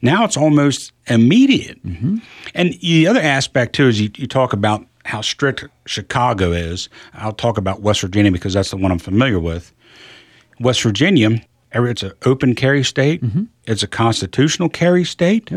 Now 0.02 0.26
it's 0.26 0.38
almost 0.38 0.92
immediate. 1.08 1.84
Mm-hmm. 1.86 2.18
And 2.54 2.74
the 2.82 3.08
other 3.08 3.22
aspect, 3.22 3.74
too, 3.74 3.88
is 3.88 4.00
you, 4.00 4.12
you 4.16 4.28
talk 4.28 4.54
about 4.54 4.86
how 5.06 5.22
strict 5.22 5.66
Chicago 5.86 6.52
is. 6.52 6.90
I'll 7.14 7.32
talk 7.32 7.58
about 7.58 7.82
West 7.82 8.02
Virginia 8.02 8.32
because 8.32 8.54
that's 8.54 8.72
the 8.72 8.78
one 8.78 8.92
I'm 8.92 9.00
familiar 9.00 9.40
with. 9.40 9.74
West 10.60 10.82
Virginia, 10.82 11.42
it's 11.72 12.04
an 12.04 12.14
open 12.26 12.56
carry 12.56 12.84
state, 12.84 13.22
mm-hmm. 13.22 13.44
it's 13.66 13.84
a 13.84 13.88
constitutional 13.88 14.70
carry 14.70 15.04
state. 15.04 15.52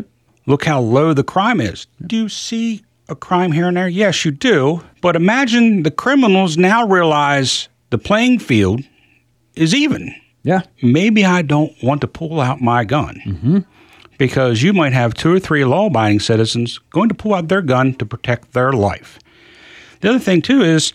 Look 0.47 0.65
how 0.65 0.81
low 0.81 1.13
the 1.13 1.25
crime 1.25 1.61
is. 1.61 1.87
Do 2.07 2.17
you 2.17 2.29
see 2.29 2.83
a 3.09 3.15
crime 3.15 3.53
here 3.53 3.69
and 3.69 3.77
there? 3.77 3.89
Yes, 3.89 4.25
you 4.25 4.31
do. 4.31 4.83
But 5.01 5.15
imagine 5.15 5.83
the 5.83 5.91
criminals 5.91 6.57
now 6.57 6.87
realize 6.87 7.69
the 7.91 7.99
playing 7.99 8.39
field 8.39 8.83
is 9.55 9.75
even. 9.75 10.15
Yeah. 10.43 10.63
Maybe 10.83 11.25
I 11.25 11.43
don't 11.43 11.73
want 11.83 12.01
to 12.03 12.09
pull 12.09 12.41
out 12.41 12.61
my 12.61 12.85
gun 12.85 13.21
mm-hmm. 13.27 13.59
because 14.17 14.63
you 14.63 14.73
might 14.73 14.93
have 14.93 15.15
two 15.15 15.35
or 15.35 15.41
three 15.41 15.65
law 15.65 15.87
abiding 15.87 16.21
citizens 16.21 16.79
going 16.91 17.09
to 17.09 17.15
pull 17.15 17.35
out 17.35 17.49
their 17.49 17.63
gun 17.63 17.95
to 17.95 18.07
protect 18.07 18.53
their 18.53 18.73
life. 18.73 19.19
The 20.01 20.11
other 20.11 20.19
thing, 20.19 20.43
too, 20.43 20.63
is 20.63 20.93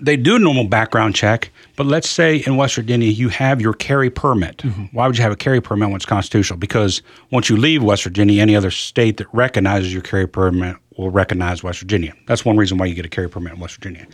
they 0.00 0.16
do 0.16 0.36
a 0.36 0.38
normal 0.38 0.64
background 0.64 1.14
check, 1.14 1.50
but 1.76 1.86
let's 1.86 2.08
say 2.08 2.42
in 2.46 2.56
West 2.56 2.74
Virginia 2.74 3.08
you 3.08 3.28
have 3.28 3.60
your 3.60 3.74
carry 3.74 4.10
permit. 4.10 4.58
Mm-hmm. 4.58 4.84
Why 4.96 5.06
would 5.06 5.16
you 5.16 5.22
have 5.22 5.32
a 5.32 5.36
carry 5.36 5.60
permit 5.60 5.88
when 5.88 5.96
it's 5.96 6.06
constitutional? 6.06 6.58
Because 6.58 7.02
once 7.30 7.48
you 7.48 7.56
leave 7.56 7.82
West 7.82 8.04
Virginia, 8.04 8.42
any 8.42 8.56
other 8.56 8.70
state 8.70 9.18
that 9.18 9.26
recognizes 9.32 9.92
your 9.92 10.02
carry 10.02 10.26
permit 10.26 10.76
will 10.96 11.10
recognize 11.10 11.62
West 11.62 11.80
Virginia. 11.80 12.14
That's 12.26 12.44
one 12.44 12.56
reason 12.56 12.78
why 12.78 12.86
you 12.86 12.94
get 12.94 13.04
a 13.04 13.10
carry 13.10 13.28
permit 13.28 13.52
in 13.52 13.60
West 13.60 13.76
Virginia. 13.76 14.06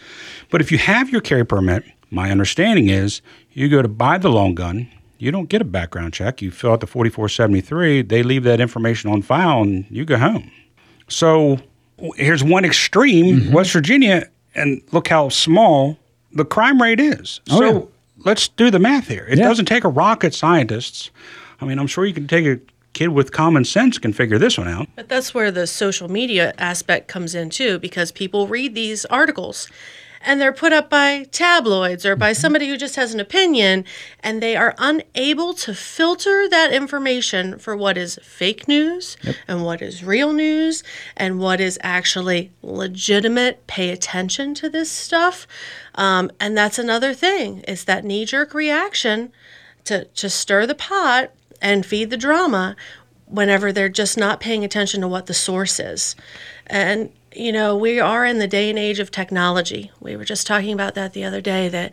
But 0.50 0.60
if 0.60 0.72
you 0.72 0.78
have 0.78 1.10
your 1.10 1.20
carry 1.20 1.44
permit, 1.44 1.84
my 2.10 2.30
understanding 2.30 2.88
is 2.88 3.22
you 3.52 3.68
go 3.68 3.80
to 3.80 3.88
buy 3.88 4.18
the 4.18 4.28
long 4.28 4.54
gun, 4.54 4.88
you 5.18 5.30
don't 5.30 5.48
get 5.48 5.62
a 5.62 5.64
background 5.64 6.12
check. 6.12 6.42
You 6.42 6.50
fill 6.50 6.72
out 6.72 6.80
the 6.80 6.86
4473, 6.88 8.02
they 8.02 8.24
leave 8.24 8.42
that 8.42 8.60
information 8.60 9.08
on 9.10 9.22
file, 9.22 9.62
and 9.62 9.86
you 9.88 10.04
go 10.04 10.18
home. 10.18 10.50
So 11.06 11.58
here's 12.16 12.42
one 12.42 12.64
extreme 12.64 13.40
mm-hmm. 13.40 13.52
West 13.52 13.72
Virginia, 13.72 14.28
and 14.56 14.82
look 14.90 15.06
how 15.06 15.28
small 15.28 15.96
the 16.34 16.44
crime 16.44 16.80
rate 16.80 17.00
is. 17.00 17.40
Oh, 17.50 17.58
so 17.58 17.72
yeah. 17.72 17.80
let's 18.24 18.48
do 18.48 18.70
the 18.70 18.78
math 18.78 19.08
here. 19.08 19.26
It 19.28 19.38
Yeah. 19.38 19.48
doesn't 19.48 19.66
take 19.66 19.84
a 19.84 19.88
rocket 19.88 20.34
scientist. 20.34 21.10
I 21.60 21.64
mean, 21.64 21.78
I'm 21.78 21.86
sure 21.86 22.04
you 22.04 22.14
can 22.14 22.26
take 22.26 22.46
a 22.46 22.58
kid 22.92 23.08
with 23.08 23.32
common 23.32 23.64
sense 23.64 23.98
can 23.98 24.12
figure 24.12 24.38
this 24.38 24.58
one 24.58 24.68
out. 24.68 24.86
But 24.96 25.08
that's 25.08 25.32
where 25.32 25.50
the 25.50 25.66
social 25.66 26.10
media 26.10 26.52
aspect 26.58 27.08
comes 27.08 27.34
in 27.34 27.48
too, 27.50 27.78
because 27.78 28.12
people 28.12 28.46
read 28.46 28.74
these 28.74 29.04
articles 29.06 29.68
and 30.24 30.40
they're 30.40 30.52
put 30.52 30.72
up 30.72 30.88
by 30.88 31.24
tabloids 31.30 32.06
or 32.06 32.16
by 32.16 32.32
somebody 32.32 32.68
who 32.68 32.76
just 32.76 32.96
has 32.96 33.12
an 33.12 33.20
opinion, 33.20 33.84
and 34.20 34.42
they 34.42 34.56
are 34.56 34.74
unable 34.78 35.54
to 35.54 35.74
filter 35.74 36.48
that 36.48 36.72
information 36.72 37.58
for 37.58 37.76
what 37.76 37.98
is 37.98 38.18
fake 38.22 38.66
news 38.68 39.16
and 39.46 39.64
what 39.64 39.82
is 39.82 40.04
real 40.04 40.32
news 40.32 40.82
and 41.16 41.38
what 41.38 41.60
is 41.60 41.78
actually 41.82 42.50
legitimate. 42.62 43.66
Pay 43.66 43.90
attention 43.90 44.54
to 44.54 44.68
this 44.68 44.90
stuff. 44.90 45.46
Um, 45.94 46.30
and 46.40 46.56
that's 46.56 46.78
another 46.78 47.14
thing, 47.14 47.60
is 47.60 47.84
that 47.84 48.04
knee 48.04 48.24
jerk 48.24 48.54
reaction 48.54 49.32
to, 49.84 50.04
to 50.04 50.30
stir 50.30 50.66
the 50.66 50.74
pot 50.74 51.32
and 51.60 51.84
feed 51.84 52.10
the 52.10 52.16
drama 52.16 52.76
whenever 53.26 53.72
they're 53.72 53.88
just 53.88 54.18
not 54.18 54.40
paying 54.40 54.64
attention 54.64 55.00
to 55.00 55.08
what 55.08 55.26
the 55.26 55.34
source 55.34 55.80
is. 55.80 56.14
And, 56.66 57.10
you 57.34 57.52
know, 57.52 57.76
we 57.76 58.00
are 58.00 58.24
in 58.24 58.38
the 58.38 58.46
day 58.46 58.70
and 58.70 58.78
age 58.78 58.98
of 58.98 59.10
technology. 59.10 59.90
We 60.00 60.16
were 60.16 60.24
just 60.24 60.46
talking 60.46 60.72
about 60.72 60.94
that 60.94 61.12
the 61.12 61.24
other 61.24 61.40
day 61.40 61.68
that, 61.68 61.92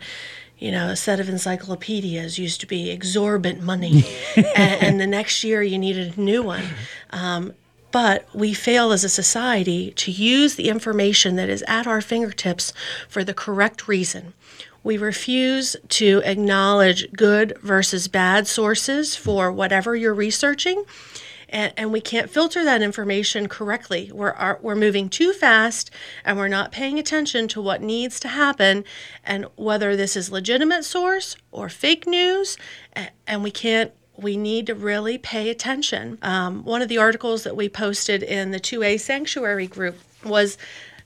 you 0.58 0.70
know, 0.70 0.88
a 0.88 0.96
set 0.96 1.20
of 1.20 1.28
encyclopedias 1.28 2.38
used 2.38 2.60
to 2.60 2.66
be 2.66 2.90
exorbitant 2.90 3.62
money, 3.62 4.04
and, 4.36 4.82
and 4.82 5.00
the 5.00 5.06
next 5.06 5.42
year 5.44 5.62
you 5.62 5.78
needed 5.78 6.16
a 6.16 6.20
new 6.20 6.42
one. 6.42 6.64
Um, 7.10 7.54
but 7.92 8.28
we 8.34 8.54
fail 8.54 8.92
as 8.92 9.02
a 9.02 9.08
society 9.08 9.90
to 9.92 10.12
use 10.12 10.54
the 10.54 10.68
information 10.68 11.36
that 11.36 11.48
is 11.48 11.64
at 11.66 11.86
our 11.86 12.00
fingertips 12.00 12.72
for 13.08 13.24
the 13.24 13.34
correct 13.34 13.88
reason. 13.88 14.32
We 14.82 14.96
refuse 14.96 15.76
to 15.88 16.22
acknowledge 16.24 17.10
good 17.12 17.58
versus 17.62 18.08
bad 18.08 18.46
sources 18.46 19.16
for 19.16 19.52
whatever 19.52 19.94
you're 19.94 20.14
researching. 20.14 20.84
And, 21.50 21.72
and 21.76 21.92
we 21.92 22.00
can't 22.00 22.30
filter 22.30 22.64
that 22.64 22.80
information 22.80 23.48
correctly. 23.48 24.10
We're, 24.14 24.30
are, 24.30 24.58
we're 24.62 24.76
moving 24.76 25.08
too 25.08 25.32
fast 25.32 25.90
and 26.24 26.38
we're 26.38 26.48
not 26.48 26.72
paying 26.72 26.98
attention 26.98 27.48
to 27.48 27.60
what 27.60 27.82
needs 27.82 28.18
to 28.20 28.28
happen 28.28 28.84
and 29.24 29.46
whether 29.56 29.96
this 29.96 30.16
is 30.16 30.30
legitimate 30.30 30.84
source 30.84 31.36
or 31.50 31.68
fake 31.68 32.06
news. 32.06 32.56
a- 32.96 33.10
And 33.26 33.42
we 33.42 33.50
can't 33.50 33.92
we 34.16 34.36
need 34.36 34.66
to 34.66 34.74
really 34.74 35.16
pay 35.16 35.48
attention. 35.48 36.18
Um, 36.20 36.62
one 36.64 36.82
of 36.82 36.88
the 36.88 36.98
articles 36.98 37.42
that 37.44 37.56
we 37.56 37.68
posted 37.70 38.22
in 38.22 38.50
the 38.50 38.60
2A 38.60 39.00
sanctuary 39.00 39.66
group 39.66 39.96
was 40.22 40.58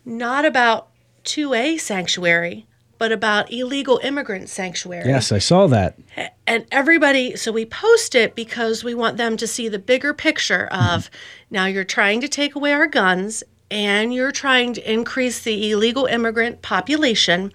not 0.04 0.44
about 0.44 0.88
2A 1.24 1.78
sanctuary, 1.80 2.66
but 2.98 3.12
about 3.12 3.52
illegal 3.52 4.00
immigrant 4.02 4.48
sanctuary. 4.48 5.08
Yes, 5.08 5.32
I 5.32 5.38
saw 5.38 5.66
that. 5.68 5.98
And 6.46 6.66
everybody, 6.70 7.36
so 7.36 7.52
we 7.52 7.64
post 7.64 8.14
it 8.14 8.34
because 8.34 8.84
we 8.84 8.94
want 8.94 9.16
them 9.16 9.36
to 9.36 9.46
see 9.46 9.68
the 9.68 9.78
bigger 9.78 10.14
picture 10.14 10.68
mm-hmm. 10.70 10.94
of 10.94 11.10
now 11.50 11.66
you're 11.66 11.84
trying 11.84 12.20
to 12.20 12.28
take 12.28 12.54
away 12.54 12.72
our 12.72 12.86
guns 12.86 13.42
and 13.70 14.12
you're 14.12 14.32
trying 14.32 14.74
to 14.74 14.92
increase 14.92 15.40
the 15.40 15.70
illegal 15.70 16.06
immigrant 16.06 16.62
population. 16.62 17.52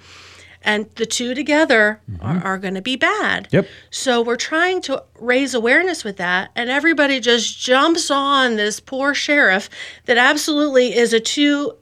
And 0.61 0.89
the 0.95 1.05
two 1.05 1.33
together 1.33 2.01
mm-hmm. 2.11 2.25
are, 2.25 2.43
are 2.43 2.57
going 2.57 2.73
to 2.73 2.81
be 2.81 2.97
bad. 2.97 3.47
Yep. 3.51 3.67
So 3.91 4.21
we're 4.21 4.35
trying 4.35 4.81
to 4.81 5.01
raise 5.17 5.53
awareness 5.53 6.03
with 6.03 6.17
that, 6.17 6.51
and 6.53 6.69
everybody 6.69 7.21
just 7.21 7.57
jumps 7.57 8.11
on 8.11 8.57
this 8.57 8.81
poor 8.81 9.13
sheriff 9.13 9.69
that 10.03 10.17
absolutely 10.17 10.97
is 10.97 11.13
a 11.13 11.21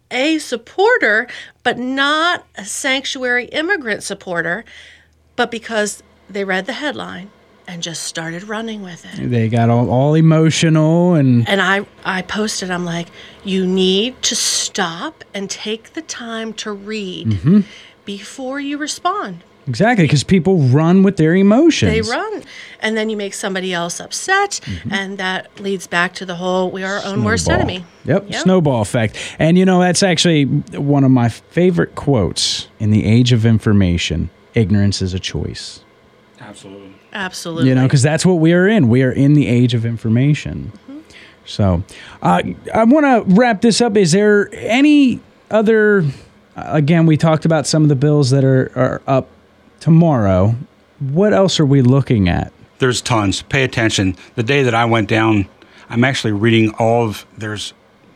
2A 0.10 0.40
supporter, 0.40 1.28
but 1.64 1.78
not 1.78 2.46
a 2.56 2.66
sanctuary 2.66 3.46
immigrant 3.46 4.04
supporter, 4.04 4.66
but 5.36 5.52
because 5.52 6.04
they 6.30 6.44
read 6.44 6.66
the 6.66 6.74
headline 6.74 7.32
and 7.68 7.84
just 7.84 8.04
started 8.04 8.44
running 8.44 8.82
with 8.82 9.06
it. 9.06 9.30
They 9.30 9.50
got 9.50 9.70
all, 9.70 9.90
all 9.90 10.14
emotional 10.14 11.16
and 11.16 11.48
And 11.50 11.62
I, 11.62 11.86
I 12.06 12.22
posted, 12.22 12.72
I'm 12.72 12.86
like, 12.86 13.08
you 13.44 13.68
need 13.68 14.22
to 14.24 14.36
stop 14.36 15.24
and 15.34 15.50
take 15.50 15.94
the 15.94 16.02
time 16.02 16.54
to 16.54 16.72
read 16.72 17.28
mm-hmm. 17.28 17.62
before 18.06 18.60
you 18.60 18.78
respond. 18.78 19.44
Exactly 19.68 20.06
because 20.06 20.24
people 20.24 20.60
run 20.60 21.04
with 21.04 21.18
their 21.18 21.36
emotions. 21.36 21.92
they 21.92 22.02
run 22.02 22.44
and 22.80 22.96
then 22.96 23.10
you 23.10 23.18
make 23.18 23.34
somebody 23.34 23.74
else 23.74 24.00
upset 24.00 24.60
and 24.92 25.18
that 25.18 25.60
leads 25.60 25.88
back 25.88 26.14
to 26.14 26.26
the 26.26 26.36
whole 26.36 26.72
we 26.72 26.84
are 26.84 27.00
our 27.00 27.06
own 27.06 27.24
worst 27.24 27.50
enemy 27.50 27.84
Yep, 28.06 28.34
snowball 28.36 28.82
effect. 28.82 29.18
And 29.38 29.58
you 29.58 29.66
know, 29.66 29.82
that's 29.82 30.02
actually 30.02 30.46
one 30.46 31.04
of 31.04 31.12
my 31.12 31.28
favorite 31.28 31.96
quotes 31.96 32.70
in 32.80 32.92
the 32.92 33.04
age 33.06 33.34
of 33.34 33.46
information 33.46 34.30
ignorance 34.54 35.02
is 35.02 35.14
a 35.14 35.20
choice. 35.20 35.82
Absolutely. 36.40 36.94
absolutely 37.14 37.70
You 37.70 37.76
know, 37.76 37.84
because 37.84 38.02
that's 38.02 38.26
what 38.26 38.36
we 38.36 38.54
are 38.54 38.68
in. 38.68 38.88
We 38.90 39.04
are 39.04 39.12
in 39.12 39.34
the 39.34 39.48
age 39.48 39.74
of 39.74 39.86
information. 39.86 40.72
So 41.46 41.84
uh, 42.22 42.44
I 42.74 42.84
want 42.86 43.06
to 43.06 43.36
wrap 43.36 43.62
this 43.62 43.82
up. 43.82 43.96
Is 43.98 44.12
there 44.12 44.50
any 44.54 45.20
other, 45.50 46.04
uh, 46.56 46.64
again, 46.66 47.06
we 47.06 47.18
talked 47.18 47.46
about 47.46 47.66
some 47.68 47.84
of 47.84 47.90
the 47.90 47.96
bills 47.96 48.30
that 48.32 48.44
are, 48.44 48.72
are 48.76 49.02
up 49.08 49.28
tomorrow. 49.80 50.56
What 51.00 51.34
else 51.34 51.60
are 51.60 51.66
we 51.66 51.82
looking 51.82 52.28
at? 52.30 52.52
There's 52.80 53.02
tons. 53.02 53.42
Pay 53.44 53.64
attention. 53.64 54.16
The 54.36 54.44
day 54.44 54.64
that 54.64 54.74
I 54.76 54.86
went 54.86 55.10
down, 55.10 55.48
I'm 55.90 56.04
actually 56.04 56.34
reading 56.34 56.72
all 56.80 57.06
of 57.08 57.26
there's 57.38 57.74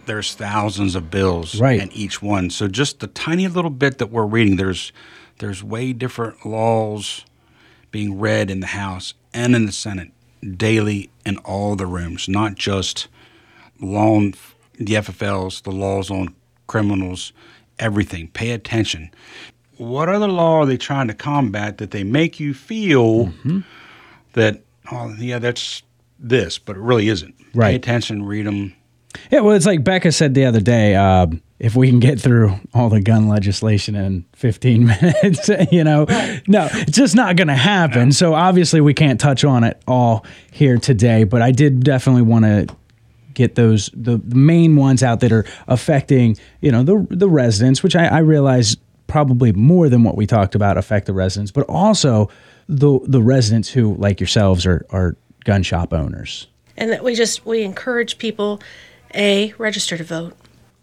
there's 0.08 0.34
thousands 0.34 0.96
of 0.96 1.12
bills 1.12 1.60
Right. 1.60 1.80
in 1.80 1.92
each 1.92 2.22
one. 2.22 2.50
So 2.50 2.68
just 2.68 3.00
the 3.00 3.08
tiny 3.08 3.48
little 3.48 3.70
bit 3.70 4.00
that 4.00 4.08
we're 4.08 4.26
reading, 4.26 4.56
there's 4.56 4.92
there's 5.40 5.64
way 5.64 5.94
different 5.94 6.46
laws 6.46 7.24
being 7.92 8.20
read 8.20 8.50
in 8.50 8.60
the 8.62 8.68
House 8.68 9.14
and 9.34 9.56
in 9.56 9.66
the 9.66 9.72
Senate 9.72 10.12
daily 10.58 11.10
in 11.26 11.38
all 11.40 11.76
the 11.76 11.86
rooms, 11.86 12.28
not 12.28 12.56
just 12.56 13.08
on 13.82 14.34
the 14.78 14.94
FFLs, 14.96 15.62
the 15.64 15.72
laws 15.72 16.10
on 16.10 16.34
criminals, 16.68 17.32
everything. 17.80 18.28
Pay 18.30 18.52
attention. 18.52 19.12
What 19.82 20.10
other 20.10 20.28
law 20.28 20.60
are 20.62 20.66
they 20.68 20.78
trying 20.78 21.08
to 21.08 21.14
combat 21.16 21.80
that 21.80 21.90
they 21.92 22.04
make 22.04 22.40
you 22.40 22.54
feel 22.54 23.26
Mm-hmm. 23.28 23.60
that, 24.34 24.62
oh, 24.92 25.16
yeah, 25.18 25.40
that's 25.40 25.82
this, 26.20 26.60
but 26.60 26.76
it 26.76 26.80
really 26.82 27.10
isn't? 27.10 27.34
Right. 27.56 27.72
Pay 27.72 27.76
attention, 27.76 28.24
read 28.24 28.46
them. 28.46 28.76
Yeah, 29.32 29.40
well, 29.40 29.56
it's 29.56 29.66
like 29.66 29.84
Becca 29.84 30.12
said 30.12 30.36
the 30.36 30.46
other 30.46 30.62
day. 30.62 30.96
Uh, 30.96 31.28
if 31.60 31.76
we 31.76 31.90
can 31.90 32.00
get 32.00 32.20
through 32.20 32.54
all 32.74 32.90
the 32.90 33.02
gun 33.02 33.28
legislation 33.28 33.96
in 33.96 34.24
15 34.34 34.86
minutes, 35.02 35.50
you 35.72 35.84
know, 35.84 36.06
no, 36.48 36.70
it's 36.72 36.98
just 36.98 37.16
not 37.16 37.36
going 37.36 37.48
to 37.50 37.56
happen. 37.56 38.12
So 38.12 38.34
obviously, 38.36 38.82
we 38.82 38.94
can't 38.94 39.20
touch 39.20 39.44
on 39.44 39.64
it 39.64 39.82
all 39.88 40.26
here 40.52 40.78
today. 40.78 41.24
But 41.24 41.42
I 41.42 41.52
did 41.52 41.84
definitely 41.84 42.22
want 42.22 42.46
to 42.46 42.68
get 43.34 43.56
those 43.56 43.90
the, 43.94 44.18
the 44.18 44.36
main 44.36 44.76
ones 44.76 45.04
out 45.04 45.20
that 45.22 45.32
are 45.32 45.46
affecting, 45.68 46.38
you 46.62 46.72
know, 46.72 46.84
the 46.84 47.06
the 47.10 47.28
residents, 47.30 47.84
which 47.84 47.96
I, 47.96 48.06
I 48.06 48.20
realize 48.20 48.78
probably 49.12 49.52
more 49.52 49.90
than 49.90 50.04
what 50.04 50.16
we 50.16 50.26
talked 50.26 50.56
about 50.56 50.78
affect 50.78 51.06
the 51.06 51.14
residents, 51.14 51.52
but 51.52 51.66
also 51.68 52.30
the 52.68 53.00
the 53.04 53.22
residents 53.22 53.70
who, 53.70 53.96
like 53.96 54.20
yourselves, 54.20 54.66
are 54.66 54.86
are 54.90 55.16
gun 55.44 55.64
shop 55.64 55.94
owners. 55.94 56.48
and 56.78 56.90
that 56.92 57.04
we 57.04 57.14
just 57.16 57.46
we 57.46 57.64
encourage 57.64 58.18
people 58.18 58.62
a 59.14 59.54
register 59.58 59.98
to 59.98 60.04
vote 60.04 60.34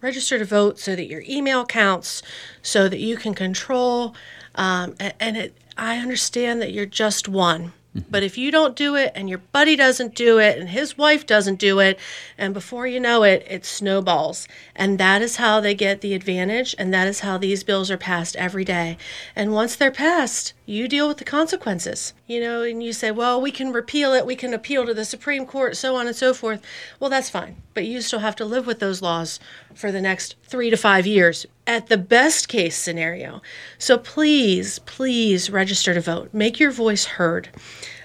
register 0.03 0.39
to 0.39 0.45
vote 0.45 0.79
so 0.79 0.95
that 0.95 1.07
your 1.07 1.23
email 1.29 1.65
counts 1.65 2.23
so 2.63 2.89
that 2.89 2.99
you 2.99 3.17
can 3.17 3.35
control 3.35 4.15
um, 4.57 4.95
and 5.19 5.37
it 5.37 5.57
i 5.77 5.97
understand 5.99 6.61
that 6.61 6.73
you're 6.73 6.87
just 7.05 7.29
one 7.29 7.73
but 8.11 8.23
if 8.23 8.37
you 8.39 8.51
don't 8.51 8.77
do 8.77 8.95
it 8.95 9.13
and 9.15 9.29
your 9.29 9.39
buddy 9.39 9.77
doesn't 9.77 10.15
do 10.15 10.39
it 10.39 10.59
and 10.59 10.69
his 10.69 10.99
wife 10.99 11.27
doesn't 11.27 11.59
do 11.59 11.79
it 11.79 11.99
and 12.37 12.55
before 12.55 12.87
you 12.87 13.01
know 13.01 13.23
it 13.23 13.47
it 13.49 13.65
snowballs. 13.65 14.49
And 14.75 14.99
that 14.99 15.23
is 15.23 15.37
how 15.37 15.61
they 15.61 15.75
get 15.75 16.01
the 16.01 16.15
advantage 16.15 16.75
and 16.79 16.93
that 16.93 17.09
is 17.09 17.21
how 17.21 17.39
these 17.39 17.65
bills 17.65 17.91
are 17.91 17.99
passed 17.99 18.37
every 18.37 18.65
day. 18.65 18.99
And 19.35 19.53
once 19.53 19.77
they're 19.77 19.91
passed 19.91 20.53
you 20.69 20.87
deal 20.87 21.09
with 21.09 21.17
the 21.17 21.25
consequences. 21.25 22.13
You 22.27 22.41
know, 22.41 22.63
and 22.63 22.83
you 22.83 22.93
say, 22.93 23.11
well, 23.11 23.41
we 23.41 23.51
can 23.51 23.73
repeal 23.73 24.13
it, 24.13 24.27
we 24.27 24.37
can 24.37 24.53
appeal 24.53 24.85
to 24.85 24.93
the 24.93 25.05
Supreme 25.05 25.47
Court, 25.47 25.77
so 25.77 25.97
on 25.97 26.07
and 26.07 26.15
so 26.15 26.35
forth. 26.35 26.61
Well, 27.01 27.09
that's 27.09 27.31
fine. 27.31 27.57
But 27.73 27.87
you 27.87 28.01
still 28.03 28.19
have 28.19 28.37
to 28.37 28.45
live 28.45 28.67
with 28.67 28.79
those 28.79 29.01
laws 29.01 29.41
for 29.75 29.91
the 29.91 30.01
next 30.01 30.37
three 30.45 30.69
to 30.71 30.77
five 30.77 31.07
years 31.07 31.47
at 31.67 31.87
the 31.87 31.97
best 31.97 32.49
case 32.49 32.77
scenario. 32.77 33.41
So 33.79 33.97
please, 33.97 34.79
please 34.81 35.49
register 35.49 35.95
to 35.95 36.01
vote. 36.01 36.35
Make 36.35 36.61
your 36.61 36.71
voice 36.71 37.07
heard 37.07 37.49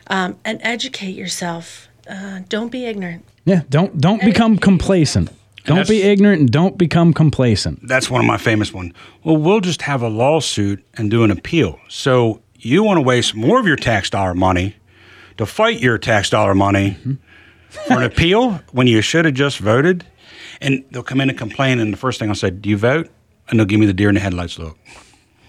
um, 0.07 0.38
and 0.45 0.59
educate 0.64 1.16
yourself. 1.16 1.89
Uh, 2.09 2.41
don't 2.47 2.72
be 2.72 2.86
ignorant. 2.86 3.26
Yeah, 3.45 3.64
don't 3.70 3.99
don't 3.99 4.22
become 4.22 4.57
complacent. 4.57 5.30
Don't 5.66 5.88
be 5.88 6.01
ignorant 6.01 6.41
and 6.41 6.51
don't 6.51 6.78
become 6.78 7.14
complacent. 7.14 7.88
That's 7.88 8.09
one 8.09 8.20
of 8.20 8.28
my 8.28 8.38
famous 8.38 8.74
ones. 8.74 8.93
Well, 9.24 9.38
we'll 9.38 9.61
just 9.61 9.84
have 9.84 10.01
a 10.01 10.09
lawsuit 10.09 10.84
and 10.95 11.09
do 11.09 11.24
an 11.24 11.32
appeal. 11.32 11.80
So 11.88 12.41
you 12.66 12.84
want 12.84 12.97
to 12.97 13.01
waste 13.01 13.36
more 13.36 13.59
of 13.59 13.68
your 13.68 13.76
tax 13.76 14.09
dollar 14.09 14.34
money 14.34 14.76
to 15.38 15.45
fight 15.45 15.80
your 15.80 15.97
tax 15.97 16.30
dollar 16.30 16.53
money 16.53 16.97
for 17.70 17.93
an 17.93 18.03
appeal 18.11 18.61
when 18.72 18.88
you 18.88 19.01
should 19.01 19.26
have 19.26 19.34
just 19.34 19.59
voted? 19.59 20.05
And 20.61 20.86
they'll 20.91 21.03
come 21.03 21.20
in 21.20 21.30
and 21.30 21.38
complain, 21.38 21.80
and 21.80 21.91
the 21.91 21.97
first 21.97 22.20
thing 22.20 22.30
I'll 22.30 22.36
say, 22.36 22.49
"Do 22.49 22.70
you 22.70 22.78
vote?" 22.78 23.09
And 23.49 23.59
they'll 23.59 23.66
give 23.66 23.80
me 23.80 23.86
the 23.86 23.93
deer 23.93 24.09
in 24.09 24.16
the 24.16 24.22
headlights 24.22 24.57
look. 24.57 24.78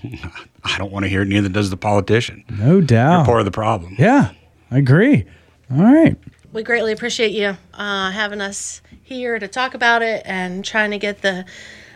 I 0.64 0.78
don't 0.78 0.90
want 0.90 1.04
to 1.04 1.08
hear 1.08 1.22
it. 1.22 1.28
Neither 1.28 1.48
does 1.48 1.70
the 1.70 1.76
politician. 1.76 2.44
No 2.50 2.80
doubt. 2.80 3.18
You're 3.18 3.24
Part 3.26 3.40
of 3.40 3.44
the 3.44 3.50
problem. 3.50 3.94
Yeah, 3.98 4.32
I 4.70 4.78
agree. 4.78 5.24
All 5.70 5.82
right. 5.82 6.16
We 6.52 6.62
greatly 6.62 6.92
appreciate 6.92 7.32
you 7.32 7.56
uh, 7.74 8.10
having 8.10 8.40
us 8.40 8.80
here 9.02 9.38
to 9.38 9.48
talk 9.48 9.74
about 9.74 10.02
it 10.02 10.22
and 10.24 10.64
trying 10.64 10.90
to 10.92 10.98
get 10.98 11.22
the 11.22 11.44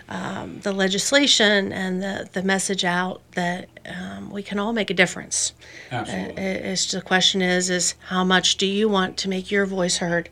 um, 0.08 0.60
the 0.60 0.72
legislation 0.72 1.72
and 1.72 2.02
the, 2.02 2.28
the 2.32 2.42
message 2.42 2.84
out 2.84 3.20
that 3.32 3.68
um, 3.88 4.30
we 4.30 4.42
can 4.42 4.58
all 4.58 4.72
make 4.72 4.90
a 4.90 4.94
difference. 4.94 5.52
Absolutely. 5.90 6.34
Uh, 6.36 6.70
it's 6.72 6.90
the 6.90 7.02
question 7.02 7.42
is 7.42 7.70
is 7.70 7.94
how 8.06 8.24
much 8.24 8.56
do 8.56 8.66
you 8.66 8.88
want 8.88 9.16
to 9.18 9.28
make 9.28 9.50
your 9.50 9.66
voice 9.66 9.96
heard 9.98 10.28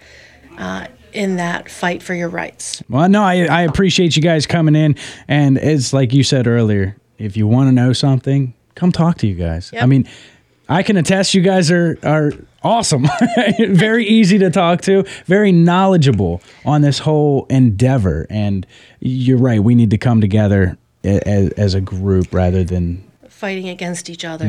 uh, 0.58 0.86
in 1.12 1.36
that 1.36 1.70
fight 1.70 2.02
for 2.02 2.14
your 2.14 2.28
rights? 2.28 2.82
Well, 2.88 3.08
no, 3.08 3.22
I, 3.22 3.44
I 3.44 3.62
appreciate 3.62 4.16
you 4.16 4.22
guys 4.22 4.46
coming 4.46 4.76
in. 4.76 4.96
And 5.28 5.58
it's 5.58 5.92
like 5.92 6.12
you 6.12 6.22
said 6.22 6.46
earlier, 6.46 6.96
if 7.18 7.36
you 7.36 7.46
want 7.46 7.68
to 7.68 7.72
know 7.72 7.92
something, 7.92 8.54
come 8.74 8.92
talk 8.92 9.18
to 9.18 9.26
you 9.26 9.34
guys. 9.34 9.70
Yep. 9.72 9.82
I 9.82 9.86
mean, 9.86 10.08
I 10.68 10.82
can 10.82 10.96
attest 10.96 11.34
you 11.34 11.42
guys 11.42 11.70
are 11.70 11.98
are 12.02 12.32
awesome. 12.62 13.06
very 13.58 14.04
easy 14.06 14.38
to 14.38 14.50
talk 14.50 14.82
to, 14.82 15.04
very 15.26 15.52
knowledgeable 15.52 16.42
on 16.64 16.82
this 16.82 16.98
whole 16.98 17.46
endeavor. 17.48 18.26
And 18.28 18.66
you're 19.00 19.38
right, 19.38 19.62
we 19.62 19.74
need 19.74 19.90
to 19.90 19.98
come 19.98 20.20
together 20.20 20.76
as, 21.04 21.50
as 21.50 21.74
a 21.74 21.80
group 21.80 22.32
rather 22.34 22.64
than 22.64 23.05
fighting 23.36 23.68
against 23.68 24.08
each 24.08 24.24
other. 24.24 24.46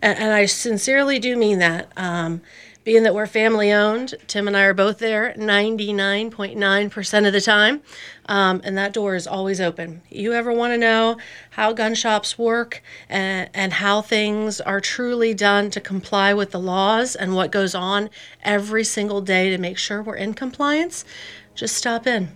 And, 0.00 0.18
and 0.18 0.32
I 0.32 0.46
sincerely 0.46 1.18
do 1.18 1.36
mean 1.36 1.58
that. 1.58 1.92
Um, 1.96 2.40
being 2.84 3.02
that 3.04 3.14
we're 3.14 3.26
family 3.26 3.72
owned, 3.72 4.14
Tim 4.26 4.46
and 4.46 4.56
I 4.56 4.64
are 4.64 4.74
both 4.74 4.98
there 4.98 5.34
99.9% 5.38 7.26
of 7.26 7.32
the 7.32 7.40
time. 7.40 7.82
Um, 8.26 8.60
and 8.64 8.76
that 8.76 8.92
door 8.92 9.14
is 9.14 9.26
always 9.26 9.60
open. 9.60 10.02
You 10.10 10.32
ever 10.32 10.52
want 10.52 10.72
to 10.72 10.78
know 10.78 11.16
how 11.50 11.72
gun 11.72 11.94
shops 11.94 12.38
work 12.38 12.82
and, 13.08 13.48
and 13.54 13.74
how 13.74 14.02
things 14.02 14.60
are 14.60 14.80
truly 14.80 15.32
done 15.32 15.70
to 15.70 15.80
comply 15.80 16.34
with 16.34 16.50
the 16.50 16.60
laws 16.60 17.16
and 17.16 17.34
what 17.34 17.50
goes 17.50 17.74
on 17.74 18.10
every 18.42 18.84
single 18.84 19.20
day 19.22 19.48
to 19.50 19.58
make 19.58 19.78
sure 19.78 20.02
we're 20.02 20.16
in 20.16 20.34
compliance? 20.34 21.04
Just 21.54 21.76
stop 21.76 22.06
in 22.06 22.30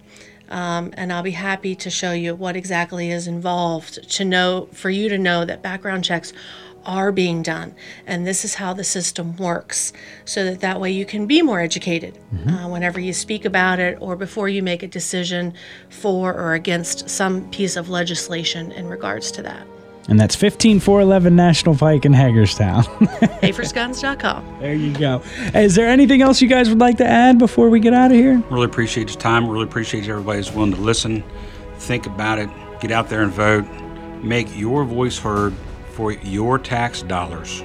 um, 0.51 0.93
and 0.97 1.13
I'll 1.13 1.23
be 1.23 1.33
happy 1.33 1.75
to 1.77 1.91
show 1.91 2.13
you 2.13 2.35
what 2.35 2.57
exactly 2.57 3.11
is 3.11 3.27
involved 3.27 4.11
to 4.13 4.25
know 4.25 4.69
for 4.73 4.91
you 4.91 5.09
to 5.09 5.19
know 5.19 5.45
that 5.45 5.63
background 5.63 6.05
checks 6.05 6.33
are 6.85 7.13
being 7.13 7.43
done. 7.43 7.75
And 8.07 8.27
this 8.27 8.45
is 8.45 8.55
how 8.55 8.73
the 8.73 8.85
system 8.85 9.37
works 9.37 9.93
so 10.25 10.45
that 10.45 10.61
that 10.61 10.81
way 10.81 10.91
you 10.91 11.05
can 11.05 11.27
be 11.27 11.43
more 11.43 11.61
educated 11.61 12.19
uh, 12.49 12.69
whenever 12.69 12.99
you 12.99 13.13
speak 13.13 13.45
about 13.45 13.79
it 13.79 13.99
or 14.01 14.17
before 14.17 14.49
you 14.49 14.63
make 14.63 14.83
a 14.83 14.89
decision 14.89 15.53
for 15.91 16.33
or 16.33 16.55
against 16.55 17.11
some 17.11 17.51
piece 17.51 17.77
of 17.77 17.91
legislation 17.91 18.73
in 18.73 18.87
regards 18.87 19.31
to 19.33 19.43
that 19.43 19.67
and 20.09 20.19
that's 20.19 20.35
15411 20.35 21.37
National 21.37 21.77
Pike 21.77 22.05
in 22.05 22.13
Hagerstown. 22.13 22.83
hafersguns.com 23.43 24.59
there 24.61 24.75
you 24.75 24.93
go. 24.97 25.23
Is 25.55 25.75
there 25.75 25.87
anything 25.87 26.23
else 26.23 26.43
you 26.43 26.49
guys 26.49 26.69
would 26.69 26.81
like 26.81 26.97
to 26.99 27.07
add 27.07 27.39
before 27.39 27.71
we 27.71 27.81
get 27.81 27.95
out 27.95 28.11
of 28.11 28.17
here? 28.17 28.43
Really 28.51 28.65
appreciate 28.65 29.09
your 29.11 29.19
time. 29.21 29.49
Really 29.49 29.65
appreciate 29.65 30.09
everybody's 30.09 30.53
willing 30.53 30.73
to 30.73 30.81
listen, 30.81 31.23
think 31.77 32.07
about 32.07 32.39
it, 32.39 32.51
get 32.81 32.91
out 32.91 33.09
there 33.09 33.23
and 33.23 33.33
vote, 33.33 33.65
make 34.23 34.55
your 34.57 34.85
voice 34.85 35.19
heard 35.19 35.55
for 35.93 36.13
your 36.13 36.59
tax 36.59 37.03
dollars. 37.03 37.63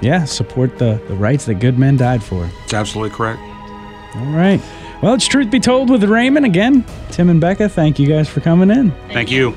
Yeah, 0.00 0.24
support 0.24 0.78
the, 0.78 1.02
the 1.08 1.14
rights 1.14 1.44
that 1.46 1.54
good 1.54 1.78
men 1.78 1.96
died 1.96 2.22
for. 2.22 2.48
It's 2.64 2.74
absolutely 2.74 3.14
correct. 3.14 3.40
All 4.16 4.32
right. 4.32 4.60
Well, 5.02 5.14
it's 5.14 5.26
truth 5.26 5.50
be 5.50 5.60
told 5.60 5.88
with 5.88 6.04
Raymond 6.04 6.44
again. 6.44 6.84
Tim 7.10 7.30
and 7.30 7.40
Becca, 7.40 7.68
thank 7.68 7.98
you 7.98 8.06
guys 8.06 8.28
for 8.28 8.40
coming 8.40 8.70
in. 8.70 8.90
Thank 9.08 9.30
you. 9.30 9.54